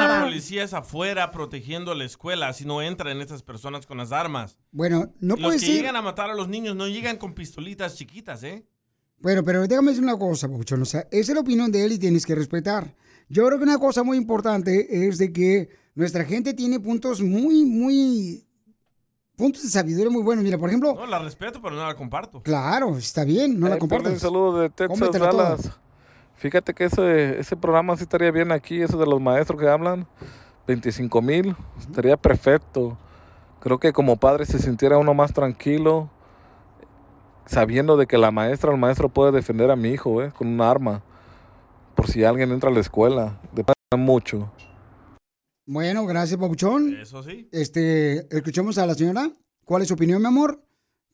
a 0.00 0.06
Bueno, 0.08 0.24
policías 0.24 0.72
afuera 0.72 1.30
protegiendo 1.30 1.94
la 1.94 2.04
escuela, 2.04 2.48
así 2.48 2.64
no 2.64 2.80
entran 2.80 3.20
estas 3.20 3.42
personas 3.42 3.84
con 3.86 3.98
las 3.98 4.10
armas. 4.10 4.58
no 4.72 5.12
Los 5.20 5.40
puede 5.40 5.58
que 5.58 5.66
ser... 5.66 5.74
llegan 5.74 5.96
a 5.96 6.02
matar 6.02 6.30
a 6.30 6.34
los 6.34 6.48
niños 6.48 6.76
no 6.76 6.88
llegan 6.88 7.18
con 7.18 7.34
pistolitas 7.34 7.94
chiquitas, 7.94 8.42
¿eh? 8.42 8.64
Bueno, 9.18 9.44
pero 9.44 9.66
déjame 9.66 9.90
decir 9.90 10.02
una 10.02 10.18
cosa, 10.18 10.48
Papuchón. 10.48 10.80
O 10.82 10.86
sea, 10.86 11.00
esa 11.10 11.32
es 11.32 11.34
la 11.34 11.40
opinión 11.42 11.70
de 11.70 11.84
él 11.84 11.92
y 11.92 11.98
tienes 11.98 12.24
que 12.24 12.34
respetar. 12.34 12.94
Yo 13.28 13.44
creo 13.46 13.58
que 13.58 13.64
una 13.64 13.78
cosa 13.78 14.02
muy 14.02 14.16
importante 14.16 15.06
es 15.06 15.18
de 15.18 15.32
que 15.32 15.68
nuestra 15.94 16.24
gente 16.24 16.54
tiene 16.54 16.80
puntos 16.80 17.20
muy, 17.20 17.64
muy... 17.64 18.44
Puntos 19.36 19.62
de 19.62 19.68
sabiduría 19.70 20.10
muy 20.10 20.22
buenos. 20.22 20.44
Mira, 20.44 20.58
por 20.58 20.68
ejemplo, 20.68 20.94
No, 20.94 21.06
la 21.06 21.18
respeto, 21.18 21.60
pero 21.62 21.74
no 21.74 21.86
la 21.86 21.94
comparto. 21.94 22.42
claro, 22.42 22.96
está 22.98 23.24
bien, 23.24 23.58
no 23.58 23.66
la 23.68 23.74
Ay, 23.74 23.80
Piolín, 23.80 23.96
compartas. 23.98 24.20
saludos 24.20 24.60
de 24.60 24.70
Texas. 24.70 25.10
Dallas. 25.12 25.70
Fíjate 26.36 26.74
que 26.74 26.84
ese, 26.84 27.38
ese 27.40 27.56
programa 27.56 27.96
sí 27.96 28.02
estaría 28.02 28.30
bien 28.30 28.52
aquí, 28.52 28.82
eso 28.82 28.98
de 28.98 29.06
los 29.06 29.20
maestros 29.20 29.60
que 29.60 29.68
hablan. 29.68 30.06
25 30.66 31.22
mil, 31.22 31.56
estaría 31.78 32.16
perfecto. 32.16 32.96
Creo 33.60 33.78
que 33.78 33.92
como 33.92 34.16
padre 34.16 34.44
se 34.44 34.58
sintiera 34.58 34.98
uno 34.98 35.14
más 35.14 35.32
tranquilo, 35.32 36.10
sabiendo 37.46 37.96
de 37.96 38.06
que 38.06 38.18
la 38.18 38.30
maestra 38.30 38.70
o 38.70 38.74
el 38.74 38.80
maestro 38.80 39.08
puede 39.08 39.32
defender 39.32 39.70
a 39.70 39.76
mi 39.76 39.90
hijo 39.90 40.22
¿eh? 40.22 40.32
con 40.36 40.48
un 40.48 40.60
arma, 40.60 41.02
por 41.94 42.06
si 42.08 42.24
alguien 42.24 42.50
entra 42.52 42.70
a 42.70 42.72
la 42.72 42.80
escuela. 42.80 43.40
Depende 43.52 43.74
mucho. 43.96 44.50
Bueno, 45.66 46.04
gracias, 46.06 46.38
Papuchón. 46.40 46.96
Eso 47.00 47.22
sí. 47.22 47.48
Este, 47.52 48.26
escuchamos 48.34 48.78
a 48.78 48.86
la 48.86 48.94
señora. 48.94 49.30
¿Cuál 49.64 49.82
es 49.82 49.88
su 49.88 49.94
opinión, 49.94 50.20
mi 50.20 50.28
amor? 50.28 50.60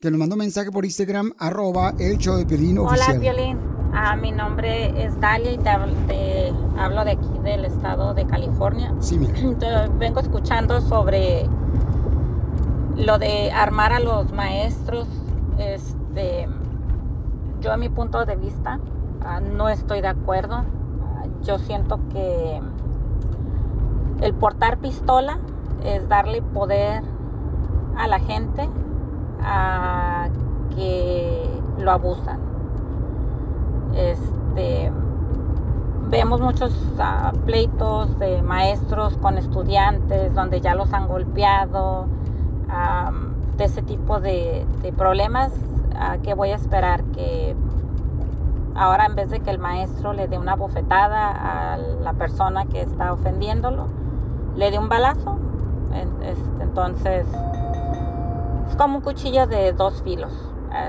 Que 0.00 0.10
nos 0.10 0.18
mandó 0.18 0.36
un 0.36 0.40
mensaje 0.40 0.70
por 0.70 0.84
Instagram, 0.84 1.32
arroba 1.38 1.92
el 1.98 2.16
show 2.18 2.36
de 2.36 2.46
Piolín 2.46 2.78
Hola, 2.78 2.90
oficial. 2.92 3.18
Violín. 3.18 3.58
Ah, 3.92 4.16
mi 4.16 4.32
nombre 4.32 5.04
es 5.04 5.18
Dalia 5.20 5.52
y 5.52 5.58
te, 5.58 5.68
habl- 5.70 6.06
te 6.06 6.52
hablo 6.78 7.04
de 7.04 7.12
aquí 7.12 7.28
del 7.42 7.64
estado 7.64 8.14
de 8.14 8.26
California. 8.26 8.94
Sí, 9.00 9.18
mira. 9.18 9.34
Te- 9.58 9.88
Vengo 9.98 10.20
escuchando 10.20 10.80
sobre 10.80 11.46
lo 12.96 13.18
de 13.18 13.50
armar 13.50 13.92
a 13.92 14.00
los 14.00 14.32
maestros. 14.32 15.08
Este, 15.58 16.46
yo, 17.60 17.72
en 17.72 17.80
mi 17.80 17.88
punto 17.88 18.24
de 18.24 18.36
vista, 18.36 18.80
ah, 19.22 19.40
no 19.40 19.68
estoy 19.68 20.00
de 20.00 20.08
acuerdo. 20.08 20.54
Ah, 20.56 21.24
Yo 21.42 21.58
siento 21.58 21.98
que 22.10 22.60
el 24.20 24.34
portar 24.34 24.78
pistola 24.78 25.38
es 25.84 26.08
darle 26.08 26.42
poder 26.42 27.02
a 27.96 28.06
la 28.08 28.18
gente 28.20 28.68
a 29.42 30.28
que 30.74 31.48
lo 31.78 31.90
abusan. 31.90 32.40
Este, 33.94 34.92
vemos 36.08 36.40
muchos 36.40 36.74
ah, 36.98 37.32
pleitos 37.44 38.18
de 38.18 38.42
maestros 38.42 39.16
con 39.18 39.38
estudiantes 39.38 40.34
donde 40.34 40.60
ya 40.60 40.74
los 40.74 40.92
han 40.92 41.08
golpeado, 41.08 42.06
de 43.56 43.64
ese 43.64 43.82
tipo 43.82 44.20
de, 44.20 44.66
problemas. 44.96 45.52
¿A 45.98 46.18
qué 46.18 46.34
voy 46.34 46.50
a 46.50 46.56
esperar? 46.56 47.02
Que 47.06 47.56
ahora 48.74 49.06
en 49.06 49.16
vez 49.16 49.30
de 49.30 49.40
que 49.40 49.50
el 49.50 49.58
maestro 49.58 50.12
le 50.12 50.28
dé 50.28 50.38
una 50.38 50.54
bofetada 50.54 51.72
a 51.72 51.76
la 51.76 52.12
persona 52.12 52.66
que 52.66 52.80
está 52.82 53.12
ofendiéndolo, 53.12 53.88
le 54.58 54.70
dé 54.70 54.78
un 54.78 54.88
balazo. 54.88 55.38
Este, 55.94 56.62
Entonces, 56.62 57.24
es 58.68 58.76
como 58.76 58.98
un 58.98 59.02
cuchillo 59.02 59.46
de 59.46 59.72
dos 59.72 60.02
filos. 60.02 60.32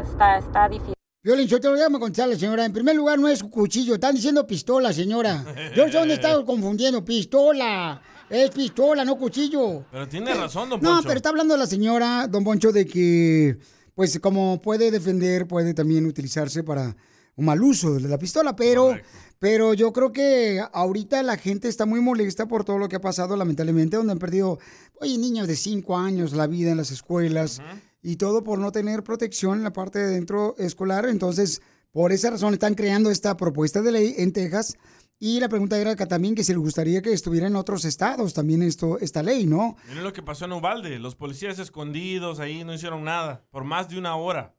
Está, 0.04 0.38
está 0.38 0.68
difícil. 0.68 0.94
Violín, 1.22 1.48
yo 1.48 1.60
te 1.60 1.68
lo 1.68 1.74
voy 1.76 1.82
a 1.84 1.90
contestar, 2.00 2.36
señora. 2.36 2.66
En 2.66 2.74
primer 2.74 2.96
lugar, 2.96 3.20
no 3.20 3.28
es 3.28 3.44
cuchillo, 3.44 3.94
están 3.96 4.16
diciendo 4.16 4.46
pistola, 4.48 4.92
señora. 4.94 5.44
Yo 5.76 5.86
no 5.86 5.92
sé 5.92 5.98
dónde 6.00 6.14
está 6.16 6.44
confundiendo. 6.46 7.04
Pistola. 7.04 8.02
Es 8.30 8.52
pistola, 8.52 9.04
no 9.04 9.18
cuchillo. 9.18 9.86
Pero 9.92 10.08
tiene 10.08 10.34
razón, 10.34 10.70
don 10.70 10.80
No, 10.82 10.90
Poncho. 10.92 11.04
pero 11.08 11.18
está 11.18 11.30
hablando 11.30 11.58
la 11.58 11.66
señora, 11.66 12.28
don 12.28 12.44
Poncho, 12.44 12.72
de 12.72 12.86
que, 12.86 13.58
pues, 13.96 14.20
como 14.20 14.62
puede 14.62 14.92
defender, 14.92 15.48
puede 15.48 15.74
también 15.74 16.06
utilizarse 16.06 16.64
para 16.64 16.96
un 17.36 17.46
mal 17.46 17.62
uso 17.62 17.96
de 17.96 18.08
la 18.08 18.18
pistola, 18.20 18.56
pero, 18.56 18.96
pero 19.40 19.74
yo 19.74 19.94
creo 19.94 20.12
que 20.12 20.62
ahorita 20.74 21.24
la 21.24 21.38
gente 21.38 21.70
está 21.70 21.86
muy 21.86 22.02
molesta 22.02 22.48
por 22.48 22.66
todo 22.66 22.78
lo 22.78 22.90
que 22.90 22.98
ha 22.98 23.02
pasado, 23.02 23.38
lamentablemente, 23.38 23.98
donde 23.98 24.12
han 24.12 24.20
perdido, 24.20 24.60
oye, 25.00 25.18
niños 25.18 25.48
de 25.48 25.56
5 25.56 25.98
años 25.98 26.34
la 26.34 26.46
vida 26.46 26.72
en 26.72 26.78
las 26.78 26.92
escuelas 26.92 27.62
y 28.02 28.18
todo 28.18 28.44
por 28.44 28.60
no 28.60 28.72
tener 28.72 29.04
protección 29.04 29.58
en 29.58 29.64
la 29.64 29.74
parte 29.74 30.00
de 30.00 30.08
dentro 30.08 30.56
escolar. 30.58 31.06
Entonces, 31.06 31.62
por 31.92 32.12
esa 32.12 32.30
razón 32.30 32.54
están 32.54 32.76
creando 32.76 33.10
esta 33.10 33.36
propuesta 33.38 33.82
de 33.82 33.92
ley 33.92 34.16
en 34.18 34.34
Texas. 34.34 34.78
Y 35.22 35.42
la 35.42 35.50
pregunta 35.50 35.78
era 35.78 35.92
acá 35.92 36.08
también 36.08 36.34
que 36.34 36.46
si 36.46 36.54
le 36.54 36.60
gustaría 36.60 37.02
que 37.02 37.12
estuviera 37.12 37.48
en 37.48 37.58
otros 37.58 37.84
estados 37.84 38.34
también 38.34 38.64
esto, 38.64 39.00
esta 39.00 39.22
ley, 39.22 39.46
¿no? 39.46 39.76
Miren 39.90 40.06
lo 40.06 40.14
que 40.14 40.22
pasó 40.22 40.46
en 40.46 40.54
Ubalde. 40.54 40.98
Los 40.98 41.16
policías 41.16 41.60
escondidos 41.60 42.40
ahí 42.40 42.64
no 42.64 42.74
hicieron 42.74 43.04
nada 43.04 43.46
por 43.52 43.66
más 43.66 43.90
de 43.90 43.98
una 43.98 44.16
hora. 44.16 44.56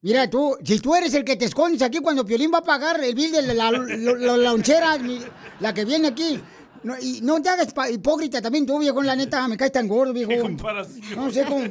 Mira, 0.00 0.30
tú, 0.30 0.56
si 0.64 0.78
tú 0.78 0.94
eres 0.94 1.12
el 1.14 1.24
que 1.24 1.36
te 1.36 1.44
escondes 1.44 1.82
aquí 1.82 1.98
cuando 1.98 2.24
Piolín 2.24 2.52
va 2.54 2.58
a 2.58 2.62
pagar 2.62 3.02
el 3.02 3.14
bill 3.14 3.32
de 3.32 3.42
la, 3.42 3.54
la, 3.54 3.70
la- 3.72 4.12
la 4.16 4.36
lonchera, 4.36 4.96
la 5.60 5.74
que 5.74 5.84
viene 5.84 6.08
aquí. 6.08 6.40
No, 6.84 6.94
y 7.00 7.20
no 7.22 7.42
te 7.42 7.48
hagas 7.48 7.74
hipócrita 7.92 8.40
también 8.40 8.64
tú, 8.64 8.78
viejo, 8.78 9.02
la 9.02 9.16
neta, 9.16 9.48
me 9.48 9.56
caes 9.56 9.72
tan 9.72 9.88
gordo, 9.88 10.12
viejo. 10.12 10.30
No 11.16 11.30
sé 11.32 11.44
cómo 11.44 11.62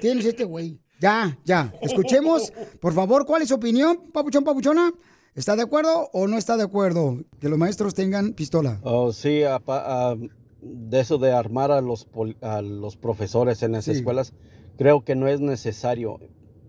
tienes 0.00 0.24
este 0.26 0.42
güey. 0.44 0.80
Ya, 1.00 1.38
ya. 1.44 1.72
Escuchemos, 1.80 2.52
por 2.80 2.92
favor, 2.92 3.24
¿cuál 3.24 3.42
es 3.42 3.48
su 3.48 3.54
opinión, 3.54 4.10
papuchón, 4.12 4.42
papuchona? 4.42 4.92
¿Está 5.36 5.54
de 5.54 5.62
acuerdo 5.62 6.10
o 6.12 6.26
no 6.26 6.36
está 6.36 6.56
de 6.56 6.64
acuerdo 6.64 7.18
que 7.40 7.48
los 7.48 7.56
maestros 7.56 7.94
tengan 7.94 8.32
pistola? 8.32 8.80
Oh, 8.82 9.12
sí, 9.12 9.44
apa- 9.44 9.84
ah, 9.86 10.16
de 10.60 11.00
eso 11.00 11.18
de 11.18 11.30
armar 11.30 11.70
a 11.70 11.80
los, 11.80 12.08
a 12.42 12.60
profesores 13.00 13.62
en 13.62 13.70
las 13.70 13.84
Sí. 13.84 13.92
escuelas, 13.92 14.32
creo 14.76 15.04
que 15.04 15.14
no 15.14 15.28
es 15.28 15.38
necesario 15.40 16.18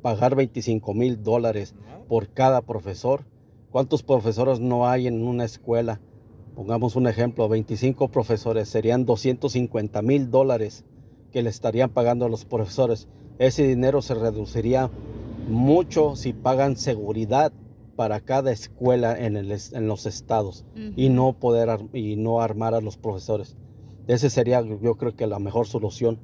pagar 0.02 0.36
25 0.36 0.94
mil 0.94 1.22
dólares 1.24 1.76
por 2.08 2.30
cada 2.30 2.62
profesor. 2.62 3.26
¿Cuántos 3.72 4.02
profesores 4.04 4.60
no 4.60 4.88
hay 4.88 5.08
en 5.08 5.22
una 5.24 5.46
escuela? 5.46 6.00
Pongamos 6.56 6.96
un 6.96 7.08
ejemplo, 7.08 7.48
25 7.48 8.10
profesores, 8.10 8.68
serían 8.70 9.06
250 9.06 10.02
mil 10.02 10.30
dólares 10.32 10.84
que 11.32 11.44
le 11.44 11.50
estarían 11.50 11.90
pagando 11.90 12.26
a 12.26 12.30
los 12.30 12.46
profesores. 12.46 13.08
Ese 13.38 13.68
dinero 13.68 14.02
se 14.02 14.16
reduciría 14.16 14.90
mucho 15.48 16.16
si 16.16 16.34
pagan 16.34 16.76
seguridad 16.78 17.52
para 17.96 18.20
cada 18.22 18.52
escuela 18.52 19.18
en, 19.20 19.36
el 19.38 19.52
es- 19.52 19.74
en 19.74 19.88
los 19.88 20.06
estados 20.06 20.66
y 20.96 21.10
no 21.10 21.34
poder 21.34 21.70
y 21.94 22.16
no 22.16 22.42
armar 22.42 22.74
a 22.74 22.82
los 22.82 22.98
profesores. 22.98 23.56
Ese 24.08 24.30
sería 24.30 24.62
yo 24.62 24.96
creo 24.96 25.16
que 25.16 25.28
la 25.28 25.40
mejor 25.40 25.68
solución. 25.68 26.20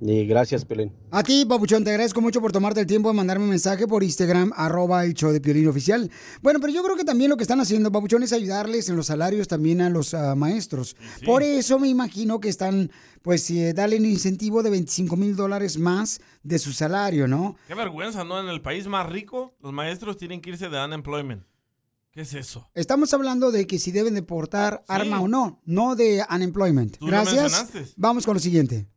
Y 0.00 0.26
gracias, 0.26 0.64
Pelín. 0.64 0.92
A 1.10 1.22
ti, 1.22 1.44
Papuchón, 1.46 1.84
te 1.84 1.90
agradezco 1.90 2.20
mucho 2.20 2.40
por 2.40 2.52
tomarte 2.52 2.80
el 2.80 2.86
tiempo 2.86 3.08
de 3.08 3.14
mandarme 3.14 3.44
un 3.44 3.50
mensaje 3.50 3.86
por 3.86 4.02
Instagram, 4.02 4.52
arroba 4.54 5.04
el 5.04 5.14
show 5.14 5.32
de 5.32 5.40
Piolín 5.40 5.68
Oficial. 5.68 6.10
Bueno, 6.42 6.60
pero 6.60 6.72
yo 6.72 6.82
creo 6.82 6.96
que 6.96 7.04
también 7.04 7.30
lo 7.30 7.36
que 7.36 7.42
están 7.42 7.60
haciendo, 7.60 7.90
Papuchón, 7.90 8.22
es 8.22 8.32
ayudarles 8.32 8.88
en 8.88 8.96
los 8.96 9.06
salarios 9.06 9.48
también 9.48 9.80
a 9.80 9.90
los 9.90 10.14
ah, 10.14 10.34
maestros. 10.34 10.96
Por 11.24 11.42
eso 11.42 11.78
me 11.78 11.88
imagino 11.88 12.40
que 12.40 12.48
están, 12.48 12.90
pues, 13.22 13.50
eh, 13.50 13.72
darle 13.72 13.98
un 13.98 14.06
incentivo 14.06 14.62
de 14.62 14.70
25 14.70 15.16
mil 15.16 15.36
dólares 15.36 15.78
más 15.78 16.20
de 16.42 16.58
su 16.58 16.72
salario, 16.72 17.26
¿no? 17.26 17.56
Qué 17.66 17.74
vergüenza, 17.74 18.24
¿no? 18.24 18.40
En 18.40 18.48
el 18.48 18.60
país 18.60 18.86
más 18.86 19.06
rico, 19.08 19.54
los 19.60 19.72
maestros 19.72 20.16
tienen 20.16 20.40
que 20.40 20.50
irse 20.50 20.68
de 20.68 20.84
unemployment. 20.84 21.42
¿Qué 22.16 22.22
es 22.22 22.32
eso? 22.32 22.70
Estamos 22.74 23.12
hablando 23.12 23.52
de 23.52 23.66
que 23.66 23.78
si 23.78 23.92
deben 23.92 24.14
de 24.14 24.22
portar 24.22 24.82
arma 24.88 25.20
o 25.20 25.28
no, 25.28 25.60
no 25.66 25.96
de 25.96 26.24
unemployment. 26.34 26.96
Tú 26.96 27.06
Gracias. 27.06 27.34
mencionaste. 27.34 27.92
Vamos 27.96 28.24
con 28.24 28.32
lo 28.32 28.40
siguiente. 28.40 28.88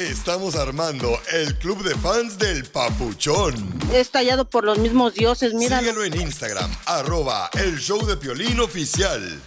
Estamos 0.00 0.56
armando 0.56 1.20
el 1.30 1.58
club 1.58 1.82
de 1.84 1.94
fans 1.94 2.38
del 2.38 2.64
Papuchón. 2.64 3.54
Es 3.92 4.10
tallado 4.10 4.48
por 4.48 4.64
los 4.64 4.78
mismos 4.78 5.12
dioses, 5.12 5.52
mira. 5.52 5.78
Síguelo 5.78 6.02
en 6.04 6.18
Instagram, 6.18 6.74
arroba 6.86 7.50
el 7.52 7.78
show 7.78 8.06
de 8.06 8.16
Piolín 8.16 8.60
oficial. 8.60 9.42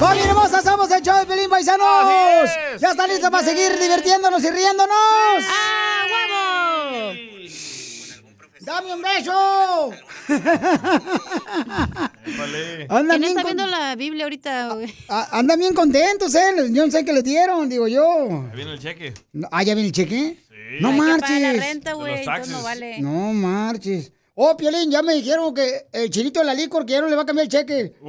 ¡Familia 0.00 0.30
hermosa! 0.30 0.62
¡Somos 0.62 0.90
el 0.90 1.02
show 1.02 1.16
de 1.16 1.26
Pelín 1.26 1.48
Paisanos! 1.48 2.50
¡Ya 2.80 2.90
está 2.90 3.06
listo 3.06 3.30
para 3.30 3.44
seguir 3.44 3.78
divirtiéndonos 3.78 4.42
y 4.42 4.50
riéndonos! 4.50 5.44
¡Dame 8.60 8.92
un 8.94 9.00
beso! 9.02 9.90
Andan 12.88 13.08
¿Quién 13.08 13.20
bien 13.20 13.24
está 13.30 13.42
con- 13.42 13.56
viendo 13.56 13.66
la 13.66 13.96
Biblia 13.96 14.24
ahorita, 14.24 14.74
güey? 14.74 14.94
a- 15.08 15.38
Andan 15.38 15.58
bien 15.58 15.74
contentos, 15.74 16.34
¿eh? 16.34 16.52
Yo 16.70 16.84
no 16.86 16.92
sé 16.92 17.04
qué 17.04 17.12
les 17.12 17.24
dieron, 17.24 17.68
digo 17.68 17.88
yo. 17.88 18.02
Ahí 18.50 18.56
viene 18.56 18.72
el 18.72 18.78
cheque. 18.78 19.14
¿Ah, 19.50 19.62
ya 19.62 19.74
viene 19.74 19.88
el 19.88 19.92
cheque? 19.94 20.38
No 20.80 20.88
Hay 20.88 20.94
que 20.94 21.00
pagar 21.00 21.20
marches. 21.20 21.40
la 21.42 21.52
renta, 21.52 21.92
güey, 21.94 22.24
no 22.48 22.62
vale. 22.62 22.98
No 23.00 23.32
marches. 23.32 24.12
Oh, 24.34 24.56
Piolín, 24.56 24.90
ya 24.90 25.02
me 25.02 25.14
dijeron 25.14 25.52
que 25.54 25.86
el 25.92 26.08
chilito 26.08 26.40
de 26.40 26.46
la 26.46 26.54
licor 26.54 26.86
que 26.86 26.92
ya 26.94 27.00
no 27.00 27.08
le 27.08 27.16
va 27.16 27.22
a 27.22 27.26
cambiar 27.26 27.44
el 27.46 27.50
cheque. 27.50 27.94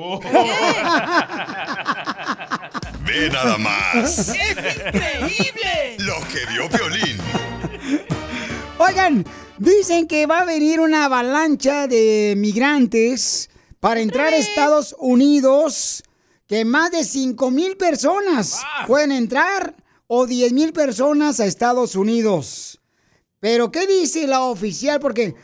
Ve 3.05 3.29
nada 3.31 3.57
más. 3.57 4.29
increíble! 4.29 5.97
Lo 5.99 6.15
que 6.27 6.45
vio 6.53 6.69
Piolín. 6.69 7.17
Oigan, 8.77 9.25
dicen 9.61 10.07
que 10.07 10.25
va 10.25 10.39
a 10.39 10.45
venir 10.45 10.79
una 10.79 11.05
avalancha 11.05 11.87
de 11.87 12.33
migrantes 12.35 13.49
para 13.79 13.99
entrar 13.99 14.33
a 14.33 14.37
Estados 14.37 14.95
Unidos, 14.97 16.03
que 16.47 16.65
más 16.65 16.91
de 16.91 17.03
5 17.03 17.51
mil 17.51 17.77
personas 17.77 18.61
pueden 18.87 19.11
entrar 19.11 19.75
o 20.07 20.25
10 20.25 20.53
mil 20.53 20.73
personas 20.73 21.39
a 21.39 21.45
Estados 21.45 21.95
Unidos. 21.95 22.79
Pero, 23.39 23.71
¿qué 23.71 23.87
dice 23.87 24.27
la 24.27 24.41
oficial? 24.41 24.99
Porque 24.99 25.35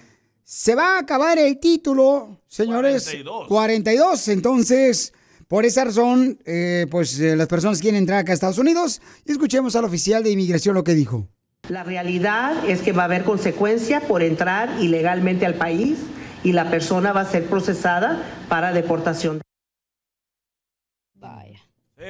se 0.43 0.75
va 0.75 0.95
a 0.95 0.99
acabar 0.99 1.37
el 1.37 1.59
título, 1.59 2.41
señores. 2.47 3.03
42. 3.03 3.47
42. 3.47 4.27
Entonces, 4.29 5.13
por 5.47 5.65
esa 5.65 5.85
razón, 5.85 6.39
eh, 6.45 6.87
pues 6.89 7.19
eh, 7.19 7.35
las 7.35 7.47
personas 7.47 7.79
quieren 7.79 7.99
entrar 7.99 8.19
acá 8.19 8.31
a 8.31 8.35
Estados 8.35 8.57
Unidos. 8.57 9.01
Escuchemos 9.25 9.75
al 9.75 9.85
oficial 9.85 10.23
de 10.23 10.31
inmigración 10.31 10.75
lo 10.75 10.83
que 10.83 10.95
dijo. 10.95 11.27
La 11.69 11.83
realidad 11.83 12.53
es 12.65 12.81
que 12.81 12.93
va 12.93 13.03
a 13.03 13.05
haber 13.05 13.23
consecuencia 13.23 13.99
por 13.99 14.23
entrar 14.23 14.69
ilegalmente 14.79 15.45
al 15.45 15.55
país 15.55 15.99
y 16.43 16.53
la 16.53 16.69
persona 16.69 17.11
va 17.11 17.21
a 17.21 17.25
ser 17.25 17.45
procesada 17.45 18.19
para 18.47 18.71
deportación. 18.71 19.41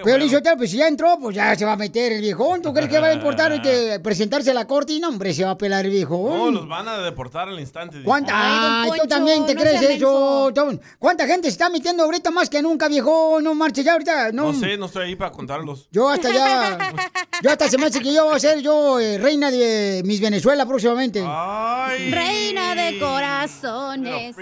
Pero 0.03 0.17
Lizotero, 0.17 0.57
pues 0.57 0.71
si 0.71 0.77
ya 0.77 0.87
entró, 0.87 1.17
pues 1.19 1.35
ya 1.35 1.55
se 1.55 1.65
va 1.65 1.73
a 1.73 1.77
meter 1.77 2.11
el 2.13 2.21
viejón. 2.21 2.61
¿Tú 2.61 2.73
crees 2.73 2.89
que 2.89 2.99
va 2.99 3.07
a 3.07 3.13
importar 3.13 3.51
este, 3.51 3.99
presentarse 3.99 4.51
a 4.51 4.53
la 4.53 4.65
corte? 4.65 4.93
Y 4.93 4.99
no, 4.99 5.09
hombre, 5.09 5.33
se 5.33 5.43
va 5.43 5.51
a 5.51 5.57
pelar 5.57 5.85
el 5.85 5.91
viejón. 5.91 6.37
No, 6.37 6.51
los 6.51 6.67
van 6.67 6.87
a 6.87 6.97
deportar 6.99 7.49
al 7.49 7.59
instante. 7.59 8.01
¿Cuánta? 8.03 8.83
Ay, 8.83 8.91
tú 9.01 9.07
también 9.07 9.45
te 9.45 9.55
no 9.55 9.61
crees 9.61 9.81
eso. 9.81 10.53
¿Cuánta 10.99 11.25
gente 11.27 11.47
se 11.47 11.53
está 11.53 11.69
metiendo 11.69 12.03
ahorita 12.03 12.31
más 12.31 12.49
que 12.49 12.61
nunca, 12.61 12.87
viejo? 12.87 13.39
No 13.41 13.55
marches 13.55 13.85
ya 13.85 13.93
ahorita. 13.93 14.31
No, 14.31 14.51
No 14.51 14.59
sé, 14.59 14.77
no 14.77 14.87
estoy 14.87 15.05
ahí 15.05 15.15
para 15.15 15.31
contarlos. 15.31 15.87
Yo 15.91 16.09
hasta 16.09 16.31
ya. 16.31 16.77
Yo 17.43 17.51
hasta 17.51 17.69
se 17.69 17.77
me 17.77 17.85
hace 17.85 17.99
que 17.99 18.11
yo 18.11 18.25
voy 18.25 18.35
a 18.35 18.39
ser 18.39 18.61
yo 18.61 18.99
eh, 18.99 19.19
reina 19.19 19.51
de 19.51 20.01
Miss 20.03 20.19
Venezuela 20.19 20.65
próximamente. 20.65 21.19
Reina 21.19 22.73
de 22.73 22.97
corazones. 22.99 24.35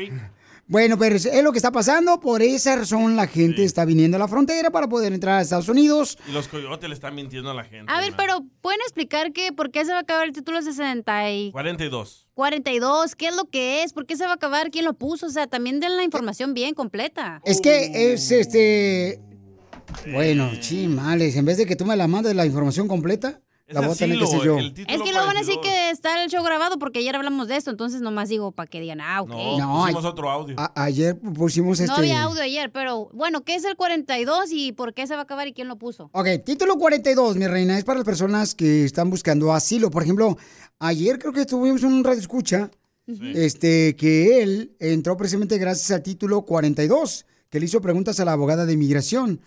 Bueno, 0.68 0.98
pero 0.98 1.16
es 1.16 1.26
es 1.26 1.44
lo 1.44 1.52
que 1.52 1.60
está 1.60 1.72
pasando. 1.72 2.20
Por 2.20 2.42
esa 2.42 2.76
razón 2.76 3.16
la 3.16 3.28
gente 3.28 3.64
está 3.64 3.86
viniendo 3.86 4.18
a 4.18 4.20
la 4.20 4.28
frontera 4.28 4.72
para 4.72 4.88
poder 4.88 5.14
entrar 5.14 5.38
a 5.38 5.42
Estados 5.42 5.70
Unidos. 5.70 6.18
Y 6.28 6.32
los 6.32 6.48
coyotes 6.48 6.90
le 6.90 6.96
están 6.96 7.14
mintiendo 7.14 7.52
a 7.52 7.54
la 7.54 7.64
gente. 7.64 7.92
A 7.92 8.00
ver, 8.00 8.14
pero 8.18 8.44
¿pueden 8.62 8.80
explicar 8.82 9.32
que 9.32 9.52
por 9.52 9.70
qué 9.70 9.86
se 9.86 9.92
va 9.92 10.00
a 10.00 10.02
acabar 10.02 10.26
el 10.26 10.34
título 10.34 10.62
60 10.62 11.32
y 11.32 11.52
42. 11.52 12.28
42? 12.34 13.16
¿Qué 13.16 13.28
es 13.28 13.36
lo 13.36 13.46
que 13.46 13.84
es? 13.84 13.94
¿Por 13.94 14.08
qué 14.08 14.16
se 14.16 14.26
va 14.26 14.32
a 14.32 14.36
acabar? 14.36 14.72
¿Quién 14.72 14.86
lo 14.86 14.94
puso? 14.94 15.28
O 15.28 15.30
sea, 15.30 15.46
también 15.46 15.80
den 15.80 15.96
la 15.96 16.04
información 16.04 16.54
bien 16.54 16.74
completa. 16.74 17.42
Es 17.46 17.62
que 17.62 18.14
es 18.14 18.32
este. 18.32 19.22
Bueno, 20.12 20.50
chimales. 20.60 21.36
En 21.36 21.46
vez 21.46 21.58
de 21.58 21.66
que 21.66 21.76
tú 21.76 21.86
me 21.86 21.96
la 21.96 22.08
mandes 22.08 22.36
la 22.36 22.46
información 22.46 22.88
completa, 22.88 23.40
la 23.68 23.82
voy 23.82 23.92
a 23.92 23.96
tener 23.96 24.18
que 24.20 24.24
hacer 24.24 24.42
yo. 24.44 24.58
Es 24.60 24.74
que 25.02 25.12
luego 25.12 25.26
van 25.26 25.38
a 25.38 25.40
decir 25.40 25.56
que 25.62 25.90
está 25.90 26.24
el 26.24 26.30
show 26.30 26.44
grabado 26.44 26.78
porque 26.78 27.00
ayer 27.00 27.16
hablamos 27.16 27.48
de 27.48 27.56
esto, 27.58 27.72
entonces 27.72 28.02
nomás 28.02 28.30
digo 28.30 28.52
para 28.52 28.68
que 28.68 28.80
digan, 28.80 29.02
ah, 29.02 29.22
ok. 29.24 29.30
No, 29.30 29.58
No, 29.58 29.82
pusimos 29.82 30.06
otro 30.06 30.30
audio. 30.30 30.56
A- 30.60 30.72
ayer 30.84 31.18
pusimos 31.18 31.80
este. 31.80 31.92
No 31.92 31.98
había 31.98 32.24
audio 32.24 32.42
ayer, 32.44 32.72
pero 32.72 33.10
bueno, 33.14 33.42
¿qué 33.44 33.56
es 33.56 33.66
el 33.66 33.76
42 33.76 34.52
y 34.52 34.72
por 34.72 34.94
qué 34.94 35.08
se 35.08 35.14
va 35.16 35.22
a 35.22 35.24
acabar 35.24 35.48
y 35.48 35.54
quién 35.54 35.68
lo 35.68 35.78
puso? 35.78 36.10
Ok, 36.14 36.28
título 36.46 36.78
42, 36.78 37.36
mi 37.38 37.48
reina, 37.48 37.78
es 37.78 37.84
para 37.84 37.98
las 38.00 38.06
personas 38.06 38.54
que 38.54 38.86
están 38.86 39.10
buscando 39.10 39.52
asilo. 39.54 39.90
Por 39.90 40.04
ejemplo, 40.04 40.38
ayer 40.80 41.18
creo 41.18 41.34
que 41.34 41.46
tuvimos 41.46 41.82
un 41.84 42.04
radio 42.04 42.20
escucha, 42.20 42.70
este, 43.34 43.96
que 43.96 44.42
él 44.44 44.76
entró 44.80 45.16
precisamente 45.18 45.58
gracias 45.58 45.92
al 45.92 46.04
título 46.04 46.44
42, 46.44 47.26
que 47.50 47.60
le 47.60 47.66
hizo 47.66 47.82
preguntas 47.82 48.20
a 48.20 48.26
la 48.26 48.34
abogada 48.34 48.66
de 48.66 48.74
inmigración. 48.74 49.40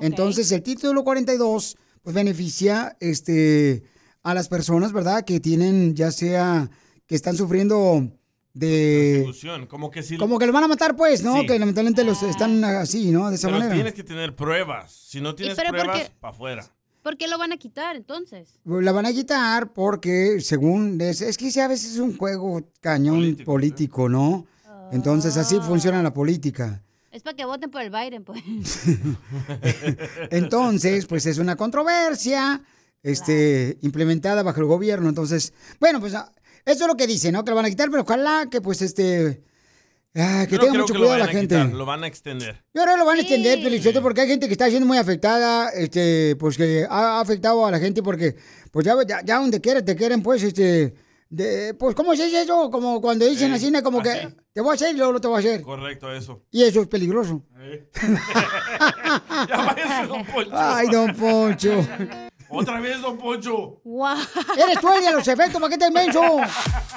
Entonces, 0.00 0.50
el 0.52 0.62
título 0.62 1.02
42, 1.04 1.76
pues 2.06 2.14
beneficia, 2.14 2.96
este, 3.00 3.82
a 4.22 4.32
las 4.32 4.46
personas, 4.46 4.92
¿verdad? 4.92 5.24
Que 5.24 5.40
tienen, 5.40 5.96
ya 5.96 6.12
sea, 6.12 6.70
que 7.04 7.16
están 7.16 7.36
sufriendo 7.36 8.12
de... 8.54 9.28
Como 9.68 9.90
que 9.90 10.04
si 10.04 10.16
Como 10.16 10.38
que 10.38 10.46
lo 10.46 10.52
van 10.52 10.62
a 10.62 10.68
matar, 10.68 10.94
pues, 10.94 11.24
¿no? 11.24 11.40
Sí. 11.40 11.46
Que 11.46 11.58
lamentablemente 11.58 12.04
los 12.04 12.22
están 12.22 12.62
así, 12.62 13.10
¿no? 13.10 13.28
De 13.28 13.34
esa 13.34 13.48
Pero 13.48 13.58
manera. 13.58 13.74
tienes 13.74 13.94
que 13.94 14.04
tener 14.04 14.36
pruebas. 14.36 14.92
Si 14.92 15.20
no 15.20 15.34
tienes 15.34 15.56
pruebas, 15.56 15.98
qué? 15.98 16.12
para 16.20 16.32
afuera. 16.32 16.64
¿Por 17.02 17.16
qué 17.16 17.26
lo 17.26 17.38
van 17.38 17.52
a 17.52 17.56
quitar 17.56 17.96
entonces? 17.96 18.60
La 18.64 18.92
van 18.92 19.06
a 19.06 19.12
quitar 19.12 19.72
porque, 19.72 20.40
según... 20.40 21.00
Es, 21.00 21.22
es 21.22 21.36
que 21.36 21.60
a 21.60 21.66
veces 21.66 21.94
es 21.94 21.98
un 21.98 22.16
juego 22.16 22.70
cañón 22.80 23.36
político, 23.44 24.08
¿no? 24.08 24.46
Entonces, 24.92 25.36
así 25.36 25.58
funciona 25.58 26.00
la 26.04 26.14
política. 26.14 26.84
Es 27.16 27.22
para 27.22 27.34
que 27.34 27.46
voten 27.46 27.70
por 27.70 27.80
el 27.80 27.88
Biden, 27.88 28.24
pues. 28.24 28.42
Entonces, 30.30 31.06
pues 31.06 31.24
es 31.24 31.38
una 31.38 31.56
controversia 31.56 32.60
este, 33.02 33.78
implementada 33.80 34.42
bajo 34.42 34.60
el 34.60 34.66
gobierno. 34.66 35.08
Entonces, 35.08 35.54
bueno, 35.80 35.98
pues 35.98 36.12
eso 36.12 36.26
es 36.66 36.86
lo 36.86 36.94
que 36.94 37.06
dice, 37.06 37.32
¿no? 37.32 37.42
Que 37.42 37.52
lo 37.52 37.56
van 37.56 37.64
a 37.64 37.70
quitar, 37.70 37.88
pero 37.90 38.02
ojalá 38.02 38.48
que 38.50 38.60
pues 38.60 38.82
este... 38.82 39.40
ah, 40.14 40.44
que 40.46 40.56
Yo 40.56 40.60
tenga 40.60 40.72
creo 40.72 40.82
mucho 40.82 40.92
que 40.92 40.98
lo 40.98 41.06
cuidado 41.06 41.24
la 41.24 41.32
gente. 41.32 41.54
quitar, 41.54 41.72
lo 41.72 41.86
van 41.86 42.04
a 42.04 42.06
extender. 42.06 42.62
Yo 42.74 42.84
que 42.84 42.96
lo 42.98 43.06
van 43.06 43.16
a 43.16 43.20
extender, 43.22 43.62
Felicito, 43.62 44.02
porque 44.02 44.20
hay 44.20 44.28
gente 44.28 44.46
que 44.46 44.52
está 44.52 44.68
siendo 44.68 44.86
muy 44.86 44.98
afectada, 44.98 45.70
este, 45.70 46.36
pues 46.36 46.58
que 46.58 46.86
ha 46.86 47.18
afectado 47.18 47.64
a 47.64 47.70
la 47.70 47.78
gente 47.78 48.02
porque, 48.02 48.36
pues 48.70 48.84
ya, 48.84 48.94
ya, 49.08 49.22
ya 49.24 49.38
donde 49.38 49.62
quiera 49.62 49.82
te 49.82 49.96
quieren, 49.96 50.22
pues, 50.22 50.42
este, 50.42 50.92
de, 51.28 51.74
pues, 51.74 51.94
¿cómo 51.94 52.14
se 52.14 52.24
dice 52.24 52.42
eso? 52.42 52.70
Como 52.70 53.00
cuando 53.00 53.26
dicen 53.26 53.52
así, 53.52 53.72
como 53.82 54.02
que 54.02 54.34
te 54.52 54.60
voy 54.60 54.70
a 54.70 54.74
hacer 54.74 54.94
y 54.94 54.98
luego 54.98 55.14
no 55.14 55.20
te 55.20 55.28
voy 55.28 55.36
a 55.36 55.40
hacer. 55.40 55.62
Correcto, 55.62 56.12
eso. 56.12 56.42
Y 56.50 56.62
eso 56.62 56.80
es 56.80 56.88
peligroso. 56.88 57.42
ya 59.48 59.56
váyase, 59.56 60.06
don 60.06 60.24
Poncho. 60.24 60.50
Ay, 60.52 60.88
don 60.88 61.14
Poncho. 61.16 61.86
Otra 62.48 62.80
vez, 62.80 63.00
don 63.00 63.18
Poncho. 63.18 63.82
Eres 64.56 64.80
tú 64.80 64.92
el 64.92 65.04
de 65.04 65.12
los 65.12 65.26
efectos, 65.26 65.60
¿para 65.60 65.70
qué 65.70 65.78
te 65.78 65.90
menso? 65.90 66.22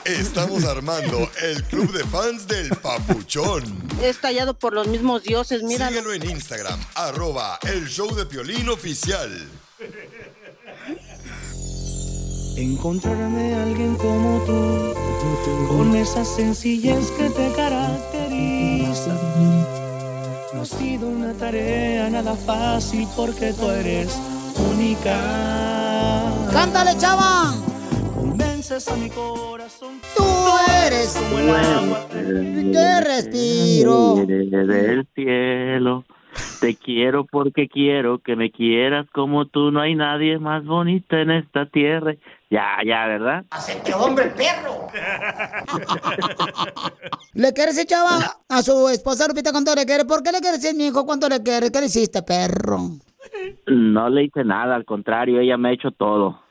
Estamos 0.06 0.64
armando 0.64 1.30
el 1.42 1.64
club 1.64 1.92
de 1.92 2.04
fans 2.06 2.48
del 2.48 2.70
Papuchón. 2.70 3.64
Es 4.02 4.22
tallado 4.22 4.58
por 4.58 4.74
los 4.74 4.88
mismos 4.88 5.24
dioses, 5.24 5.64
mira. 5.64 5.88
Síguelo 5.88 6.14
en 6.14 6.30
Instagram, 6.30 6.80
arroba 6.94 7.58
el 7.64 7.88
show 7.88 8.14
de 8.14 8.26
Piolín 8.28 8.70
oficial. 8.70 9.50
Encontrarme 12.56 13.54
a 13.54 13.64
alguien 13.64 13.95
como 13.95 14.39
tú, 14.45 14.93
con 15.68 15.95
esa 15.95 16.26
sencillez 16.26 17.12
que 17.12 17.30
te 17.30 17.52
caracteriza. 17.54 19.14
No 20.54 20.62
ha 20.62 20.66
sido 20.66 21.08
una 21.08 21.34
tarea 21.34 22.10
nada 22.10 22.36
fácil 22.36 23.08
porque 23.16 23.54
tú 23.54 23.70
eres 23.70 24.20
única. 24.72 25.16
¡Cántale, 26.52 26.97
chava! 26.97 27.54
Convences 28.14 28.88
a 28.89 28.95
mi 28.97 29.10
corazón. 29.10 30.02
Tú 30.18 30.26
eres 30.86 31.16
como 31.16 31.39
el 31.39 31.50
agua. 31.50 32.08
que 32.12 33.02
respiro. 33.02 34.16
del 34.26 35.08
cielo. 35.16 36.04
Te 36.60 36.76
quiero 36.76 37.26
porque 37.26 37.68
quiero 37.68 38.20
que 38.20 38.36
me 38.36 38.52
quieras 38.52 39.08
como 39.14 39.46
tú. 39.46 39.72
No 39.72 39.82
hay 39.82 39.96
nadie 39.96 40.40
más 40.40 40.66
bonito 40.66 41.16
en 41.16 41.32
esta 41.32 41.66
tierra. 41.66 42.16
Ya, 42.50 42.78
ya, 42.86 43.08
¿verdad? 43.08 43.46
¡Qué 43.86 43.94
hombre 43.94 44.34
perro! 44.36 44.88
¿Le 47.34 47.54
quieres 47.54 47.78
echar 47.78 48.06
a 48.50 48.62
su 48.62 48.90
esposa 48.90 49.28
Lupita 49.28 49.52
cuánto 49.52 49.76
le 49.76 49.86
quiere? 49.86 50.06
¿Por 50.06 50.24
qué 50.24 50.32
le 50.32 50.40
quieres 50.40 50.62
decir, 50.62 50.76
mi 50.76 50.88
hijo, 50.88 51.06
cuánto 51.06 51.30
le 51.30 51.44
quiere? 51.44 51.72
¿Qué 51.72 51.80
le 51.80 51.86
hiciste, 51.86 52.24
perro? 52.24 52.80
No 53.68 54.10
le 54.10 54.24
hice 54.24 54.44
nada, 54.44 54.76
al 54.76 54.86
contrario, 54.86 55.40
ella 55.40 55.58
me 55.58 55.70
ha 55.70 55.74
hecho 55.74 55.92
todo. 55.92 56.42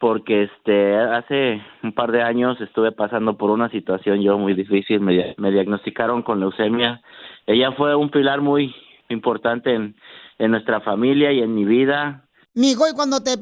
Porque 0.00 0.44
este 0.44 0.96
hace 0.96 1.60
un 1.82 1.92
par 1.92 2.12
de 2.12 2.22
años 2.22 2.60
estuve 2.60 2.92
pasando 2.92 3.36
por 3.36 3.50
una 3.50 3.68
situación 3.68 4.20
yo 4.20 4.38
muy 4.38 4.54
difícil, 4.54 5.00
me 5.00 5.50
diagnosticaron 5.50 6.22
con 6.22 6.40
leucemia. 6.40 7.00
Ella 7.48 7.72
fue 7.72 7.96
un 7.96 8.10
pilar 8.10 8.42
muy 8.42 8.74
importante 9.08 9.74
en, 9.74 9.96
en 10.38 10.50
nuestra 10.50 10.82
familia 10.82 11.32
y 11.32 11.40
en 11.40 11.54
mi 11.54 11.64
vida. 11.64 12.22
Mi 12.54 12.72
hijo, 12.72 12.86
y 12.86 12.92
cuando 12.92 13.20
te 13.20 13.36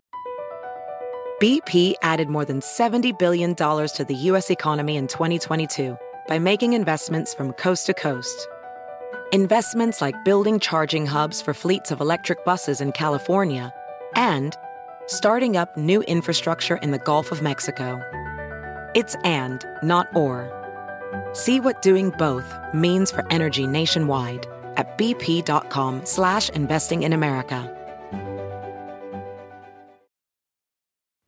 BP 1.40 1.96
added 2.02 2.28
more 2.28 2.44
than 2.44 2.60
$70 2.60 3.18
billion 3.18 3.54
to 3.56 4.04
the 4.06 4.14
U.S. 4.30 4.48
economy 4.48 4.96
in 4.96 5.08
2022 5.08 5.98
by 6.28 6.38
making 6.38 6.72
investments 6.72 7.34
from 7.34 7.52
coast 7.54 7.86
to 7.86 7.94
coast. 7.94 8.48
Investments 9.32 10.00
like 10.00 10.14
building 10.24 10.60
charging 10.60 11.04
hubs 11.04 11.42
for 11.42 11.52
fleets 11.52 11.90
of 11.90 12.00
electric 12.00 12.44
buses 12.44 12.80
in 12.80 12.92
California 12.92 13.74
and 14.14 14.56
starting 15.08 15.56
up 15.56 15.76
new 15.76 16.02
infrastructure 16.02 16.76
in 16.76 16.92
the 16.92 16.98
Gulf 17.00 17.32
of 17.32 17.42
Mexico. 17.42 18.00
It's 18.94 19.16
and, 19.24 19.64
not 19.82 20.06
or. 20.14 20.55
See 21.36 21.60
what 21.60 21.82
doing 21.82 22.14
both 22.16 22.50
means 22.72 23.10
for 23.10 23.30
energy 23.30 23.66
nationwide 23.66 24.46
at 24.78 24.96
bp.com 24.96 26.00
slash 26.04 26.48
investing 26.48 27.02
in 27.02 27.12
America. 27.12 27.72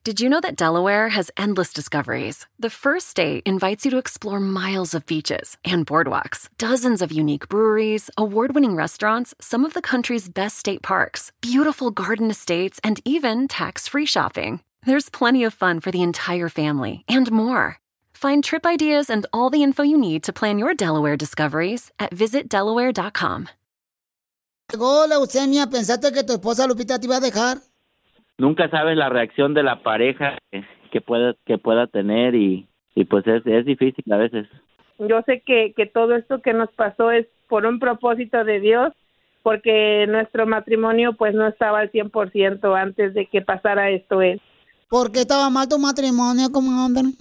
Did 0.04 0.22
you 0.22 0.30
know 0.30 0.40
that 0.40 0.56
Delaware 0.56 1.10
has 1.10 1.30
endless 1.36 1.74
discoveries? 1.74 2.46
The 2.58 2.70
first 2.70 3.08
state 3.08 3.42
invites 3.44 3.84
you 3.84 3.90
to 3.90 3.98
explore 3.98 4.40
miles 4.40 4.94
of 4.94 5.04
beaches 5.04 5.58
and 5.62 5.86
boardwalks, 5.86 6.48
dozens 6.56 7.02
of 7.02 7.12
unique 7.12 7.46
breweries, 7.50 8.08
award 8.16 8.54
winning 8.54 8.74
restaurants, 8.74 9.34
some 9.42 9.66
of 9.66 9.74
the 9.74 9.82
country's 9.82 10.30
best 10.30 10.56
state 10.56 10.80
parks, 10.80 11.32
beautiful 11.42 11.90
garden 11.90 12.30
estates, 12.30 12.80
and 12.82 13.02
even 13.04 13.46
tax 13.46 13.86
free 13.86 14.06
shopping. 14.06 14.62
There's 14.86 15.10
plenty 15.10 15.44
of 15.44 15.52
fun 15.52 15.80
for 15.80 15.90
the 15.90 16.02
entire 16.02 16.48
family 16.48 17.04
and 17.06 17.30
more. 17.30 17.78
Find 18.20 18.42
trip 18.42 18.66
ideas 18.66 19.08
and 19.08 19.28
all 19.32 19.48
the 19.48 19.62
info 19.62 19.84
you 19.84 19.96
need 19.96 20.24
to 20.24 20.32
plan 20.32 20.58
your 20.58 20.74
Delaware 20.74 21.16
discoveries 21.16 21.92
at 22.00 22.10
visitdelaware.com. 22.10 23.46
llegó 24.72 25.06
leucemia, 25.06 25.68
¿pensaste 25.70 26.12
que 26.12 26.24
tu 26.24 26.32
esposa 26.32 26.66
Lupita 26.66 26.98
te 26.98 27.06
iba 27.06 27.18
a 27.18 27.20
dejar? 27.20 27.58
Nunca 28.36 28.68
sabes 28.70 28.96
la 28.96 29.08
reacción 29.08 29.54
de 29.54 29.62
la 29.62 29.84
pareja 29.84 30.36
que, 30.90 31.00
pueda 31.00 31.36
que 31.46 31.58
pueda 31.58 31.86
tener 31.86 32.34
y, 32.34 32.68
y 32.96 33.04
pues 33.04 33.24
es, 33.28 33.46
es 33.46 33.64
difícil 33.64 34.12
a 34.12 34.16
veces. 34.16 34.48
Yo 34.98 35.22
sé 35.24 35.40
que, 35.46 35.72
que 35.76 35.86
todo 35.86 36.16
esto 36.16 36.42
que 36.42 36.52
nos 36.52 36.72
pasó 36.72 37.12
es 37.12 37.28
por 37.48 37.66
un 37.66 37.78
propósito 37.78 38.42
de 38.42 38.58
Dios, 38.58 38.92
porque 39.44 40.06
nuestro 40.08 40.44
matrimonio 40.44 41.12
pues 41.12 41.36
no 41.36 41.46
estaba 41.46 41.78
al 41.78 41.92
100% 41.92 42.76
antes 42.76 43.14
de 43.14 43.26
que 43.26 43.42
pasara 43.42 43.90
esto. 43.90 44.18
¿Por 44.88 45.12
qué 45.12 45.20
estaba 45.20 45.50
mal 45.50 45.68
tu 45.68 45.78
matrimonio, 45.78 46.50
comadre? 46.50 47.12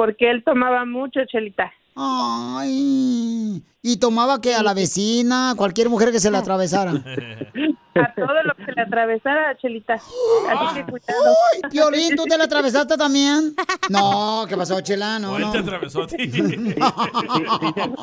Porque 0.00 0.30
él 0.30 0.42
tomaba 0.42 0.86
mucho, 0.86 1.20
Chelita. 1.30 1.70
Ay. 1.94 3.62
Y 3.82 3.98
tomaba 3.98 4.40
que 4.40 4.54
a 4.54 4.62
la 4.62 4.72
vecina, 4.72 5.52
cualquier 5.58 5.90
mujer 5.90 6.10
que 6.10 6.20
se 6.20 6.30
le 6.30 6.38
atravesara. 6.38 6.92
A 7.92 8.14
todo 8.14 8.42
lo 8.44 8.54
que 8.54 8.70
le 8.72 8.82
atravesara, 8.82 9.58
Chelita. 9.58 9.94
Así 9.94 10.74
que 10.76 10.84
cuidado. 10.84 11.34
Ay, 11.52 11.70
Piolín, 11.70 12.14
¿tú 12.16 12.22
te 12.24 12.38
la 12.38 12.44
atravesaste 12.44 12.96
también? 12.96 13.54
No, 13.90 14.46
¿qué 14.48 14.56
pasó, 14.56 14.80
Chela? 14.80 15.18
No, 15.18 15.32
¿O 15.32 15.36
él 15.36 15.42
no. 15.42 15.50
te 15.52 15.58
atravesó 15.58 16.04
a 16.04 16.06
ti? 16.06 16.16
¿Sí, 16.30 16.30
sí 16.30 16.46
se- 16.46 16.74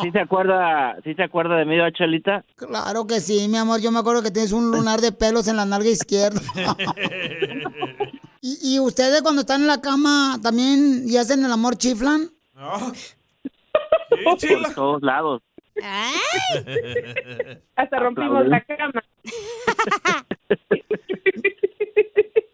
sí 0.02 0.12
se 0.12 0.20
acuerda 0.20 0.98
sí 1.04 1.14
se 1.16 1.24
acuerda 1.24 1.56
de 1.56 1.66
mí, 1.66 1.78
Chelita? 1.94 2.44
Claro 2.58 3.08
que 3.08 3.22
sí, 3.22 3.48
mi 3.48 3.58
amor. 3.58 3.80
Yo 3.80 3.92
me 3.92 4.00
acuerdo 4.00 4.22
que 4.22 4.30
tienes 4.32 4.52
un 4.52 4.70
lunar 4.70 5.00
de 5.00 5.14
pelos 5.14 5.48
en 5.48 5.56
la 5.56 5.66
nalga 5.66 5.90
izquierda. 5.90 6.42
¿Y, 8.48 8.76
y 8.76 8.80
ustedes 8.80 9.22
cuando 9.24 9.42
están 9.42 9.60
en 9.60 9.68
la 9.68 9.82
cama 9.82 10.40
también 10.42 11.04
y 11.06 11.18
hacen 11.18 11.44
el 11.44 11.52
amor 11.52 11.76
chiflan? 11.76 12.30
Por 14.24 14.38
todos 14.74 15.04
lados. 15.04 15.42
Hasta 17.76 18.00
rompimos 18.00 18.48
la 18.48 18.62
cama. 18.62 19.04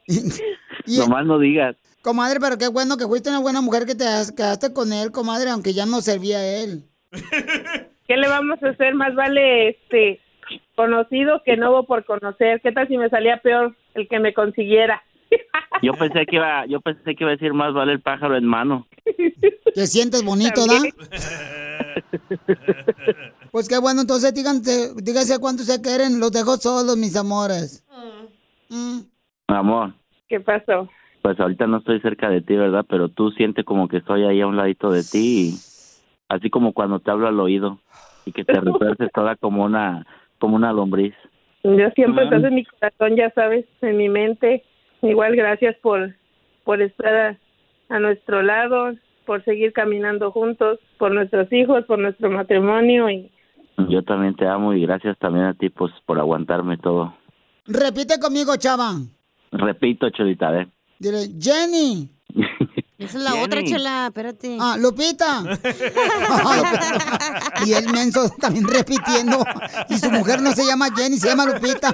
Nomás 0.97 1.25
no 1.27 1.37
digas. 1.37 1.75
Comadre, 2.01 2.39
pero 2.39 2.57
qué 2.57 2.69
bueno 2.69 2.97
que 2.97 3.05
fuiste 3.05 3.29
una 3.29 3.39
buena 3.39 3.61
mujer 3.61 3.85
que 3.85 3.93
te 3.93 4.05
quedaste 4.35 4.73
con 4.73 4.91
él, 4.93 5.11
comadre, 5.11 5.51
aunque 5.51 5.73
ya 5.73 5.85
no 5.85 6.01
servía 6.01 6.39
a 6.39 6.57
él. 6.57 6.85
¿Qué 8.07 8.17
le 8.17 8.27
vamos 8.27 8.57
a 8.63 8.69
hacer? 8.69 8.95
Más 8.95 9.13
vale 9.13 9.69
este 9.69 10.19
conocido 10.75 11.43
que 11.45 11.55
no 11.55 11.69
hubo 11.69 11.85
por 11.85 12.03
conocer. 12.03 12.61
¿Qué 12.61 12.71
tal 12.71 12.87
si 12.87 12.97
me 12.97 13.09
salía 13.09 13.37
peor 13.37 13.75
el 13.93 14.07
que 14.09 14.19
me 14.19 14.33
consiguiera? 14.33 15.03
Yo 15.83 15.93
pensé 15.93 16.25
que 16.25 16.37
iba 16.37 16.65
yo 16.65 16.79
pensé 16.81 17.13
que 17.15 17.23
iba 17.23 17.31
a 17.31 17.35
decir 17.35 17.53
más 17.53 17.73
vale 17.73 17.91
el 17.91 17.99
pájaro 17.99 18.35
en 18.37 18.45
mano. 18.45 18.87
Te 19.75 19.85
sientes 19.87 20.23
bonito, 20.23 20.65
¿da? 20.65 20.79
Pues 23.51 23.69
qué 23.69 23.77
bueno, 23.77 24.01
entonces 24.01 24.33
díganse, 24.33 24.93
díganse 24.95 25.37
cuánto 25.39 25.61
se 25.63 25.79
quieren, 25.81 26.19
los 26.19 26.31
dejo 26.31 26.55
solos, 26.57 26.97
mis 26.97 27.15
amores. 27.15 27.85
Mm. 28.69 29.01
Amor, 29.47 29.93
¿Qué 30.27 30.39
pasó? 30.39 30.89
pues 31.21 31.39
ahorita 31.39 31.67
no 31.67 31.77
estoy 31.77 31.99
cerca 32.01 32.29
de 32.29 32.41
ti, 32.41 32.55
¿verdad? 32.55 32.83
Pero 32.89 33.09
tú 33.09 33.29
sientes 33.31 33.63
como 33.63 33.87
que 33.87 33.97
estoy 33.97 34.23
ahí 34.23 34.41
a 34.41 34.47
un 34.47 34.57
ladito 34.57 34.89
de 34.89 35.03
ti, 35.03 35.49
y 35.51 35.53
así 36.29 36.49
como 36.49 36.73
cuando 36.73 36.99
te 36.99 37.11
hablo 37.11 37.27
al 37.27 37.39
oído 37.39 37.77
y 38.25 38.31
que 38.31 38.43
te 38.43 38.53
refuerces 38.59 39.11
toda 39.13 39.35
como 39.35 39.63
una 39.63 40.07
como 40.39 40.55
una 40.55 40.73
lombriz. 40.73 41.13
Yo 41.63 41.89
siempre 41.95 42.23
Ah. 42.23 42.25
estás 42.25 42.43
en 42.45 42.55
mi 42.55 42.65
corazón, 42.65 43.15
ya 43.15 43.29
sabes, 43.35 43.65
en 43.81 43.97
mi 43.97 44.09
mente. 44.09 44.63
Igual 45.03 45.35
gracias 45.35 45.75
por, 45.81 46.15
por 46.63 46.81
estar 46.81 47.13
a, 47.15 47.37
a 47.89 47.99
nuestro 47.99 48.41
lado. 48.41 48.93
por 49.25 49.43
seguir 49.45 49.71
caminando 49.71 50.31
juntos, 50.31 50.79
por 50.97 51.13
nuestros 51.13 51.51
hijos, 51.53 51.85
por 51.85 51.97
nuestro 51.97 52.29
matrimonio 52.29 53.09
y 53.09 53.31
Yo 53.89 54.03
también 54.03 54.35
te 54.35 54.45
amo 54.45 54.73
y 54.73 54.81
gracias 54.81 55.17
también 55.17 55.45
a 55.45 55.53
ti 55.53 55.69
pues, 55.69 55.91
por 56.05 56.19
aguantarme 56.19 56.77
todo. 56.77 57.15
Repite 57.65 58.19
conmigo, 58.19 58.55
chava. 58.57 58.91
Repito, 59.51 60.09
Cholita, 60.09 60.61
¿eh? 60.61 60.67
Dile, 60.99 61.27
Jenny. 61.39 62.09
Esa 62.97 63.17
es 63.17 63.23
la 63.23 63.35
otra, 63.41 63.59
Jenny. 63.59 63.71
chela, 63.71 64.05
espérate. 64.07 64.57
Ah, 64.61 64.77
Lupita. 64.79 65.43
y 67.65 67.73
el 67.73 67.89
menso 67.91 68.29
también 68.39 68.67
repitiendo. 68.67 69.43
Y 69.89 69.97
su 69.97 70.09
mujer 70.11 70.41
no 70.41 70.51
se 70.53 70.65
llama 70.65 70.89
Jenny, 70.95 71.17
se 71.17 71.27
llama 71.27 71.45
Lupita. 71.45 71.91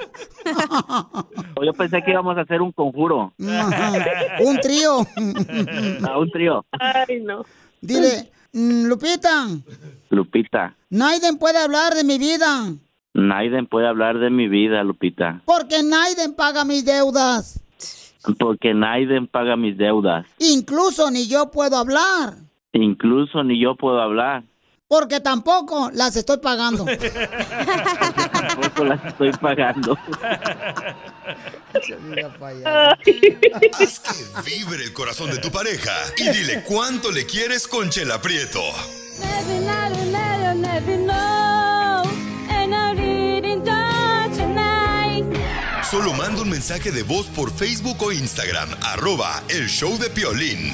Yo 1.62 1.72
pensé 1.72 2.02
que 2.02 2.10
íbamos 2.10 2.36
a 2.36 2.42
hacer 2.42 2.60
un 2.60 2.72
conjuro. 2.72 3.32
Un 3.38 4.60
trío. 4.60 5.00
A 6.06 6.18
un 6.18 6.30
trío. 6.30 6.64
Ay, 6.72 7.20
no. 7.22 7.44
Dile, 7.80 8.30
mm, 8.52 8.84
Lupita, 8.84 9.46
Lupita, 10.10 10.76
Naiden 10.90 11.38
puede 11.38 11.58
hablar 11.58 11.94
de 11.94 12.04
mi 12.04 12.18
vida. 12.18 12.66
Naiden 13.14 13.66
puede 13.66 13.88
hablar 13.88 14.18
de 14.18 14.28
mi 14.30 14.48
vida, 14.48 14.82
Lupita. 14.84 15.40
Porque 15.46 15.82
Naiden 15.82 16.34
paga 16.34 16.64
mis 16.64 16.84
deudas. 16.84 17.60
Porque 18.38 18.74
Naiden 18.74 19.26
paga 19.26 19.56
mis 19.56 19.76
deudas. 19.76 20.26
Incluso 20.38 21.10
ni 21.10 21.26
yo 21.26 21.50
puedo 21.50 21.76
hablar. 21.76 22.34
Incluso 22.72 23.42
ni 23.42 23.60
yo 23.60 23.74
puedo 23.76 24.00
hablar. 24.00 24.44
Porque 24.90 25.20
tampoco 25.20 25.88
las 25.94 26.16
estoy 26.16 26.38
pagando. 26.38 26.84
Tampoco 28.32 28.84
las 28.84 29.04
estoy 29.04 29.30
pagando. 29.32 29.96
Haz 32.64 33.06
que 33.06 33.38
vibre 34.44 34.82
el 34.82 34.92
corazón 34.92 35.30
de 35.30 35.38
tu 35.38 35.48
pareja 35.52 35.92
y 36.16 36.28
dile 36.30 36.64
cuánto 36.66 37.12
le 37.12 37.24
quieres 37.24 37.68
con 37.68 37.88
Chela 37.88 38.20
Prieto. 38.20 38.62
Solo 45.90 46.12
manda 46.12 46.42
un 46.42 46.48
mensaje 46.48 46.92
de 46.92 47.02
voz 47.02 47.26
por 47.26 47.50
Facebook 47.50 48.00
o 48.00 48.12
Instagram, 48.12 48.68
arroba 48.80 49.42
el 49.48 49.66
show 49.66 49.98
de 49.98 50.08
Piolín. 50.08 50.72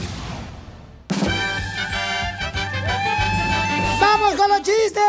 ¡Vamos 3.99 4.35
con 4.35 4.51
los 4.51 4.59
chistes! 4.59 5.03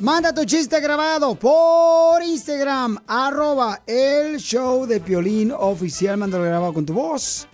Manda 0.00 0.34
tu 0.34 0.44
chiste 0.44 0.80
grabado 0.80 1.36
por 1.36 2.24
Instagram, 2.24 2.98
arroba 3.06 3.82
el 3.86 4.38
show 4.38 4.84
de 4.84 4.98
Piolín 4.98 5.52
oficial. 5.52 6.16
Mándalo 6.16 6.42
grabado 6.42 6.74
con 6.74 6.84
tu 6.84 6.92
voz. 6.92 7.46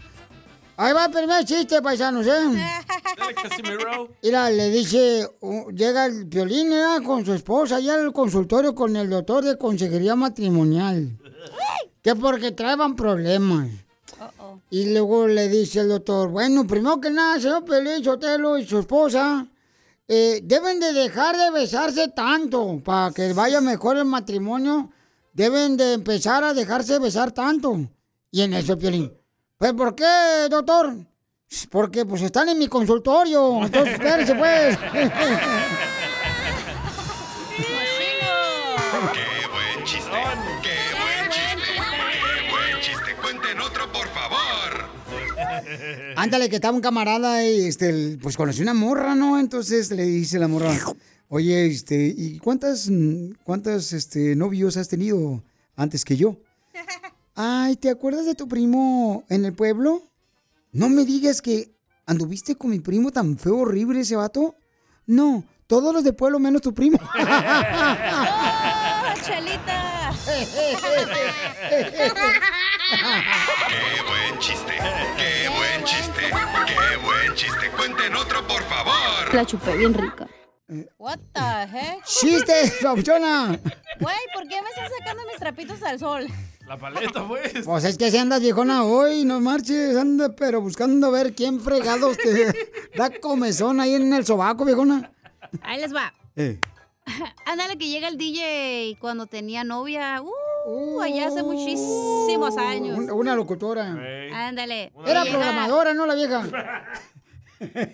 Ahí 0.77 0.93
va 0.93 1.05
el 1.05 1.13
primer 1.13 1.45
chiste, 1.45 1.83
paisanos, 1.83 2.27
¿eh? 2.27 2.41
Mira, 4.23 4.51
le 4.51 4.71
dice, 4.71 5.29
llega 5.75 6.07
el 6.07 6.27
Piolín 6.29 6.71
¿verdad? 6.71 7.03
con 7.03 7.25
su 7.25 7.35
esposa 7.35 7.77
allá 7.77 7.95
al 7.95 8.13
consultorio 8.13 8.75
con 8.75 8.97
el 8.97 9.11
doctor 9.11 9.45
de 9.45 9.59
consejería 9.59 10.17
matrimonial. 10.17 11.19
Que 12.03 12.17
porque 12.17 12.53
traían 12.53 12.97
problemas. 12.97 13.69
Y 14.71 14.93
luego 14.93 15.27
le 15.27 15.49
dice 15.49 15.81
el 15.81 15.89
doctor, 15.89 16.31
bueno, 16.31 16.67
primero 16.67 17.01
que 17.01 17.11
nada, 17.11 17.39
señor 17.39 17.65
Piolín 17.65 18.03
Sotelo 18.03 18.57
y 18.57 18.67
su 18.67 18.79
esposa, 18.79 19.47
eh, 20.09 20.41
deben 20.43 20.81
de 20.81 20.93
dejar 20.93 21.37
de 21.37 21.51
besarse 21.51 22.09
tanto 22.09 22.81
para 22.83 23.13
que 23.13 23.33
vaya 23.35 23.61
mejor 23.61 23.99
el 23.99 24.07
matrimonio. 24.07 24.91
Deben 25.33 25.77
de 25.77 25.95
empezar 25.95 26.45
a 26.45 26.55
dejarse 26.55 26.99
besar 26.99 27.33
tanto. 27.33 27.89
Y 28.31 28.43
en 28.43 28.55
eso, 28.55 28.79
Piolín, 28.79 29.13
pues, 29.63 29.75
¿por 29.75 29.95
qué, 29.95 30.49
doctor? 30.51 30.93
Porque, 31.71 32.05
pues, 32.05 32.21
están 32.23 32.49
en 32.49 32.59
mi 32.59 32.67
consultorio. 32.67 33.65
Entonces, 33.65 33.95
espérense, 33.95 34.35
pues. 34.35 34.77
¡Qué 34.77 34.99
buen 39.53 39.85
chiste! 39.85 40.11
¡Qué 40.63 40.79
buen 40.99 41.31
chiste! 41.31 41.75
¡Qué 41.77 42.51
buen 42.51 42.81
chiste! 42.81 43.15
¡Cuenten 43.23 43.61
otro, 43.61 43.93
por 43.93 44.09
favor! 44.09 44.89
Ándale, 46.17 46.49
que 46.49 46.57
estaba 46.57 46.75
un 46.75 46.83
camarada 46.83 47.47
y, 47.47 47.65
este, 47.67 48.19
pues, 48.21 48.37
conoció 48.37 48.65
una 48.65 48.75
morra, 48.75 49.15
¿no? 49.15 49.39
Entonces, 49.39 49.93
le 49.93 50.03
dice 50.03 50.41
la 50.41 50.49
morra, 50.49 50.77
oye, 51.29 51.67
este, 51.67 52.13
¿y 52.17 52.41
cuántas, 52.41 52.91
cuántas, 53.45 53.93
este, 53.93 54.35
novios 54.35 54.77
has 54.77 54.89
tenido 54.89 55.45
antes 55.77 56.05
que 56.05 56.17
yo? 56.17 56.37
Ay, 57.35 57.77
¿te 57.77 57.89
acuerdas 57.89 58.27
de 58.27 58.35
tu 58.35 58.47
primo 58.47 59.25
en 59.31 59.47
el 59.47 59.55
pueblo? 59.55 60.03
No 60.73 60.89
me 60.91 61.05
digas 61.05 61.41
que 61.41 61.75
anduviste 62.07 62.57
con 62.57 62.71
mi 62.71 62.81
primo 62.81 63.11
tan 63.11 63.39
feo, 63.39 63.59
horrible 63.59 64.01
ese 64.01 64.17
vato. 64.17 64.55
No, 65.07 65.45
todos 65.67 65.95
los 65.95 66.05
de 66.05 66.13
pueblo 66.13 66.39
menos 66.39 66.61
tu 66.61 66.75
primo. 66.75 66.99
¡Oh, 67.15 67.15
Chelita! 69.23 70.13
¡Qué 70.27 70.47
buen 74.07 74.39
chiste! 74.39 74.73
¡Qué 75.17 75.49
buen 75.49 75.85
chiste! 75.85 76.31
¡Qué 76.67 76.97
buen 77.03 77.35
chiste! 77.35 77.71
¡Cuenten 77.77 78.15
otro, 78.15 78.47
por 78.47 78.63
favor! 78.65 79.35
La 79.35 79.47
chupé 79.47 79.75
bien 79.79 79.95
rica. 79.95 80.29
What 80.99 81.19
the 81.33 81.67
heck? 81.67 82.05
¡Chiste! 82.05 82.73
Güey, 82.83 84.17
¿por 84.35 84.49
qué 84.49 84.61
me 84.63 84.69
están 84.69 84.91
sacando 84.99 85.23
mis 85.27 85.39
trapitos 85.39 85.83
al 85.83 85.99
sol? 85.99 86.27
La 86.73 86.79
paleta, 86.79 87.29
pues. 87.29 87.53
Pues 87.67 87.85
es 87.85 87.99
que 87.99 88.11
si 88.11 88.17
andas 88.17 88.41
viejona 88.41 88.85
hoy, 88.85 89.27
no 89.27 89.41
marches, 89.41 89.95
anda 89.95 90.31
pero 90.35 90.63
buscando 90.63 91.11
ver 91.11 91.35
quién 91.35 91.61
fregados 91.61 92.17
te 92.17 92.47
da 92.97 93.11
comezón 93.21 93.79
ahí 93.79 93.93
en 93.95 94.11
el 94.15 94.25
sobaco, 94.25 94.65
viejona. 94.65 95.13
Ahí 95.61 95.79
les 95.83 95.95
va. 95.95 96.15
Eh. 96.35 96.59
Ándale 97.45 97.77
que 97.77 97.89
llega 97.89 98.09
el 98.09 98.17
DJ 98.17 98.97
cuando 99.01 99.27
tenía 99.27 99.65
novia. 99.65 100.23
Uh, 100.65 101.01
allá 101.03 101.27
hace 101.27 101.43
muchísimos 101.43 102.57
años. 102.57 102.97
Un- 102.99 103.11
Una 103.11 103.37
locutora. 103.37 103.89
Ándale. 104.33 104.93
Era 105.07 105.25
programadora, 105.27 105.93
¿no, 105.93 106.07
la 106.07 106.15
vieja? 106.15 106.43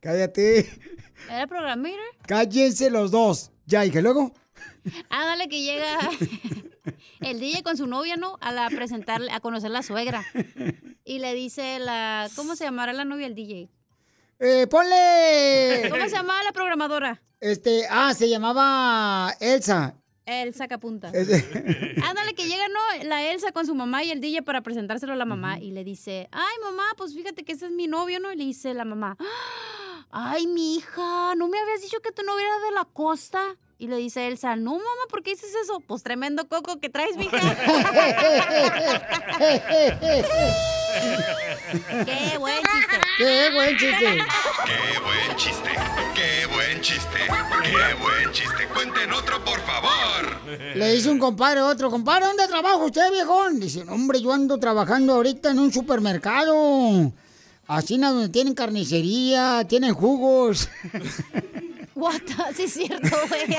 Cállate. 0.00 0.68
¿Era 1.30 1.46
programmer? 1.46 1.94
Cállense 2.26 2.90
los 2.90 3.12
dos. 3.12 3.52
Ya, 3.66 3.84
y 3.84 3.92
que 3.92 4.02
luego. 4.02 4.32
Ándale 5.10 5.48
que 5.48 5.62
llega 5.62 5.98
el 7.20 7.40
DJ 7.40 7.62
con 7.62 7.76
su 7.76 7.86
novia, 7.86 8.16
¿no? 8.16 8.38
A 8.40 8.52
la 8.52 8.68
presentarle, 8.68 9.30
a 9.30 9.40
conocer 9.40 9.70
la 9.70 9.82
suegra. 9.82 10.24
Y 11.04 11.18
le 11.18 11.34
dice 11.34 11.78
la, 11.78 12.28
¿cómo 12.36 12.56
se 12.56 12.64
llamará 12.64 12.92
la 12.92 13.04
novia 13.04 13.26
del 13.26 13.34
DJ? 13.34 13.68
Eh, 14.38 14.66
ponle. 14.68 15.88
¿Cómo 15.90 16.02
se 16.04 16.16
llamaba 16.16 16.42
la 16.42 16.52
programadora? 16.52 17.22
Este, 17.40 17.86
ah, 17.90 18.14
se 18.14 18.28
llamaba 18.28 19.34
Elsa. 19.40 19.96
El 20.26 20.54
sacapunta. 20.54 21.08
Ándale, 22.08 22.34
que 22.34 22.46
llega, 22.46 22.68
¿no? 22.68 23.04
La 23.04 23.30
Elsa 23.30 23.52
con 23.52 23.66
su 23.66 23.74
mamá 23.74 24.04
y 24.04 24.10
el 24.10 24.20
DJ 24.20 24.42
para 24.42 24.62
presentárselo 24.62 25.12
a 25.12 25.16
la 25.16 25.24
mamá. 25.24 25.58
Y 25.58 25.72
le 25.72 25.82
dice, 25.84 26.28
ay, 26.30 26.56
mamá, 26.62 26.84
pues 26.96 27.14
fíjate 27.14 27.44
que 27.44 27.52
ese 27.52 27.66
es 27.66 27.72
mi 27.72 27.86
novio, 27.88 28.20
¿no? 28.20 28.32
Y 28.32 28.36
le 28.36 28.44
dice 28.44 28.72
la 28.74 28.84
mamá, 28.84 29.16
ay, 30.10 30.46
mi 30.46 30.76
hija, 30.76 31.34
¿no 31.34 31.48
me 31.48 31.58
habías 31.58 31.82
dicho 31.82 32.00
que 32.00 32.12
tu 32.12 32.22
novio 32.22 32.46
era 32.46 32.58
de 32.66 32.74
la 32.74 32.84
costa? 32.84 33.42
Y 33.80 33.86
le 33.86 33.96
dice 33.96 34.26
Elsa, 34.28 34.56
no, 34.56 34.72
mamá, 34.72 34.84
¿por 35.08 35.22
qué 35.22 35.30
dices 35.30 35.54
eso? 35.62 35.80
Pues 35.80 36.02
tremendo 36.02 36.46
coco 36.46 36.78
que 36.80 36.90
traes, 36.90 37.16
mija. 37.16 37.30
¡Qué 42.04 42.36
buen 42.38 42.60
chiste! 42.60 42.98
¡Qué 43.16 43.50
buen 43.54 43.78
chiste! 43.78 44.18
¡Qué 44.66 44.98
buen 45.00 45.36
chiste! 45.38 45.70
¡Qué 46.14 46.46
buen 46.52 46.80
chiste! 46.82 47.18
¡Qué 47.62 47.94
buen 48.02 48.32
chiste! 48.32 48.68
¡Cuenten 48.74 49.12
otro, 49.12 49.42
por 49.46 49.58
favor! 49.60 50.40
Le 50.74 50.92
dice 50.92 51.08
un 51.08 51.18
compadre 51.18 51.60
a 51.60 51.66
otro, 51.66 51.88
compadre, 51.90 52.26
¿dónde 52.26 52.48
trabaja 52.48 52.76
usted, 52.76 53.10
viejón? 53.10 53.60
Dice, 53.60 53.86
"No, 53.86 53.92
hombre, 53.92 54.20
yo 54.20 54.30
ando 54.30 54.58
trabajando 54.58 55.14
ahorita 55.14 55.52
en 55.52 55.58
un 55.58 55.72
supermercado. 55.72 57.12
Así 57.66 57.96
donde 57.96 58.28
tienen 58.28 58.52
carnicería, 58.52 59.64
tienen 59.66 59.94
jugos. 59.94 60.68
What? 62.00 62.22
Sí 62.56 62.62
es 62.64 62.72
cierto, 62.72 63.16
güey. 63.28 63.56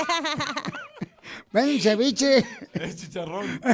Ven, 1.52 1.80
ceviche. 1.80 2.44
Es 2.74 2.96
chicharrón. 2.96 3.60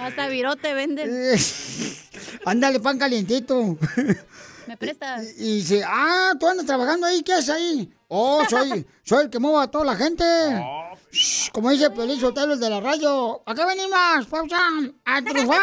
Hasta 0.00 0.26
virote 0.28 0.74
venden. 0.74 1.38
Ándale, 2.44 2.80
pan 2.80 2.98
calientito. 2.98 3.76
¿Me 4.66 4.76
prestas? 4.76 5.38
Y 5.38 5.56
dice, 5.56 5.84
ah, 5.86 6.32
tú 6.40 6.48
andas 6.48 6.66
trabajando 6.66 7.06
ahí, 7.06 7.22
¿qué 7.22 7.34
haces 7.34 7.50
ahí? 7.50 7.92
Oh, 8.08 8.42
soy, 8.48 8.84
soy 9.04 9.24
el 9.24 9.30
que 9.30 9.38
mueve 9.38 9.62
a 9.62 9.68
toda 9.68 9.84
la 9.84 9.94
gente. 9.96 10.24
Shh, 11.12 11.50
como 11.50 11.70
dice 11.70 11.90
Pelín 11.90 12.20
Sotelo, 12.20 12.54
el 12.54 12.60
de 12.60 12.70
la 12.70 12.80
radio. 12.80 13.42
Acá 13.46 13.66
venimos, 13.66 14.26
pausa, 14.28 14.58
a 15.04 15.22
triunfar. 15.22 15.58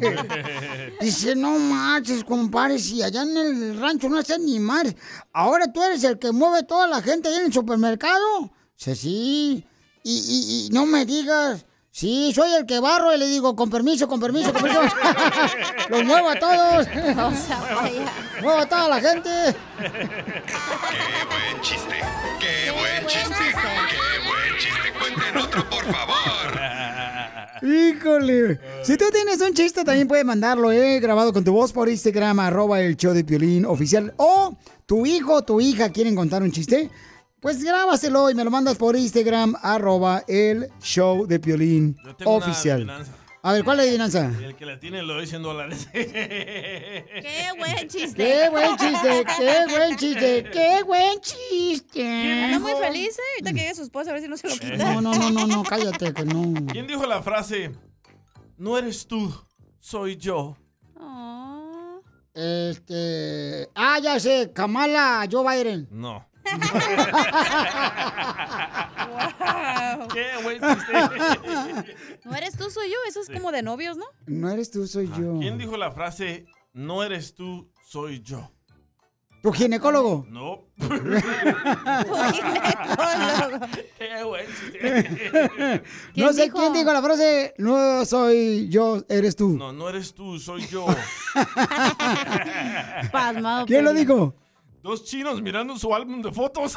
Dice, 1.00 1.34
no 1.34 1.58
marches, 1.58 2.22
compadre, 2.24 2.78
si 2.78 3.02
allá 3.02 3.22
en 3.22 3.36
el 3.36 3.80
rancho 3.80 4.08
no 4.08 4.18
hacen 4.18 4.44
ni 4.44 4.60
más. 4.60 4.94
Ahora 5.32 5.72
tú 5.72 5.82
eres 5.82 6.04
el 6.04 6.18
que 6.18 6.30
mueve 6.30 6.62
toda 6.62 6.86
la 6.86 7.02
gente 7.02 7.28
ahí 7.28 7.36
en 7.36 7.46
el 7.46 7.52
supermercado. 7.52 8.52
Dice, 8.78 8.94
sí. 8.94 9.66
Y, 10.04 10.12
y- 10.12 10.66
y 10.66 10.70
no 10.70 10.86
me 10.86 11.04
digas, 11.04 11.66
Sí, 11.96 12.32
soy 12.34 12.52
el 12.54 12.66
que 12.66 12.80
barro 12.80 13.14
y 13.14 13.18
le 13.18 13.26
digo, 13.28 13.54
con 13.54 13.70
permiso, 13.70 14.08
con 14.08 14.18
permiso, 14.18 14.52
con 14.52 14.62
permiso. 14.62 14.82
Los 15.90 16.02
muevo 16.04 16.28
a 16.28 16.34
todos. 16.40 16.88
Muevo 18.42 18.58
a 18.58 18.66
toda 18.68 18.88
la 18.88 19.00
gente. 19.00 19.30
¡Qué 19.78 19.88
buen 21.30 21.60
chiste! 21.62 22.00
¡Qué 22.40 22.72
buen 22.72 23.06
chiste! 23.06 23.34
¡Qué 23.38 23.54
buen 23.54 23.86
chiste! 23.86 24.33
Cuenten 25.04 25.36
otro, 25.36 25.68
por 25.68 25.84
favor. 25.84 26.60
Híjole. 27.62 28.58
Si 28.82 28.96
tú 28.96 29.04
tienes 29.12 29.40
un 29.40 29.52
chiste, 29.52 29.84
también 29.84 30.08
puedes 30.08 30.24
mandarlo, 30.24 30.72
¿eh? 30.72 30.98
Grabado 31.00 31.32
con 31.32 31.44
tu 31.44 31.52
voz 31.52 31.72
por 31.72 31.88
Instagram, 31.88 32.40
arroba 32.40 32.80
el 32.80 32.96
show 32.96 33.12
de 33.12 33.22
Piolín 33.22 33.66
oficial. 33.66 34.14
O 34.16 34.56
tu 34.86 35.04
hijo 35.04 35.34
o 35.34 35.42
tu 35.42 35.60
hija 35.60 35.90
quieren 35.90 36.14
contar 36.14 36.42
un 36.42 36.52
chiste. 36.52 36.90
Pues 37.40 37.62
grábaselo 37.62 38.30
y 38.30 38.34
me 38.34 38.44
lo 38.44 38.50
mandas 38.50 38.76
por 38.76 38.96
Instagram, 38.96 39.54
arroba 39.60 40.24
el 40.26 40.68
show 40.80 41.26
de 41.26 41.38
Piolín 41.38 41.96
una 42.02 42.30
oficial. 42.30 43.04
A 43.46 43.52
ver, 43.52 43.62
¿cuál 43.62 43.78
es 43.80 43.84
la 43.84 43.90
adivinanza? 43.90 44.32
El 44.42 44.56
que 44.56 44.64
la 44.64 44.80
tiene 44.80 45.02
le 45.02 45.12
doy 45.12 45.26
100 45.26 45.42
dólares. 45.42 45.86
¡Qué 45.92 47.48
buen 47.58 47.88
chiste! 47.88 48.24
¡Qué 48.24 48.48
buen 48.48 48.76
chiste! 48.78 49.24
¡Qué 49.36 49.66
buen 49.68 49.96
chiste! 49.98 50.50
¡Qué 50.50 50.82
buen 50.82 51.20
chiste! 51.20 52.42
Anda 52.44 52.58
muy 52.58 52.72
feliz, 52.80 53.18
¿eh? 53.18 53.22
Ahorita 53.34 53.52
que 53.52 53.60
llegue 53.60 53.74
su 53.74 53.82
esposa, 53.82 54.08
a 54.08 54.12
ver 54.14 54.22
si 54.22 54.28
no 54.28 54.38
se 54.38 54.48
lo 54.48 54.54
quita. 54.54 54.76
No, 54.78 55.02
no, 55.02 55.14
no, 55.14 55.30
no, 55.30 55.46
no, 55.46 55.62
cállate, 55.62 56.14
que 56.14 56.24
no. 56.24 56.54
¿Quién 56.72 56.86
dijo 56.86 57.04
la 57.04 57.20
frase? 57.22 57.70
No 58.56 58.78
eres 58.78 59.06
tú, 59.06 59.30
soy 59.78 60.16
yo. 60.16 60.56
Este. 62.32 63.68
Ah, 63.74 63.98
ya 64.02 64.18
sé, 64.20 64.52
Kamala 64.54 65.28
Joe 65.30 65.44
Biden. 65.44 65.86
No. 65.90 66.26
Wow. 69.08 70.08
¡Qué 70.08 70.26
buen 70.42 70.60
chiste! 70.60 70.92
No 72.24 72.34
eres 72.34 72.56
tú, 72.56 72.70
soy 72.70 72.88
yo. 72.90 72.96
Eso 73.08 73.20
es 73.20 73.30
como 73.30 73.52
de 73.52 73.62
novios, 73.62 73.96
¿no? 73.96 74.06
No 74.26 74.50
eres 74.50 74.70
tú, 74.70 74.86
soy 74.86 75.08
yo. 75.18 75.38
¿Quién 75.38 75.58
dijo 75.58 75.76
la 75.76 75.90
frase? 75.92 76.46
No 76.72 77.02
eres 77.02 77.34
tú, 77.34 77.70
soy 77.86 78.20
yo. 78.22 78.50
¿Tu 79.42 79.52
ginecólogo? 79.52 80.26
No. 80.30 80.68
¡Qué 83.98 84.24
buen 84.24 84.46
chiste! 84.46 85.82
No 86.16 86.32
sé 86.32 86.50
quién 86.50 86.72
dijo 86.72 86.90
la 86.92 87.02
frase, 87.02 87.52
no 87.58 88.06
soy 88.06 88.70
yo, 88.70 89.04
eres 89.08 89.36
tú. 89.36 89.50
No, 89.50 89.70
no 89.72 89.90
eres 89.90 90.14
tú, 90.14 90.38
soy 90.38 90.66
yo. 90.66 90.86
Pasmado. 93.12 93.66
¿Quién 93.66 93.84
lo 93.84 93.92
dijo? 93.92 94.34
Dos 94.84 95.02
chinos 95.02 95.40
mirando 95.40 95.78
su 95.78 95.94
álbum 95.94 96.20
de 96.20 96.30
fotos. 96.30 96.76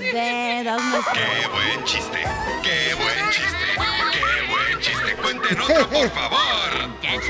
De 0.00 0.64
dos 0.64 0.82
¡Qué 1.12 1.46
buen 1.46 1.84
chiste! 1.84 2.24
¡Qué 2.64 2.94
buen 2.96 3.30
chiste! 3.30 3.66
¡Qué 4.10 4.48
buen 4.50 4.80
chiste! 4.80 5.16
Cuenten 5.22 5.60
otro, 5.60 5.88
por 5.88 6.10
favor. 6.10 6.40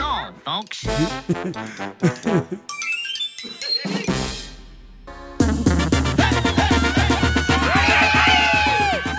All, 0.03 0.35
folks. 0.43 0.87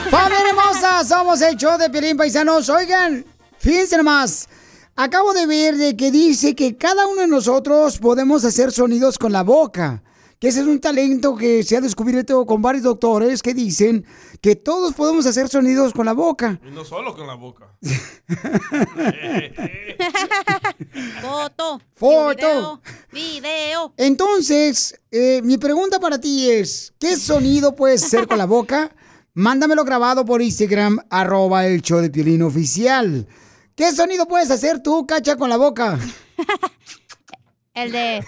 ¡Familia 0.10 0.50
hermosa! 0.50 1.04
Somos 1.04 1.42
el 1.44 1.56
show 1.58 1.78
de 1.78 1.92
Piolín 1.92 2.18
Paisanos. 2.18 2.68
Oigan, 2.70 3.24
fíjense 3.60 3.98
nomás. 3.98 4.50
Acabo 5.00 5.32
de 5.34 5.46
ver 5.46 5.78
de 5.78 5.96
que 5.96 6.10
dice 6.10 6.56
que 6.56 6.76
cada 6.76 7.06
uno 7.06 7.22
de 7.22 7.28
nosotros 7.28 8.00
podemos 8.00 8.44
hacer 8.44 8.72
sonidos 8.72 9.20
con 9.20 9.32
la 9.32 9.44
boca. 9.44 10.02
Que 10.40 10.48
ese 10.48 10.62
es 10.62 10.66
un 10.66 10.80
talento 10.80 11.36
que 11.36 11.62
se 11.62 11.78
ha 11.78 11.82
descubierto 11.82 12.44
con 12.48 12.64
varios 12.64 12.84
doctores 12.84 13.44
que 13.44 13.54
dicen 13.54 14.06
que 14.42 14.56
todos 14.56 14.96
podemos 14.96 15.28
hacer 15.28 15.50
sonidos 15.50 15.94
con 15.94 16.08
la 16.08 16.14
boca. 16.14 16.60
Y 16.68 16.72
no 16.72 16.84
solo 16.84 17.16
con 17.16 17.28
la 17.28 17.36
boca. 17.36 17.68
Foto. 21.22 21.80
Foto. 21.94 22.82
Video. 23.12 23.94
Entonces, 23.98 25.00
eh, 25.12 25.42
mi 25.44 25.60
pregunta 25.60 26.00
para 26.00 26.20
ti 26.20 26.50
es, 26.50 26.92
¿qué 26.98 27.16
sonido 27.18 27.76
puedes 27.76 28.04
hacer 28.04 28.28
con 28.28 28.40
la 28.40 28.46
boca? 28.46 28.96
Mándamelo 29.36 29.86
grabado 29.86 30.26
por 30.26 30.42
Instagram, 30.42 30.98
arroba 31.12 31.68
el 31.68 31.84
show 31.84 32.00
de 32.00 32.10
Piolín 32.10 32.42
oficial. 32.42 33.28
¿Qué 33.78 33.92
sonido 33.94 34.28
puedes 34.28 34.50
hacer 34.52 34.82
tú, 34.82 35.06
cacha, 35.08 35.38
con 35.38 35.50
la 35.50 35.56
boca? 35.58 35.98
El 37.76 37.92
de. 37.92 38.26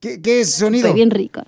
¿Qué, 0.00 0.22
qué 0.22 0.40
es 0.40 0.54
sonido? 0.54 0.86
Estoy 0.86 0.96
bien 1.00 1.10
rica. 1.10 1.44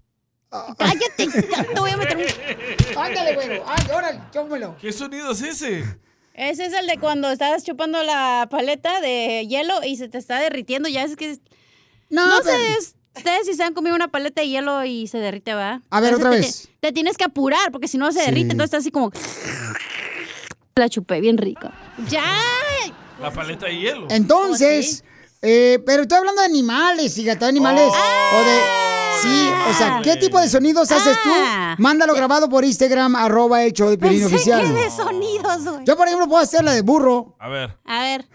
Cállate, 0.50 1.28
ya 1.50 1.64
te 1.64 1.78
voy 1.80 1.90
a 1.90 1.96
meter 1.96 2.16
un. 2.16 2.98
Ándale, 2.98 3.34
güero. 3.34 3.64
Ay, 3.66 3.86
órale, 3.94 4.20
chómelo. 4.32 4.76
¿Qué 4.80 4.92
sonido 4.92 5.30
es 5.30 5.42
ese? 5.42 5.84
Ese 6.34 6.66
es 6.66 6.72
el 6.72 6.86
de 6.88 6.98
cuando 6.98 7.30
estás 7.30 7.62
chupando 7.62 8.02
la 8.02 8.48
paleta 8.50 9.00
de 9.00 9.46
hielo 9.48 9.74
y 9.84 9.96
se 9.96 10.08
te 10.08 10.18
está 10.18 10.40
derritiendo. 10.40 10.88
Ya 10.88 11.04
es 11.04 11.14
que. 11.16 11.38
No, 12.10 12.26
No, 12.26 12.42
pero- 12.42 12.58
ustedes 13.16 13.46
si 13.46 13.54
se 13.54 13.62
han 13.62 13.72
comido 13.72 13.94
una 13.94 14.08
paleta 14.08 14.40
de 14.42 14.48
hielo 14.48 14.84
y 14.84 15.06
se 15.06 15.18
derrite, 15.18 15.54
¿va? 15.54 15.80
A 15.90 16.00
ver, 16.00 16.14
otra 16.14 16.30
te- 16.30 16.36
vez. 16.38 16.68
Te, 16.80 16.88
te 16.88 16.92
tienes 16.92 17.16
que 17.16 17.24
apurar 17.24 17.70
porque 17.70 17.86
si 17.88 17.98
no 17.98 18.10
se 18.10 18.18
Sí. 18.20 18.26
derrite, 18.26 18.50
entonces 18.52 18.64
estás 18.66 18.80
así 18.80 18.90
como. 18.90 19.12
La 20.78 20.90
chupé 20.90 21.22
bien 21.22 21.38
rica. 21.38 21.72
¡Ya! 22.06 22.22
La 23.18 23.30
paleta 23.30 23.64
de 23.64 23.78
hielo. 23.78 24.08
Entonces, 24.10 25.04
eh, 25.40 25.82
pero 25.86 26.02
estoy 26.02 26.18
hablando 26.18 26.42
de 26.42 26.46
animales, 26.48 27.14
fíjate, 27.14 27.46
de 27.46 27.48
animales. 27.48 27.88
O 27.88 28.44
de. 28.44 28.60
Sí, 29.22 29.50
o 29.70 29.72
sea, 29.72 30.00
¿qué 30.04 30.16
tipo 30.16 30.38
de 30.38 30.50
sonidos 30.50 30.92
haces 30.92 31.16
tú? 31.22 31.30
Mándalo 31.78 32.12
grabado 32.12 32.50
por 32.50 32.62
Instagram, 32.62 33.16
arroba 33.16 33.62
el 33.62 33.72
show 33.72 33.88
de 33.88 33.96
Pensé 33.96 34.26
oficial. 34.26 34.60
que 34.60 34.68
de 34.68 34.90
sonidos, 34.90 35.64
güey. 35.64 35.86
Yo, 35.86 35.96
por 35.96 36.08
ejemplo, 36.08 36.28
puedo 36.28 36.42
hacer 36.42 36.62
la 36.62 36.74
de 36.74 36.82
burro. 36.82 37.36
A 37.38 37.48
ver. 37.48 37.78
A 37.86 38.00
ver. 38.02 38.26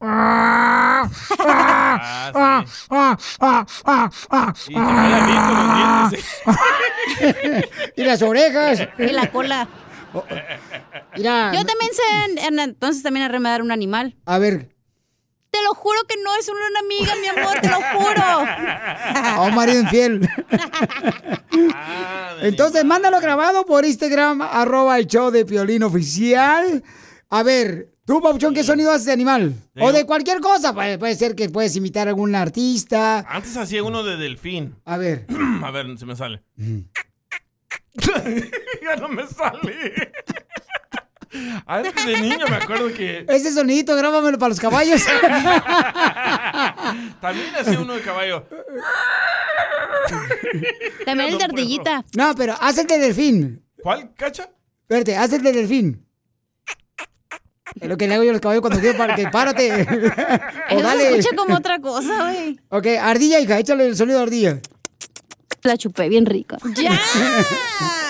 Ah, 0.00 1.08
ah, 1.38 2.64
ah, 2.90 3.16
ah, 3.40 3.66
ah, 3.86 4.10
ah, 4.30 6.10
y 7.96 8.04
las 8.04 8.20
orejas. 8.20 8.86
Y 8.98 9.06
la 9.06 9.32
cola. 9.32 9.66
Mira, 11.18 11.52
Yo 11.52 11.64
también 11.64 11.90
sé 11.92 12.02
en- 12.30 12.38
en- 12.38 12.58
entonces 12.60 13.02
también 13.02 13.26
a 13.26 13.28
remedar 13.28 13.60
un 13.62 13.72
animal. 13.72 14.16
a 14.24 14.38
ver. 14.38 14.74
Te 15.50 15.62
lo 15.62 15.72
juro 15.74 15.98
que 16.06 16.14
no 16.22 16.30
es 16.38 16.46
una 16.48 16.78
amiga, 16.80 17.14
mi 17.22 17.26
amor, 17.40 17.58
te 17.62 17.68
lo 17.68 17.76
juro. 17.76 18.22
A 18.22 19.42
un 19.48 19.54
marido 19.54 19.80
infiel. 19.80 20.28
Entonces, 22.42 22.84
mándalo 22.84 23.18
grabado 23.20 23.64
por 23.64 23.84
Instagram, 23.86 24.42
arroba 24.42 24.98
el 24.98 25.06
show 25.06 25.30
de 25.30 25.46
Piolín 25.46 25.82
oficial. 25.84 26.82
A 27.30 27.42
ver, 27.42 27.94
tú, 28.04 28.20
Pauchón, 28.20 28.52
¿qué 28.54 28.62
sonido 28.62 28.92
haces 28.92 29.06
de 29.06 29.12
animal? 29.12 29.54
O 29.80 29.90
de 29.90 30.04
cualquier 30.04 30.40
cosa. 30.40 30.74
Puede, 30.74 30.98
puede 30.98 31.14
ser 31.14 31.34
que 31.34 31.48
puedes 31.48 31.74
imitar 31.76 32.08
a 32.08 32.10
algún 32.10 32.34
artista. 32.34 33.20
Antes 33.28 33.56
hacía 33.56 33.82
uno 33.82 34.02
de 34.02 34.18
delfín. 34.18 34.76
A 34.84 34.98
ver. 34.98 35.26
A 35.64 35.70
ver, 35.70 35.96
se 35.98 36.04
me 36.06 36.14
sale. 36.14 36.42
ya 38.82 38.96
no 39.00 39.08
me 39.08 39.26
sale. 39.26 40.12
Antes 41.66 42.06
de 42.06 42.20
niño 42.20 42.46
me 42.48 42.56
acuerdo 42.56 42.92
que 42.92 43.24
Ese 43.28 43.52
sonidito, 43.52 43.94
grábamelo 43.96 44.38
para 44.38 44.50
los 44.50 44.60
caballos. 44.60 45.02
también 47.20 47.54
hacía 47.54 47.80
uno 47.80 47.94
de 47.94 48.00
caballo. 48.00 48.46
También 51.04 51.32
el 51.32 51.38
de 51.38 51.44
ardillita. 51.44 52.04
No, 52.16 52.34
pero 52.34 52.54
haz 52.60 52.78
el 52.78 52.86
de 52.86 52.98
delfín. 52.98 53.64
¿Cuál, 53.82 54.14
cacha? 54.14 54.50
Espérate, 54.82 55.16
haz 55.16 55.32
el 55.32 55.42
de 55.42 55.52
delfín. 55.52 56.04
Es 57.80 57.88
lo 57.88 57.96
que 57.96 58.08
le 58.08 58.14
hago 58.14 58.24
yo 58.24 58.30
a 58.30 58.32
los 58.32 58.40
caballos 58.40 58.62
cuando 58.62 58.80
quiero 58.80 58.96
para 58.96 59.14
que 59.14 59.28
párate. 59.28 59.70
o 59.72 59.76
Eso 59.76 59.90
se 60.68 60.82
dale. 60.82 61.18
escucha 61.18 61.36
como 61.36 61.56
otra 61.56 61.78
cosa, 61.80 62.24
güey. 62.24 62.58
Ok, 62.70 62.86
ardilla, 63.00 63.40
hija, 63.40 63.58
échale 63.58 63.86
el 63.86 63.96
sonido 63.96 64.18
de 64.18 64.22
ardilla. 64.24 64.60
La 65.62 65.76
chupé 65.76 66.08
bien 66.08 66.24
rica. 66.24 66.56
¡Ya! 66.74 66.98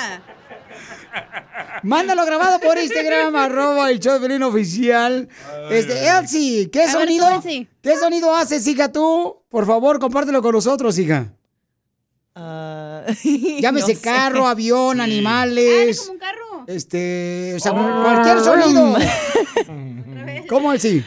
Mándalo 1.83 2.25
grabado 2.25 2.61
por 2.61 2.79
Instagram, 2.79 3.35
arroba 3.37 3.91
el 3.91 4.01
show 4.01 4.19
de 4.19 4.45
oficial. 4.45 5.29
Este, 5.71 6.09
Elsie, 6.09 6.71
¿qué 6.71 6.83
A 6.83 6.85
ver, 6.85 6.93
tú, 6.93 6.99
sonido? 7.01 7.35
Elsie. 7.37 7.69
¿Qué 7.83 7.97
sonido 7.97 8.35
haces, 8.35 8.67
hija, 8.67 8.91
tú? 8.93 9.43
Por 9.49 9.67
favor, 9.67 9.99
compártelo 9.99 10.43
con 10.43 10.53
nosotros, 10.53 10.99
hija. 10.99 11.33
Llámese 13.61 13.95
no 13.95 13.99
sé. 13.99 14.01
carro, 14.01 14.47
avión, 14.47 15.01
animales. 15.01 16.01
como 16.01 16.13
un 16.13 16.19
carro. 16.19 16.65
Este, 16.67 17.55
o 17.57 17.61
sea, 17.61 17.73
cualquier 17.73 18.41
sonido. 18.41 18.97
¿Cómo 20.49 20.73
Elsie? 20.73 21.05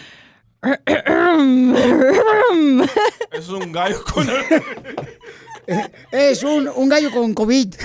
Es 3.31 3.49
un 3.49 3.71
gallo 3.71 4.03
con 4.03 4.27
Es 6.11 6.43
un, 6.43 6.67
un 6.67 6.89
gallo 6.89 7.11
con 7.11 7.33
COVID. 7.33 7.75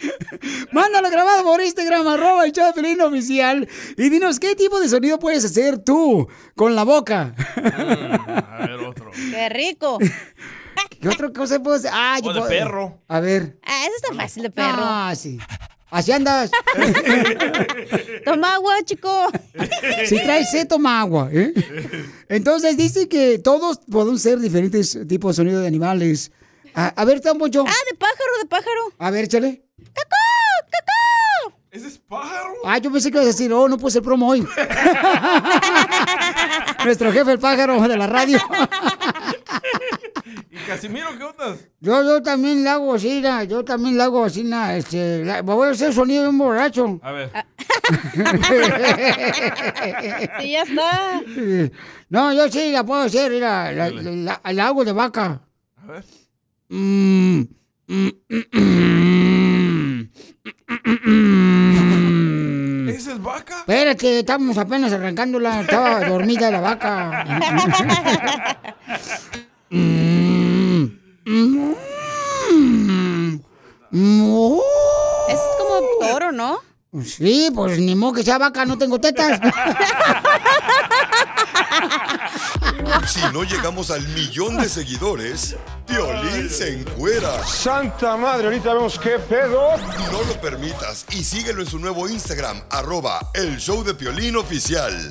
Mándalo 0.72 1.10
grabado 1.10 1.42
por 1.44 1.60
Instagram, 1.60 2.06
arroba 2.06 2.44
el 2.44 2.52
show 2.52 2.72
de 2.74 3.02
oficial. 3.04 3.68
Y 3.96 4.08
dinos 4.08 4.38
qué 4.40 4.54
tipo 4.56 4.80
de 4.80 4.88
sonido 4.88 5.18
puedes 5.18 5.44
hacer 5.44 5.78
tú 5.78 6.28
con 6.56 6.74
la 6.74 6.84
boca. 6.84 7.34
A 7.56 8.66
ver, 8.66 8.80
otro. 8.80 9.10
¡Qué 9.30 9.48
rico! 9.48 9.98
¿Qué 11.00 11.08
otra 11.08 11.30
cosa 11.32 11.62
puedo 11.62 11.76
hacer? 11.76 11.90
Ah, 11.92 12.18
yo 12.22 12.30
O 12.30 12.32
de 12.34 12.40
puedo- 12.40 12.50
perro. 12.50 13.02
A 13.08 13.20
ver. 13.20 13.58
Ah, 13.64 13.84
eso 13.86 13.96
está 13.96 14.14
fácil 14.14 14.42
de 14.44 14.50
perro. 14.50 14.82
Ah, 14.82 15.12
sí. 15.16 15.38
Así 15.90 16.12
andas. 16.12 16.50
Toma 18.24 18.54
agua, 18.54 18.74
chico. 18.84 19.10
Si 20.06 20.16
traes 20.20 20.50
sed, 20.50 20.68
toma 20.68 21.00
agua. 21.00 21.28
¿eh? 21.32 21.52
Entonces 22.28 22.76
dice 22.76 23.08
que 23.08 23.38
todos 23.38 23.78
podemos 23.90 24.22
ser 24.22 24.38
diferentes 24.38 24.96
tipos 25.08 25.34
de 25.36 25.42
sonido 25.42 25.60
de 25.60 25.66
animales. 25.66 26.30
A, 26.74 26.88
a 26.88 27.04
ver, 27.04 27.20
Tan 27.20 27.38
Poncho. 27.38 27.64
Ah, 27.66 27.72
de 27.90 27.96
pájaro, 27.96 28.38
de 28.40 28.46
pájaro. 28.48 28.80
A 28.98 29.10
ver, 29.10 29.26
échale. 30.02 31.56
¿Ese 31.70 31.86
es 31.88 31.98
pájaro? 31.98 32.54
Ah, 32.64 32.78
yo 32.78 32.90
pensé 32.90 33.10
que 33.10 33.16
ibas 33.18 33.24
a 33.26 33.28
decir, 33.28 33.52
oh, 33.52 33.68
no 33.68 33.78
puse 33.78 33.98
el 33.98 34.04
promo 34.04 34.28
hoy. 34.28 34.40
Nuestro 36.84 37.12
jefe, 37.12 37.32
el 37.32 37.38
pájaro 37.38 37.80
de 37.80 37.96
la 37.96 38.06
radio. 38.08 38.38
¿Y 40.50 40.56
Casimiro 40.66 41.16
qué 41.16 41.22
onda? 41.24 41.56
Yo, 41.80 42.02
yo 42.02 42.22
también 42.22 42.64
le 42.64 42.70
hago 42.70 42.94
así, 42.94 43.20
na, 43.20 43.44
yo 43.44 43.64
también 43.64 43.96
le 43.96 44.02
hago 44.02 44.24
así, 44.24 44.42
na, 44.42 44.76
este, 44.76 45.24
la- 45.24 45.42
voy 45.42 45.68
a 45.68 45.70
hacer 45.72 45.92
sonido 45.94 46.22
de 46.24 46.28
un 46.30 46.38
borracho. 46.38 46.98
A 47.02 47.12
ver. 47.12 47.30
Sí, 50.40 50.50
ya 50.52 50.62
está. 50.62 51.20
No, 52.08 52.32
yo 52.32 52.48
sí 52.48 52.70
la 52.72 52.84
puedo 52.84 53.02
hacer, 53.02 53.30
mira, 53.30 53.70
la, 53.72 53.90
la, 53.90 54.10
la- 54.42 54.52
la 54.52 54.66
hago 54.66 54.84
de 54.84 54.92
vaca. 54.92 55.40
A 55.76 55.86
ver. 55.86 56.04
Mm, 56.68 57.40
mm, 57.88 58.08
mm, 58.28 58.44
¿Ese 62.88 63.12
es 63.12 63.22
vaca? 63.22 63.58
Espérate, 63.60 64.20
estamos 64.20 64.58
apenas 64.58 64.92
arrancándola, 64.92 65.60
estaba 65.60 66.04
dormida 66.04 66.50
la 66.50 66.60
vaca. 66.60 67.24
Mm, 69.70 70.84
mm, 71.26 71.74
mm. 73.90 74.60
Es 75.28 75.40
como 75.58 75.74
toro, 76.00 76.32
¿no? 76.32 76.58
Sí, 77.04 77.50
pues 77.54 77.78
ni 77.78 77.94
modo 77.94 78.14
que 78.14 78.24
sea 78.24 78.38
vaca, 78.38 78.64
no 78.64 78.76
tengo 78.76 78.98
tetas. 78.98 79.40
Si 83.06 83.20
no 83.32 83.44
llegamos 83.44 83.90
al 83.90 84.06
millón 84.08 84.56
de 84.58 84.68
seguidores, 84.68 85.56
Piolín 85.86 86.48
se 86.48 86.80
encuera. 86.80 87.44
Santa 87.46 88.16
madre, 88.16 88.46
ahorita 88.46 88.74
vemos 88.74 88.98
qué 88.98 89.18
pedo. 89.18 89.76
No 90.12 90.22
lo 90.28 90.40
permitas 90.40 91.06
y 91.10 91.24
síguelo 91.24 91.62
en 91.62 91.66
su 91.66 91.78
nuevo 91.78 92.08
Instagram, 92.08 92.62
arroba 92.70 93.30
el 93.34 93.58
show 93.58 93.82
de 93.82 93.94
Piolín 93.94 94.36
oficial. 94.36 95.10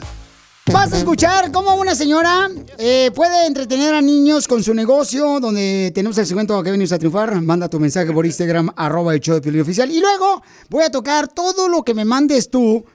Vas 0.72 0.94
a 0.94 0.98
escuchar 0.98 1.52
cómo 1.52 1.74
una 1.76 1.96
señora 1.96 2.48
eh, 2.78 3.12
puede 3.16 3.48
entretener 3.48 3.96
a 3.96 4.02
niños 4.02 4.48
con 4.48 4.64
su 4.64 4.74
negocio, 4.74 5.40
donde 5.40 5.92
tenemos 5.94 6.18
el 6.20 6.28
segmento 6.28 6.62
que 6.62 6.72
venimos 6.72 6.92
a 6.92 7.00
triunfar. 7.00 7.42
Manda 7.42 7.68
tu 7.70 7.80
mensaje 7.80 8.12
por 8.12 8.26
Instagram, 8.26 8.70
arroba 8.76 9.16
el 9.16 9.20
show 9.20 9.36
de 9.36 9.42
Piolín 9.42 9.62
Oficial. 9.62 9.90
Y 9.90 10.00
luego 10.00 10.44
voy 10.70 10.84
a 10.84 10.92
tocar 10.92 11.28
todo 11.28 11.68
lo 11.68 11.84
que 11.84 11.96
me 11.96 12.06
mandes 12.06 12.52
tú, 12.52 12.86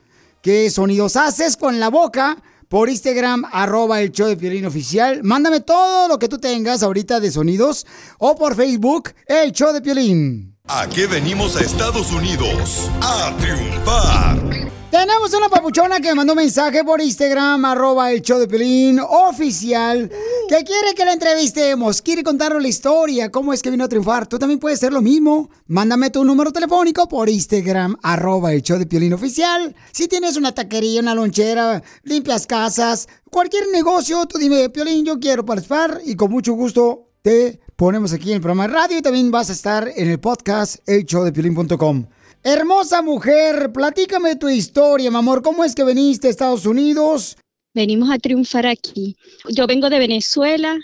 qué 0.41 0.71
sonidos 0.71 1.17
haces 1.17 1.57
con 1.57 1.81
la 1.81 1.89
boca, 1.89 2.41
por 2.75 2.91
Instagram, 2.91 3.45
arroba 3.53 4.03
el 4.03 4.11
show 4.11 4.27
de 4.27 4.37
Piolín 4.37 4.67
Oficial. 4.67 5.23
Mándame 5.23 5.61
todo 5.61 6.09
lo 6.09 6.19
que 6.19 6.29
tú 6.29 6.39
tengas 6.39 6.83
ahorita 6.83 7.21
de 7.21 7.31
sonidos, 7.31 7.87
o 8.19 8.35
por 8.35 8.57
Facebook, 8.57 9.13
el 9.29 9.53
show 9.53 9.73
de 9.73 9.81
Piolín. 9.81 10.57
¿A 10.67 10.89
qué 10.89 11.07
venimos 11.07 11.55
a 11.55 11.61
Estados 11.61 12.11
Unidos? 12.11 12.91
A 13.01 13.33
triunfar. 13.39 14.64
Tenemos 14.95 15.35
una 15.35 15.49
papuchona 15.49 15.99
que 15.99 16.11
me 16.11 16.15
mandó 16.15 16.35
un 16.35 16.37
mensaje 16.37 16.85
por 16.85 17.01
Instagram, 17.01 17.65
arroba 17.65 18.13
el 18.13 18.23
show 18.23 18.39
de 18.39 18.47
Pelín 18.47 19.01
oficial, 19.01 20.09
que 20.49 20.63
quiere 20.63 20.95
que 20.95 21.05
la 21.05 21.15
entrevistemos, 21.15 22.01
quiere 22.01 22.23
contarnos 22.23 22.63
la 22.63 22.69
historia, 22.69 23.29
cómo 23.29 23.53
es 23.53 23.61
que 23.61 23.73
vino 23.73 23.83
a 23.83 23.89
triunfar. 23.89 24.29
Tú 24.29 24.39
también 24.39 24.61
puedes 24.61 24.79
hacer 24.79 24.93
lo 24.93 25.03
mismo. 25.03 25.51
Mándame 25.67 26.11
tu 26.11 26.25
número 26.25 26.53
telefónico 26.53 27.09
por 27.09 27.29
Instagram, 27.29 27.97
arroba 28.05 28.53
el 28.53 28.63
show 28.63 28.79
de 28.79 28.87
Piolín 28.87 29.15
oficial. 29.15 29.75
Si 29.91 30.07
tienes 30.07 30.37
una 30.37 30.55
taquería, 30.55 31.01
una 31.01 31.17
lonchera, 31.17 31.83
limpias 32.05 32.47
casas, 32.47 33.09
cualquier 33.33 33.67
negocio, 33.73 34.25
tú 34.27 34.39
dime, 34.39 34.71
Piolín, 34.71 35.05
yo 35.05 35.19
quiero 35.19 35.45
participar 35.45 36.03
y 36.05 36.15
con 36.15 36.31
mucho 36.31 36.53
gusto 36.53 37.09
te 37.21 37.59
ponemos 37.75 38.13
aquí 38.13 38.29
en 38.31 38.37
el 38.37 38.41
programa 38.41 38.69
de 38.69 38.75
radio 38.75 38.99
y 38.99 39.03
también 39.03 39.33
vas 39.33 39.51
a 39.51 39.55
estar 39.55 39.91
en 39.97 40.09
el 40.09 40.21
podcast 40.21 40.89
elshowdepiolín.com. 40.89 42.07
Hermosa 42.47 43.01
mujer, 43.01 43.73
platícame 43.73 44.37
tu 44.37 44.51
historia, 44.51 45.11
mi 45.11 45.17
amor. 45.17 45.41
¿Cómo 45.41 45.65
es 45.65 45.75
que 45.75 45.83
viniste 45.83 46.27
a 46.27 46.31
Estados 46.31 46.67
Unidos? 46.67 47.39
Venimos 47.73 48.11
a 48.11 48.19
triunfar 48.19 48.67
aquí. 48.67 49.17
Yo 49.49 49.67
vengo 49.67 49.89
de 49.89 49.99
Venezuela, 49.99 50.79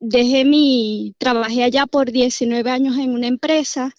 dejé 0.00 0.46
mi, 0.46 1.14
trabajé 1.18 1.64
allá 1.64 1.84
por 1.84 2.10
19 2.10 2.70
años 2.70 2.96
en 2.96 3.10
una 3.10 3.26
empresa 3.26 3.94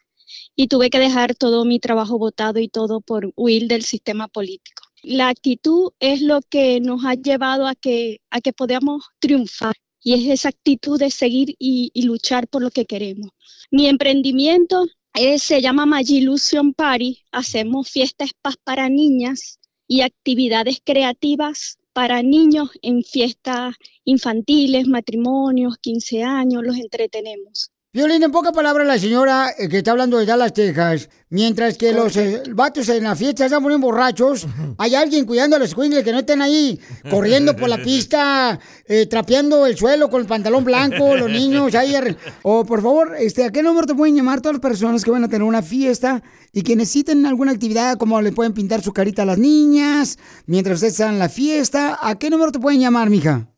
y 0.55 0.70
tuve 0.70 0.89
que 0.89 0.97
dejar 0.97 1.36
todo 1.36 1.66
mi 1.66 1.80
trabajo 1.80 2.18
votado 2.18 2.59
y 2.59 2.68
todo 2.68 2.99
por 2.99 3.32
huir 3.36 3.68
del 3.68 3.84
sistema 3.84 4.28
político. 4.28 4.82
La 5.03 5.30
actitud 5.30 5.91
es 5.99 6.20
lo 6.24 6.41
que 6.41 6.80
nos 6.82 7.05
ha 7.05 7.14
llevado 7.14 7.68
a 7.68 7.76
que, 7.76 8.22
a 8.32 8.41
que 8.41 8.53
podamos 8.53 9.03
triunfar 9.20 9.76
y 10.01 10.16
es 10.16 10.39
esa 10.39 10.49
actitud 10.49 10.97
de 10.97 11.11
seguir 11.11 11.53
y 11.59 11.91
luchar 12.07 12.47
por 12.47 12.64
lo 12.64 12.72
que 12.72 12.88
queremos. 12.88 13.30
Mi 13.70 13.86
emprendimiento 13.86 14.88
eh, 15.16 15.39
se 15.39 15.61
llama 15.61 16.01
Illusion 16.01 16.74
Party. 16.74 17.24
Hacemos 17.32 17.89
fiestas 17.89 18.32
para 18.64 18.89
niñas 18.89 19.59
y 19.88 20.01
actividades 20.01 20.80
creativas 20.84 21.78
para 21.93 22.24
niños 22.24 22.72
en 22.82 23.03
fiestas 23.03 23.76
infantiles, 24.03 24.88
matrimonios, 24.88 25.78
15 25.78 26.24
años, 26.24 26.64
los 26.64 26.78
entretenemos. 26.78 27.72
Violín, 27.95 28.23
en 28.23 28.31
pocas 28.31 28.53
palabras, 28.53 28.87
la 28.87 28.97
señora 28.97 29.53
eh, 29.55 29.69
que 29.69 29.77
está 29.77 29.91
hablando 29.91 30.17
de 30.17 30.25
Dallas, 30.25 30.51
Texas, 30.51 31.09
mientras 31.29 31.77
que 31.77 31.93
los 31.93 32.17
eh, 32.17 32.41
vatos 32.49 32.89
en 32.89 33.03
la 33.03 33.15
fiesta 33.15 33.45
están 33.45 33.61
poniendo 33.61 33.85
borrachos, 33.85 34.47
hay 34.79 34.95
alguien 34.95 35.27
cuidando 35.27 35.57
a 35.57 35.59
los 35.59 35.69
squinkles 35.69 36.03
que 36.03 36.11
no 36.11 36.17
estén 36.17 36.41
ahí 36.41 36.79
corriendo 37.11 37.55
por 37.55 37.69
la 37.69 37.77
pista, 37.77 38.59
eh, 38.87 39.05
trapeando 39.05 39.67
el 39.67 39.77
suelo 39.77 40.09
con 40.09 40.21
el 40.21 40.27
pantalón 40.27 40.63
blanco, 40.63 41.15
los 41.15 41.29
niños 41.29 41.75
ahí. 41.75 41.93
O 42.41 42.65
por 42.65 42.81
favor, 42.81 43.15
este, 43.15 43.43
¿a 43.43 43.51
qué 43.51 43.61
número 43.61 43.85
te 43.85 43.93
pueden 43.93 44.15
llamar 44.15 44.41
todas 44.41 44.55
las 44.55 44.61
personas 44.61 45.03
que 45.05 45.11
van 45.11 45.25
a 45.25 45.27
tener 45.27 45.43
una 45.43 45.61
fiesta 45.61 46.23
y 46.51 46.63
que 46.63 46.75
necesiten 46.75 47.27
alguna 47.27 47.51
actividad, 47.51 47.99
como 47.99 48.19
le 48.23 48.31
pueden 48.31 48.53
pintar 48.53 48.81
su 48.81 48.91
carita 48.91 49.21
a 49.21 49.25
las 49.25 49.37
niñas 49.37 50.17
mientras 50.47 50.77
ustedes 50.77 50.93
están 50.93 51.13
en 51.13 51.19
la 51.19 51.29
fiesta? 51.29 51.99
¿A 52.01 52.17
qué 52.17 52.31
número 52.31 52.51
te 52.51 52.57
pueden 52.57 52.81
llamar, 52.81 53.11
mija? 53.11 53.52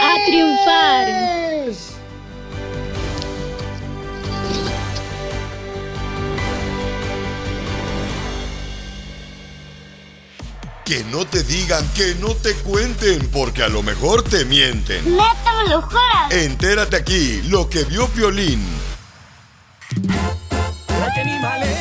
A 0.00 0.24
triunfar. 0.24 1.08
Que 10.84 11.02
no 11.04 11.24
te 11.24 11.42
digan, 11.42 11.88
que 11.94 12.14
no 12.16 12.34
te 12.34 12.54
cuenten, 12.56 13.30
porque 13.30 13.62
a 13.62 13.68
lo 13.68 13.82
mejor 13.82 14.22
te 14.22 14.44
mienten. 14.44 15.16
¿Neta 15.16 15.62
me 15.62 15.70
lo 15.70 15.80
juras? 15.80 16.30
Entérate 16.30 16.96
aquí, 16.96 17.40
lo 17.48 17.70
que 17.70 17.84
vio 17.84 18.06
Piolín. 18.08 18.62
Ay, 20.88 21.73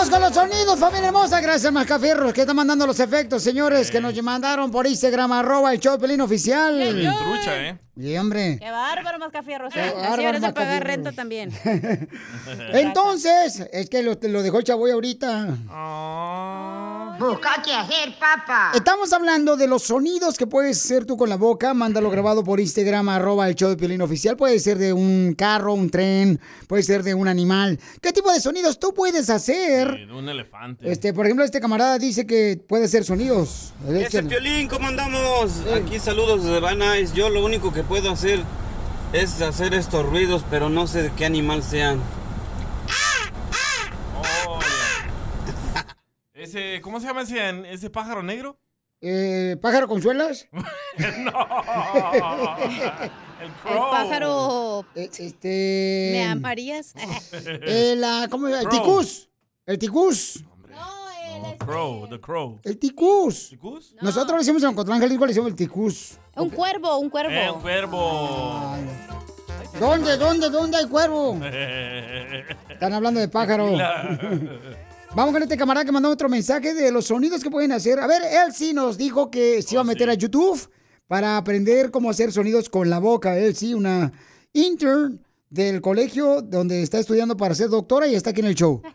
Vamos 0.00 0.14
con 0.14 0.22
los 0.22 0.32
sonidos, 0.32 0.78
familia 0.78 1.08
hermosa. 1.08 1.42
Gracias, 1.42 1.70
Mascafierros, 1.70 2.32
que 2.32 2.40
están 2.40 2.56
mandando 2.56 2.86
los 2.86 2.98
efectos, 3.00 3.42
señores, 3.42 3.90
que 3.90 4.00
nos 4.00 4.14
mandaron 4.22 4.70
por 4.70 4.86
Instagram, 4.86 5.30
arroba 5.32 5.74
el 5.74 5.78
show 5.78 5.92
de 5.92 5.98
Pelín 5.98 6.22
oficial. 6.22 6.94
Bien 6.94 7.12
trucha, 7.18 7.68
¿eh? 7.68 7.78
Y 7.96 8.16
hombre. 8.16 8.56
Qué 8.58 8.70
bárbaro, 8.70 9.18
Mascafierros. 9.18 9.74
Qué 9.74 9.80
¿eh? 9.80 9.92
Así 9.94 10.08
bárbaro, 10.08 10.40
de 10.40 10.52
pagar 10.54 10.86
renta 10.86 11.12
también. 11.12 11.52
Entonces, 12.72 13.68
es 13.70 13.90
que 13.90 14.02
lo, 14.02 14.18
lo 14.22 14.42
dejó 14.42 14.60
el 14.60 14.64
chavoy 14.64 14.90
ahorita. 14.90 15.58
Busca 17.20 17.60
qué 17.62 17.74
hacer, 17.74 18.18
papá. 18.18 18.72
Estamos 18.74 19.12
hablando 19.12 19.58
de 19.58 19.66
los 19.66 19.82
sonidos 19.82 20.38
que 20.38 20.46
puedes 20.46 20.82
hacer 20.82 21.04
tú 21.04 21.18
con 21.18 21.28
la 21.28 21.36
boca. 21.36 21.74
Mándalo 21.74 22.08
grabado 22.08 22.42
por 22.42 22.60
Instagram, 22.60 23.10
arroba 23.10 23.46
el 23.46 23.54
show 23.54 23.68
de 23.68 23.76
Piolín 23.76 24.00
oficial. 24.00 24.38
Puede 24.38 24.58
ser 24.58 24.78
de 24.78 24.94
un 24.94 25.34
carro, 25.36 25.74
un 25.74 25.90
tren, 25.90 26.40
puede 26.66 26.82
ser 26.82 27.02
de 27.02 27.12
un 27.12 27.28
animal. 27.28 27.78
¿Qué 28.00 28.12
tipo 28.12 28.32
de 28.32 28.40
sonidos 28.40 28.78
tú 28.78 28.94
puedes 28.94 29.28
hacer? 29.28 30.06
De 30.06 30.12
un 30.14 30.30
elefante. 30.30 30.90
Este, 30.90 31.12
por 31.12 31.26
ejemplo, 31.26 31.44
este 31.44 31.60
camarada 31.60 31.98
dice 31.98 32.26
que 32.26 32.58
puede 32.66 32.86
hacer 32.86 33.04
sonidos. 33.04 33.74
Ese. 33.86 34.22
Piolín, 34.22 34.66
¿cómo 34.68 34.88
andamos? 34.88 35.60
Aquí 35.74 35.98
saludos 35.98 36.42
de 36.44 36.58
Van 36.58 36.78
Nuys. 36.78 37.12
Yo 37.12 37.28
lo 37.28 37.44
único 37.44 37.70
que 37.70 37.82
puedo 37.82 38.10
hacer 38.10 38.40
es 39.12 39.42
hacer 39.42 39.74
estos 39.74 40.06
ruidos, 40.06 40.42
pero 40.50 40.70
no 40.70 40.86
sé 40.86 41.02
de 41.02 41.12
qué 41.12 41.26
animal 41.26 41.62
sean. 41.62 42.00
Ese, 46.40 46.80
¿Cómo 46.80 47.00
se 47.00 47.06
llama 47.06 47.20
ese, 47.22 47.70
ese 47.70 47.90
pájaro 47.90 48.22
negro? 48.22 48.58
Eh, 49.02 49.58
¿Pájaro 49.60 49.86
con 49.86 50.00
suelas? 50.00 50.48
no. 50.52 50.62
El 53.40 53.46
El 53.46 53.52
crow. 53.62 53.90
pájaro. 53.90 54.86
Este. 54.94 56.08
¿Me 56.12 56.24
amarías? 56.24 56.94
El, 57.62 58.02
ah, 58.04 58.26
¿cómo 58.30 58.46
se 58.46 58.52
llama? 58.54 58.62
El 58.62 58.68
Crow. 58.68 58.82
ticús. 58.82 59.28
El 59.66 59.78
ticús. 59.78 60.44
Crow, 61.58 62.08
the 62.08 62.18
crow. 62.18 62.58
El 62.64 62.78
ticús. 62.78 63.50
¿Ticús? 63.50 63.94
Nosotros 64.00 64.32
le 64.32 64.38
decimos 64.38 64.62
en 64.62 64.70
Ocotlán, 64.70 64.98
Jalisco, 64.98 65.26
le 65.26 65.30
decimos 65.30 65.50
el 65.50 65.56
ticús. 65.56 66.18
Un 66.36 66.48
cuervo, 66.48 66.96
un 66.98 67.10
cuervo. 67.10 67.30
El 67.32 67.52
cuervo. 67.60 68.76
¿Dónde, 69.78 70.16
dónde, 70.16 70.48
dónde 70.48 70.78
hay 70.78 70.86
cuervo? 70.86 71.38
Están 72.70 72.94
hablando 72.94 73.20
de 73.20 73.28
pájaro. 73.28 73.76
Vamos 75.14 75.32
con 75.32 75.42
este 75.42 75.56
camarada 75.56 75.84
que 75.84 75.90
mandó 75.90 76.08
otro 76.08 76.28
mensaje 76.28 76.72
de 76.72 76.92
los 76.92 77.06
sonidos 77.06 77.42
que 77.42 77.50
pueden 77.50 77.72
hacer. 77.72 77.98
A 77.98 78.06
ver, 78.06 78.22
él 78.22 78.52
sí 78.54 78.72
nos 78.72 78.96
dijo 78.96 79.28
que 79.30 79.60
se 79.60 79.74
iba 79.74 79.80
a 79.80 79.84
meter 79.84 80.08
a 80.08 80.14
YouTube 80.14 80.70
para 81.08 81.36
aprender 81.36 81.90
cómo 81.90 82.08
hacer 82.10 82.30
sonidos 82.30 82.68
con 82.68 82.88
la 82.88 83.00
boca. 83.00 83.36
Él 83.36 83.56
sí, 83.56 83.74
una 83.74 84.12
intern 84.52 85.20
del 85.48 85.80
colegio 85.80 86.42
donde 86.42 86.82
está 86.82 87.00
estudiando 87.00 87.36
para 87.36 87.56
ser 87.56 87.70
doctora 87.70 88.06
y 88.06 88.14
está 88.14 88.30
aquí 88.30 88.40
en 88.40 88.46
el 88.46 88.54
show. 88.54 88.80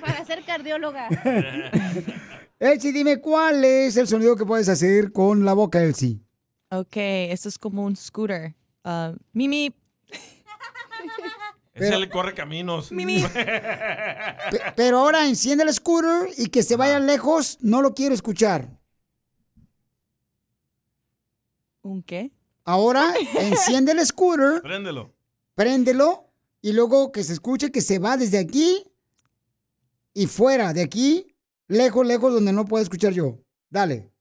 Para 0.00 0.24
ser 0.26 0.44
cardióloga. 0.44 1.08
Elsie, 2.58 2.92
dime 2.92 3.20
cuál 3.20 3.64
es 3.64 3.96
el 3.96 4.06
sonido 4.06 4.36
que 4.36 4.44
puedes 4.44 4.68
hacer 4.68 5.12
con 5.12 5.44
la 5.44 5.52
boca, 5.52 5.82
Elsie. 5.82 6.20
Ok, 6.70 6.96
esto 6.96 7.48
es 7.48 7.58
como 7.58 7.84
un 7.84 7.96
scooter. 7.96 8.54
Ah, 8.84 9.14
Mimi, 9.32 9.74
Ese 11.74 11.98
le 11.98 12.08
corre 12.10 12.34
caminos. 12.34 12.92
Mimi. 12.92 13.24
Pero 14.76 14.98
ahora 14.98 15.26
enciende 15.26 15.64
el 15.64 15.72
scooter 15.72 16.28
y 16.36 16.48
que 16.48 16.62
se 16.62 16.76
vaya 16.76 16.98
lejos, 17.00 17.58
no 17.62 17.80
lo 17.80 17.94
quiero 17.94 18.14
escuchar. 18.14 18.68
¿un 21.82 22.02
qué? 22.02 22.30
Ahora 22.64 23.12
enciende 23.40 23.92
el 23.92 24.06
scooter, 24.06 24.62
Préndelo. 24.62 25.12
préndelo 25.54 26.28
y 26.60 26.72
luego 26.72 27.10
que 27.10 27.24
se 27.24 27.32
escuche 27.32 27.72
que 27.72 27.80
se 27.80 27.98
va 27.98 28.16
desde 28.16 28.38
aquí 28.38 28.84
y 30.14 30.26
fuera 30.28 30.72
de 30.72 30.82
aquí, 30.82 31.34
lejos, 31.66 32.06
lejos, 32.06 32.32
donde 32.32 32.52
no 32.52 32.66
puedo 32.66 32.82
escuchar 32.82 33.12
yo. 33.12 33.40
Dale. 33.68 34.11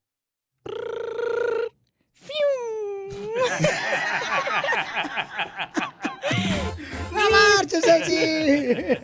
Marches, 7.81 8.07
Elsie! 8.07 8.97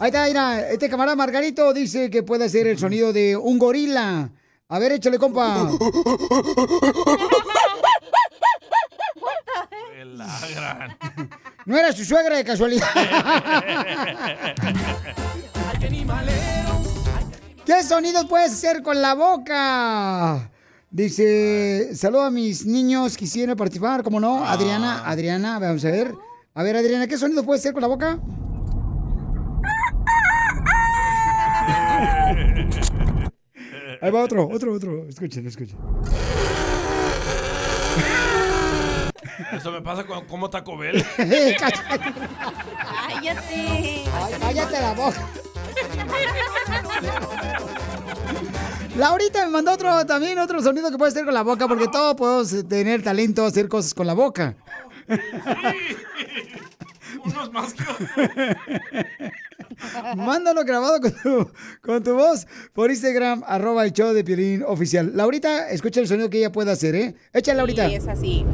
Ahí 0.00 0.08
está, 0.08 0.26
mira, 0.26 0.70
este 0.70 0.88
camarada 0.88 1.16
Margarito 1.16 1.72
dice 1.72 2.08
que 2.10 2.22
puede 2.22 2.44
hacer 2.44 2.66
el 2.66 2.78
sonido 2.78 3.12
de 3.12 3.36
un 3.36 3.58
gorila. 3.58 4.30
A 4.68 4.78
ver, 4.78 4.92
échale, 4.92 5.18
compa. 5.18 5.70
No 11.66 11.76
era 11.76 11.92
su 11.92 12.04
suegra 12.04 12.36
de 12.36 12.44
casualidad. 12.44 12.86
¿Qué 17.66 17.82
sonidos 17.82 18.26
puedes 18.26 18.52
hacer 18.52 18.82
con 18.82 19.02
la 19.02 19.14
boca? 19.14 20.50
Dice, 20.90 21.94
saludo 21.94 22.22
a 22.22 22.30
mis 22.30 22.64
niños, 22.64 23.16
quisiera 23.16 23.54
participar, 23.54 24.02
¿cómo 24.02 24.20
no? 24.20 24.46
Adriana, 24.46 25.02
Adriana, 25.04 25.58
vamos 25.58 25.84
a 25.84 25.90
ver. 25.90 26.14
A 26.58 26.62
ver, 26.64 26.74
Adriana, 26.74 27.06
¿qué 27.06 27.16
sonido 27.16 27.44
puedes 27.44 27.62
hacer 27.62 27.72
con 27.72 27.82
la 27.82 27.86
boca? 27.86 28.18
Ahí 34.02 34.10
va 34.10 34.24
otro, 34.24 34.48
otro, 34.48 34.72
otro. 34.72 35.06
Escuchen, 35.08 35.46
escuchen. 35.46 35.78
Eso 39.52 39.70
me 39.70 39.82
pasa 39.82 40.04
con 40.04 40.26
como 40.26 40.50
Taco 40.50 40.76
Bell. 40.76 41.00
Cállate. 41.16 41.94
Ay, 43.54 44.04
cállate 44.40 44.80
la 44.80 44.94
boca. 44.94 45.28
Laurita 48.96 49.44
me 49.44 49.52
mandó 49.52 49.70
otro 49.70 50.04
también, 50.06 50.40
otro 50.40 50.60
sonido 50.60 50.90
que 50.90 50.98
puedes 50.98 51.14
hacer 51.14 51.24
con 51.24 51.34
la 51.34 51.42
boca, 51.42 51.68
porque 51.68 51.86
todos 51.86 52.16
podemos 52.16 52.68
tener 52.68 53.04
talento 53.04 53.44
hacer 53.46 53.68
cosas 53.68 53.94
con 53.94 54.08
la 54.08 54.14
boca. 54.14 54.56
Unos 57.24 57.52
más 57.52 57.74
que 57.74 57.84
Mándalo 60.16 60.64
grabado 60.64 61.00
con 61.00 61.12
tu, 61.12 61.50
con 61.82 62.02
tu 62.02 62.14
voz 62.14 62.46
por 62.72 62.90
Instagram, 62.90 63.44
arroba 63.46 63.84
el 63.84 63.92
show 63.92 64.12
de 64.12 64.24
Piolín 64.24 64.62
oficial. 64.66 65.12
Laurita, 65.14 65.70
escucha 65.70 66.00
el 66.00 66.08
sonido 66.08 66.30
que 66.30 66.38
ella 66.38 66.52
puede 66.52 66.72
hacer, 66.72 66.94
¿eh? 66.94 67.14
Échale, 67.32 67.58
Laurita. 67.58 67.88
Y 67.88 67.94
es 67.94 68.08
así. 68.08 68.44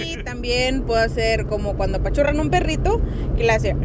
Y 0.00 0.22
también 0.24 0.84
puedo 0.84 1.00
hacer 1.00 1.46
como 1.46 1.76
cuando 1.76 1.98
apachurran 1.98 2.38
un 2.40 2.50
perrito 2.50 3.00
que 3.36 3.44
le 3.44 3.52
hace. 3.52 3.76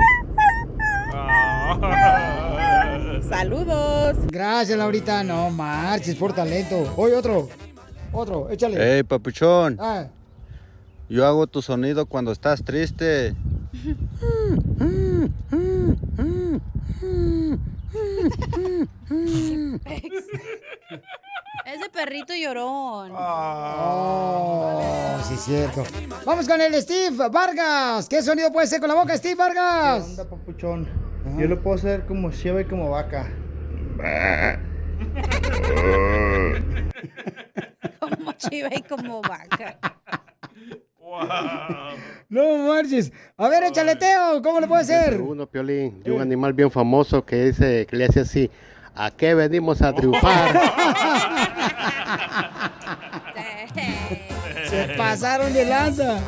Saludos. 3.27 4.17
Gracias, 4.31 4.77
Laurita. 4.77 5.23
No 5.23 5.49
marches 5.49 6.15
por 6.15 6.33
talento. 6.33 6.93
Hoy 6.97 7.13
otro. 7.13 7.49
Otro, 8.13 8.49
échale. 8.51 8.77
Hey, 8.79 9.03
papuchón. 9.03 9.77
Ah. 9.79 10.07
Yo 11.09 11.25
hago 11.25 11.47
tu 11.47 11.61
sonido 11.61 12.05
cuando 12.05 12.31
estás 12.31 12.63
triste. 12.63 13.35
Ese 21.65 21.89
perrito 21.91 22.33
llorón. 22.35 23.11
Oh, 23.15 25.17
sí, 25.27 25.35
cierto. 25.35 25.83
Vamos 26.25 26.47
con 26.47 26.61
el 26.61 26.73
Steve 26.81 27.27
Vargas. 27.29 28.07
¿Qué 28.07 28.21
sonido 28.21 28.51
puede 28.51 28.67
ser 28.67 28.79
con 28.79 28.89
la 28.89 28.95
boca, 28.95 29.17
Steve 29.17 29.35
Vargas? 29.35 30.03
¿Qué 30.03 30.09
onda, 30.11 30.29
papuchón? 30.29 30.87
Yo 31.37 31.47
lo 31.47 31.61
puedo 31.61 31.75
hacer 31.77 32.05
como 32.05 32.31
chiva 32.31 32.61
y 32.61 32.65
como 32.65 32.91
vaca. 32.91 33.29
Como 38.09 38.33
chiva 38.33 38.69
y 38.75 38.81
como 38.81 39.21
vaca. 39.21 39.77
No 42.29 42.57
marches. 42.67 43.11
A 43.37 43.47
ver, 43.47 43.63
échale, 43.63 43.95
Teo. 43.95 44.41
¿Cómo 44.41 44.59
le 44.59 44.67
puede 44.67 44.81
hacer? 44.81 45.13
Segundo, 45.13 45.47
Piolín, 45.47 46.01
de 46.03 46.11
un 46.11 46.21
animal 46.21 46.53
bien 46.53 46.71
famoso 46.71 47.23
que 47.23 47.45
dice, 47.45 47.85
que 47.85 47.95
le 47.95 48.05
hace 48.05 48.21
así, 48.21 48.49
¿a 48.95 49.11
qué 49.11 49.35
venimos 49.35 49.81
a 49.81 49.93
triunfar? 49.93 50.59
Se 54.69 54.95
pasaron 54.97 55.53
de 55.53 55.65
lanza. 55.65 56.19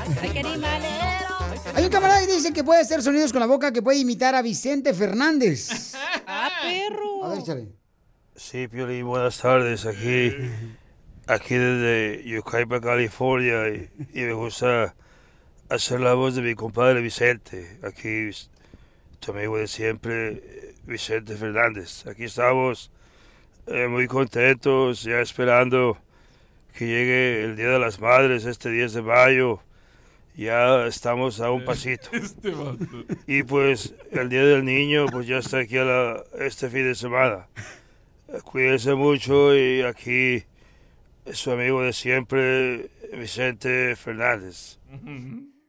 Hay 1.74 1.84
un 1.84 1.90
camarada 1.90 2.20
que 2.26 2.34
dice 2.34 2.54
que 2.54 2.64
puede 2.64 2.82
hacer 2.82 3.02
sonidos 3.02 3.32
con 3.32 3.40
la 3.40 3.48
boca 3.48 3.72
que 3.74 3.82
puede 3.82 3.98
imitar 3.98 4.36
a 4.36 4.42
Vicente 4.42 4.94
Fernández. 4.94 5.96
Ah, 6.28 6.50
perro. 6.62 7.26
A 7.26 7.30
ver, 7.30 7.40
échale. 7.40 7.70
Sí, 8.36 8.68
Piolín, 8.68 9.08
buenas 9.08 9.40
tardes. 9.40 9.86
Aquí, 9.86 10.34
aquí 11.28 11.56
desde 11.56 12.24
Yucaipa, 12.24 12.82
California. 12.82 13.70
Y, 13.70 13.90
y 14.14 14.22
me 14.22 14.34
gusta 14.34 14.96
hacer 15.70 16.00
la 16.02 16.14
voz 16.14 16.36
de 16.36 16.42
mi 16.42 16.56
compadre 16.56 17.02
Vicente. 17.02 17.80
Aquí, 17.84 18.30
tu 19.20 19.32
amigo 19.32 19.58
de 19.58 19.68
siempre, 19.68 20.42
Vicente 20.86 21.36
Fernández. 21.36 22.06
Aquí 22.08 22.26
estamos 22.26 22.92
eh, 23.68 23.88
muy 23.88 24.08
contentos, 24.08 25.04
ya 25.04 25.20
esperando 25.22 25.98
que 26.78 26.86
llegue 26.88 27.44
el 27.46 27.56
Día 27.56 27.70
de 27.70 27.80
las 27.80 28.00
Madres 28.00 28.46
este 28.46 28.70
10 28.70 28.94
de 28.94 29.02
mayo. 29.02 29.62
Ya 30.36 30.86
estamos 30.86 31.40
a 31.40 31.50
un 31.50 31.64
pasito. 31.64 32.10
Este. 32.14 32.54
Y 33.26 33.44
pues 33.44 33.94
el 34.12 34.28
Día 34.28 34.44
del 34.46 34.66
Niño 34.66 35.06
pues 35.06 35.28
ya 35.28 35.38
está 35.38 35.60
aquí 35.60 35.78
a 35.78 35.86
la- 35.86 36.24
este 36.40 36.70
fin 36.70 36.84
de 36.84 36.94
semana. 36.96 37.48
Cuídense 38.44 38.94
mucho 38.96 39.56
y 39.56 39.82
aquí 39.84 40.44
su 41.34 41.52
amigo 41.52 41.82
de 41.82 41.94
siempre, 41.94 42.90
Vicente 43.14 43.96
Fernández. 43.96 44.80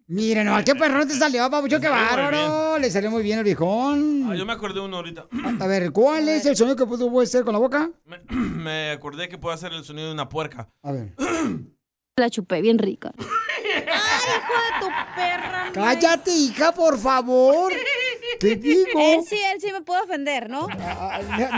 Mira, 0.09 0.45
no, 0.45 0.63
qué 0.65 0.75
perrón 0.75 1.09
te 1.09 1.15
salió, 1.15 1.51
papucho, 1.51 1.81
qué 1.81 1.89
bárbaro. 1.89 2.79
Le 2.79 2.91
salió 2.91 3.11
muy 3.11 3.23
bien 3.23 3.39
el 3.39 3.45
viejón. 3.45 4.29
Ah, 4.31 4.37
yo 4.37 4.47
me 4.47 4.53
acordé 4.53 4.81
uno 4.81 4.97
ahorita. 4.97 5.27
A 5.59 5.67
ver, 5.67 5.91
¿cuál 5.91 6.29
es 6.29 6.47
el 6.47 6.57
sonido 6.57 6.77
que 6.77 6.97
tú 6.97 7.11
puedes 7.11 7.31
hacer 7.31 7.45
con 7.45 7.55
la 7.55 7.59
boca? 7.59 7.91
me 8.29 8.91
acordé 8.93 9.29
que 9.29 9.39
puedo 9.39 9.55
hacer 9.55 9.73
el 9.73 9.85
sonido 9.85 10.09
de 10.09 10.15
una 10.15 10.29
puerca. 10.29 10.69
A 10.83 10.93
ver. 10.93 11.13
La 12.19 12.31
chupé 12.31 12.63
bien 12.63 12.79
rica. 12.79 13.13
tu 14.81 14.87
perra. 15.15 15.71
Cállate, 15.75 16.31
hija, 16.31 16.73
por 16.73 16.99
favor. 16.99 17.71
Te 18.41 18.57
digo. 18.57 18.99
Él 18.99 19.21
sí, 19.29 19.39
él 19.53 19.61
sí 19.61 19.71
me 19.73 19.83
puede 19.83 20.03
ofender, 20.03 20.49
¿no? 20.49 20.67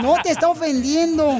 No 0.01 0.15
te 0.21 0.31
está 0.31 0.49
ofendiendo. 0.49 1.39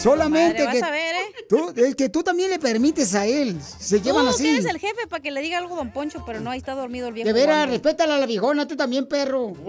Solamente 0.00 0.64
madre, 0.64 0.72
que 0.72 0.80
vas 0.80 0.88
a 0.88 0.92
ver, 0.92 1.14
¿eh? 1.14 1.34
tú, 1.48 1.72
es 1.76 1.94
que 1.94 2.08
tú 2.08 2.22
también 2.22 2.50
le 2.50 2.58
permites 2.58 3.14
a 3.14 3.26
él. 3.26 3.60
Se 3.62 4.00
llevan 4.00 4.24
Tú 4.24 4.30
así. 4.30 4.42
que 4.44 4.50
eres 4.54 4.64
el 4.66 4.78
jefe 4.78 5.06
para 5.08 5.22
que 5.22 5.30
le 5.30 5.40
diga 5.42 5.58
algo 5.58 5.74
a 5.74 5.78
Don 5.78 5.92
Poncho, 5.92 6.22
pero 6.26 6.40
no, 6.40 6.50
ahí 6.50 6.58
está 6.58 6.74
dormido 6.74 7.08
el 7.08 7.14
viejo. 7.14 7.26
De 7.26 7.32
veras, 7.32 7.68
respétala 7.68 8.16
a 8.16 8.18
la 8.18 8.26
viejona, 8.26 8.66
tú 8.66 8.76
también, 8.76 9.06
perro. 9.06 9.52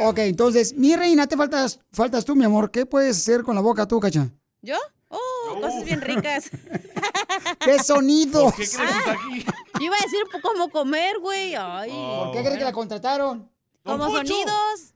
O- 0.00 0.08
ok, 0.10 0.18
entonces, 0.20 0.74
mi 0.74 0.96
reina, 0.96 1.26
te 1.26 1.36
faltas, 1.36 1.80
faltas 1.92 2.24
tú, 2.24 2.34
mi 2.34 2.44
amor. 2.44 2.70
¿Qué 2.70 2.84
puedes 2.86 3.16
hacer 3.16 3.42
con 3.42 3.54
la 3.54 3.60
boca 3.60 3.86
tú, 3.86 4.00
cacha? 4.00 4.28
¿Yo? 4.62 4.76
Oh, 5.08 5.60
cosas 5.60 5.84
bien 5.84 6.00
ricas. 6.00 6.50
¿Qué 7.60 7.78
sonido? 7.82 8.44
¿Por 8.44 8.54
qué 8.56 8.64
crees 8.64 8.76
que 8.76 8.84
está 8.98 9.12
aquí? 9.12 9.44
Yo 9.74 9.80
iba 9.86 9.96
a 9.96 10.02
decir 10.04 10.20
cómo 10.42 10.68
comer, 10.70 11.18
güey. 11.20 11.54
Ay. 11.54 11.90
¿Por 11.90 12.32
qué 12.32 12.40
crees 12.40 12.58
que 12.58 12.64
la 12.64 12.72
contrataron? 12.72 13.48
Como 13.84 14.06
Poncho. 14.06 14.18
sonidos. 14.34 14.94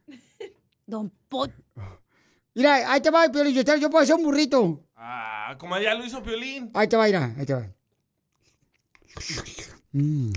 Don 0.93 1.11
Poncho. 1.31 1.57
Mira, 2.55 2.93
ahí 2.93 3.01
te 3.01 3.11
va, 3.11 3.27
Piolín, 3.31 3.55
yo, 3.55 3.63
yo 3.77 3.89
puedo 3.89 4.05
hacer 4.05 4.15
un 4.15 4.25
burrito. 4.25 4.85
Ah, 4.95 5.57
como 5.59 5.79
ya 5.79 5.95
lo 5.95 6.05
hizo 6.05 6.23
Piolín. 6.23 6.71
Ahí 6.75 6.87
te 6.87 6.99
va, 6.99 7.07
mira, 7.07 7.35
ahí 7.39 7.47
te 7.47 7.55
va. 7.55 7.67
Mm. 9.93 10.33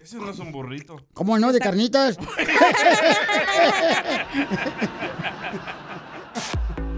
Ese 0.00 0.16
no 0.16 0.30
es 0.30 0.38
un 0.38 0.50
burrito. 0.50 0.96
¿Cómo 1.12 1.38
no? 1.38 1.52
¿De 1.52 1.60
carnitas? 1.60 2.16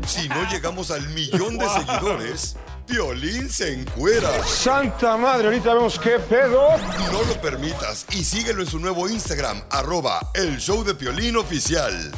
Si 0.07 0.29
no 0.29 0.49
llegamos 0.51 0.93
al 0.93 1.07
millón 1.09 1.59
de 1.59 1.69
seguidores, 1.69 2.57
Piolín 2.87 3.51
se 3.51 3.73
encuera. 3.73 4.31
Santa 4.45 5.17
madre, 5.17 5.47
ahorita 5.47 5.75
vemos 5.75 5.99
qué 5.99 6.19
pedo. 6.19 6.69
No 7.13 7.23
lo 7.25 7.41
permitas 7.41 8.07
y 8.13 8.23
síguelo 8.23 8.63
en 8.63 8.69
su 8.69 8.79
nuevo 8.79 9.09
Instagram, 9.09 9.63
arroba 9.71 10.21
el 10.35 10.59
show 10.59 10.85
de 10.85 10.95
Piolín 10.95 11.37
oficial. 11.37 12.13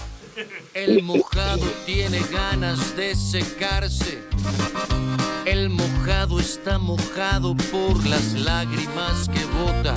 El 0.74 1.02
mojado 1.02 1.66
tiene 1.86 2.20
ganas 2.30 2.96
de 2.96 3.14
secarse. 3.14 4.22
El 5.46 5.70
mojado 5.70 6.38
está 6.38 6.78
mojado 6.78 7.56
por 7.72 8.06
las 8.06 8.34
lágrimas 8.34 9.28
que 9.28 9.44
bota 9.46 9.94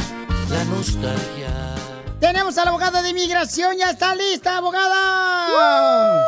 la 0.49 0.64
nostalgia. 0.65 1.76
Tenemos 2.19 2.57
a 2.57 2.64
la 2.64 2.69
abogada 2.69 3.02
de 3.02 3.10
inmigración, 3.10 3.77
ya 3.77 3.89
está 3.89 4.15
lista, 4.15 4.57
abogada. 4.57 6.26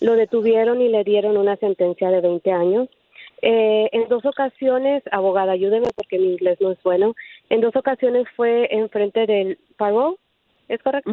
Lo 0.00 0.16
detuvieron 0.16 0.80
y 0.80 0.88
le 0.88 1.04
dieron 1.04 1.36
una 1.36 1.56
sentencia 1.56 2.08
de 2.10 2.20
20 2.20 2.52
años. 2.52 2.88
Eh, 3.46 3.90
en 3.92 4.08
dos 4.08 4.24
ocasiones, 4.24 5.02
abogada, 5.12 5.52
ayúdeme 5.52 5.88
porque 5.94 6.18
mi 6.18 6.32
inglés 6.32 6.58
no 6.62 6.70
es 6.70 6.82
bueno. 6.82 7.14
En 7.50 7.60
dos 7.60 7.76
ocasiones 7.76 8.26
fue 8.36 8.74
enfrente 8.74 9.26
del 9.26 9.58
parole, 9.76 10.16
¿es 10.68 10.82
correcto? 10.82 11.12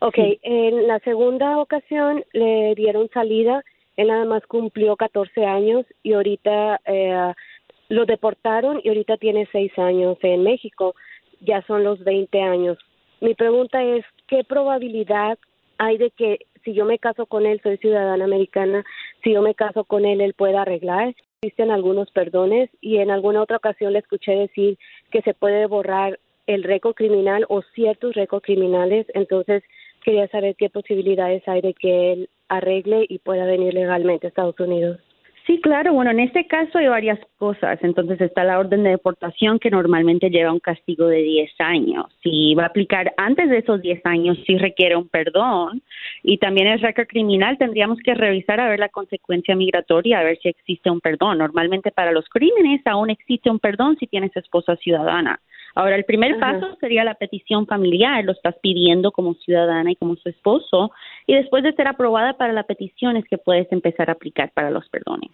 Ok, 0.00 0.16
en 0.42 0.88
la 0.88 0.98
segunda 0.98 1.60
ocasión 1.60 2.24
le 2.32 2.74
dieron 2.74 3.08
salida, 3.10 3.62
él 3.96 4.08
nada 4.08 4.24
más 4.24 4.44
cumplió 4.46 4.96
14 4.96 5.44
años 5.44 5.86
y 6.02 6.14
ahorita 6.14 6.80
eh, 6.84 7.32
lo 7.88 8.06
deportaron 8.06 8.80
y 8.82 8.88
ahorita 8.88 9.16
tiene 9.16 9.46
6 9.52 9.78
años 9.78 10.18
en 10.22 10.42
México, 10.42 10.96
ya 11.42 11.62
son 11.68 11.84
los 11.84 12.02
20 12.02 12.42
años. 12.42 12.76
Mi 13.20 13.36
pregunta 13.36 13.84
es, 13.84 14.04
¿qué 14.26 14.42
probabilidad 14.42 15.38
hay 15.78 15.96
de 15.96 16.10
que 16.10 16.46
si 16.64 16.74
yo 16.74 16.84
me 16.84 16.98
caso 16.98 17.26
con 17.26 17.46
él, 17.46 17.60
soy 17.62 17.76
ciudadana 17.78 18.24
americana, 18.24 18.84
si 19.22 19.32
yo 19.32 19.42
me 19.42 19.54
caso 19.54 19.84
con 19.84 20.04
él, 20.04 20.20
él 20.20 20.34
pueda 20.34 20.62
arreglar? 20.62 21.14
Existen 21.42 21.70
algunos 21.70 22.10
perdones 22.10 22.70
y 22.80 22.98
en 22.98 23.10
alguna 23.10 23.42
otra 23.42 23.56
ocasión 23.56 23.92
le 23.92 24.00
escuché 24.00 24.32
decir 24.32 24.78
que 25.10 25.22
se 25.22 25.34
puede 25.34 25.66
borrar 25.66 26.18
el 26.46 26.64
récord 26.64 26.94
criminal 26.94 27.46
o 27.48 27.62
ciertos 27.74 28.14
récords 28.14 28.44
criminales, 28.44 29.06
entonces 29.14 29.62
quería 30.04 30.28
saber 30.28 30.56
qué 30.56 30.68
posibilidades 30.68 31.46
hay 31.46 31.60
de 31.60 31.74
que 31.74 32.12
él 32.12 32.30
arregle 32.48 33.06
y 33.08 33.18
pueda 33.18 33.44
venir 33.46 33.74
legalmente 33.74 34.26
a 34.26 34.28
Estados 34.28 34.58
Unidos. 34.58 34.98
Sí, 35.50 35.60
claro. 35.60 35.92
Bueno, 35.94 36.12
en 36.12 36.20
este 36.20 36.46
caso 36.46 36.78
hay 36.78 36.86
varias 36.86 37.18
cosas. 37.36 37.80
Entonces 37.82 38.20
está 38.20 38.44
la 38.44 38.60
orden 38.60 38.84
de 38.84 38.90
deportación 38.90 39.58
que 39.58 39.68
normalmente 39.68 40.30
lleva 40.30 40.52
un 40.52 40.60
castigo 40.60 41.08
de 41.08 41.22
10 41.24 41.50
años. 41.58 42.06
Si 42.22 42.54
va 42.54 42.62
a 42.62 42.66
aplicar 42.66 43.12
antes 43.16 43.50
de 43.50 43.58
esos 43.58 43.82
10 43.82 44.00
años, 44.06 44.38
sí 44.46 44.56
requiere 44.58 44.94
un 44.94 45.08
perdón. 45.08 45.82
Y 46.22 46.38
también 46.38 46.68
el 46.68 46.80
récord 46.80 47.08
criminal 47.08 47.58
tendríamos 47.58 47.98
que 47.98 48.14
revisar 48.14 48.60
a 48.60 48.68
ver 48.68 48.78
la 48.78 48.90
consecuencia 48.90 49.56
migratoria, 49.56 50.20
a 50.20 50.22
ver 50.22 50.38
si 50.38 50.50
existe 50.50 50.88
un 50.88 51.00
perdón. 51.00 51.38
Normalmente 51.38 51.90
para 51.90 52.12
los 52.12 52.28
crímenes 52.28 52.80
aún 52.84 53.10
existe 53.10 53.50
un 53.50 53.58
perdón 53.58 53.96
si 53.98 54.06
tienes 54.06 54.36
esposa 54.36 54.76
ciudadana. 54.76 55.40
Ahora, 55.74 55.96
el 55.96 56.04
primer 56.04 56.32
Ajá. 56.34 56.60
paso 56.60 56.76
sería 56.80 57.04
la 57.04 57.14
petición 57.14 57.66
familiar, 57.66 58.24
lo 58.24 58.32
estás 58.32 58.56
pidiendo 58.60 59.12
como 59.12 59.34
ciudadana 59.34 59.92
y 59.92 59.96
como 59.96 60.16
su 60.16 60.28
esposo, 60.28 60.90
y 61.26 61.34
después 61.34 61.62
de 61.62 61.72
ser 61.74 61.86
aprobada 61.88 62.34
para 62.36 62.52
la 62.52 62.64
petición 62.64 63.16
es 63.16 63.24
que 63.26 63.38
puedes 63.38 63.70
empezar 63.72 64.08
a 64.08 64.14
aplicar 64.14 64.50
para 64.52 64.70
los 64.70 64.88
perdones. 64.88 65.30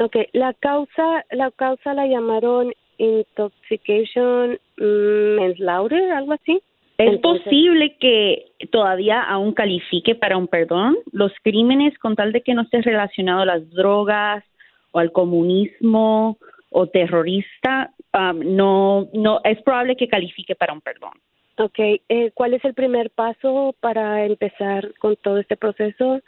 Ok, 0.00 0.16
la 0.32 0.52
causa, 0.54 1.24
la 1.30 1.50
causa 1.50 1.94
la 1.94 2.06
llamaron 2.06 2.72
intoxication 2.98 4.58
mm, 4.76 5.36
manslaughter, 5.40 6.10
algo 6.12 6.32
así. 6.32 6.60
Es 6.98 7.14
Entonces- 7.14 7.44
posible 7.44 7.96
que 8.00 8.46
todavía 8.72 9.22
aún 9.22 9.52
califique 9.52 10.14
para 10.16 10.36
un 10.36 10.48
perdón. 10.48 10.96
Los 11.12 11.32
crímenes, 11.44 11.96
con 11.98 12.16
tal 12.16 12.32
de 12.32 12.40
que 12.42 12.54
no 12.54 12.62
esté 12.62 12.82
relacionado 12.82 13.42
a 13.42 13.46
las 13.46 13.70
drogas 13.70 14.44
o 14.90 14.98
al 14.98 15.12
comunismo 15.12 16.38
o 16.70 16.86
terrorista, 16.88 17.92
um, 18.14 18.56
no, 18.56 19.08
no 19.12 19.40
es 19.44 19.60
probable 19.62 19.96
que 19.96 20.08
califique 20.08 20.54
para 20.54 20.72
un 20.72 20.80
perdón. 20.80 21.12
Ok, 21.58 21.78
eh, 21.78 22.30
¿cuál 22.34 22.54
es 22.54 22.64
el 22.64 22.74
primer 22.74 23.10
paso 23.10 23.74
para 23.80 24.24
empezar 24.24 24.92
con 25.00 25.16
todo 25.16 25.38
este 25.38 25.56
proceso? 25.56 26.20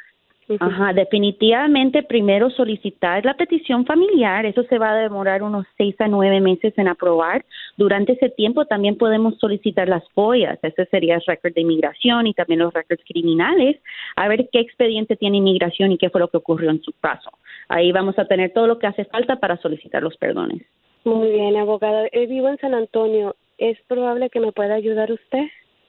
Ajá, 0.58 0.92
definitivamente 0.92 2.02
primero 2.02 2.50
solicitar 2.50 3.24
la 3.24 3.34
petición 3.34 3.86
familiar, 3.86 4.44
eso 4.46 4.64
se 4.64 4.78
va 4.78 4.90
a 4.90 4.96
demorar 4.96 5.44
unos 5.44 5.64
seis 5.76 5.94
a 6.00 6.08
nueve 6.08 6.40
meses 6.40 6.76
en 6.76 6.88
aprobar. 6.88 7.44
Durante 7.76 8.14
ese 8.14 8.30
tiempo 8.30 8.64
también 8.64 8.96
podemos 8.96 9.38
solicitar 9.38 9.88
las 9.88 10.02
FOIAs, 10.10 10.58
ese 10.62 10.86
sería 10.86 11.14
el 11.14 11.22
récord 11.24 11.54
de 11.54 11.60
inmigración 11.60 12.26
y 12.26 12.34
también 12.34 12.58
los 12.60 12.74
récords 12.74 13.04
criminales, 13.04 13.76
a 14.16 14.26
ver 14.26 14.48
qué 14.50 14.58
expediente 14.58 15.14
tiene 15.14 15.36
inmigración 15.36 15.92
y 15.92 15.98
qué 15.98 16.10
fue 16.10 16.20
lo 16.20 16.28
que 16.28 16.38
ocurrió 16.38 16.70
en 16.70 16.82
su 16.82 16.92
caso. 17.00 17.30
Ahí 17.68 17.92
vamos 17.92 18.18
a 18.18 18.24
tener 18.24 18.52
todo 18.52 18.66
lo 18.66 18.80
que 18.80 18.88
hace 18.88 19.04
falta 19.04 19.36
para 19.36 19.56
solicitar 19.58 20.02
los 20.02 20.16
perdones. 20.16 20.62
Muy 21.04 21.30
bien, 21.30 21.56
abogada. 21.56 22.06
Eh, 22.12 22.26
vivo 22.26 22.48
en 22.48 22.58
San 22.58 22.74
Antonio. 22.74 23.36
¿Es 23.58 23.78
probable 23.88 24.30
que 24.30 24.40
me 24.40 24.52
pueda 24.52 24.74
ayudar 24.74 25.12
usted? 25.12 25.44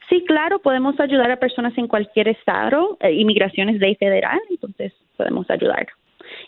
Sí, 0.09 0.23
claro, 0.25 0.59
podemos 0.59 0.99
ayudar 0.99 1.31
a 1.31 1.39
personas 1.39 1.77
en 1.77 1.87
cualquier 1.87 2.27
estado. 2.27 2.97
Eh, 2.99 3.13
inmigración 3.13 3.69
es 3.69 3.79
ley 3.79 3.95
federal, 3.95 4.39
entonces 4.49 4.93
podemos 5.15 5.49
ayudar. 5.49 5.87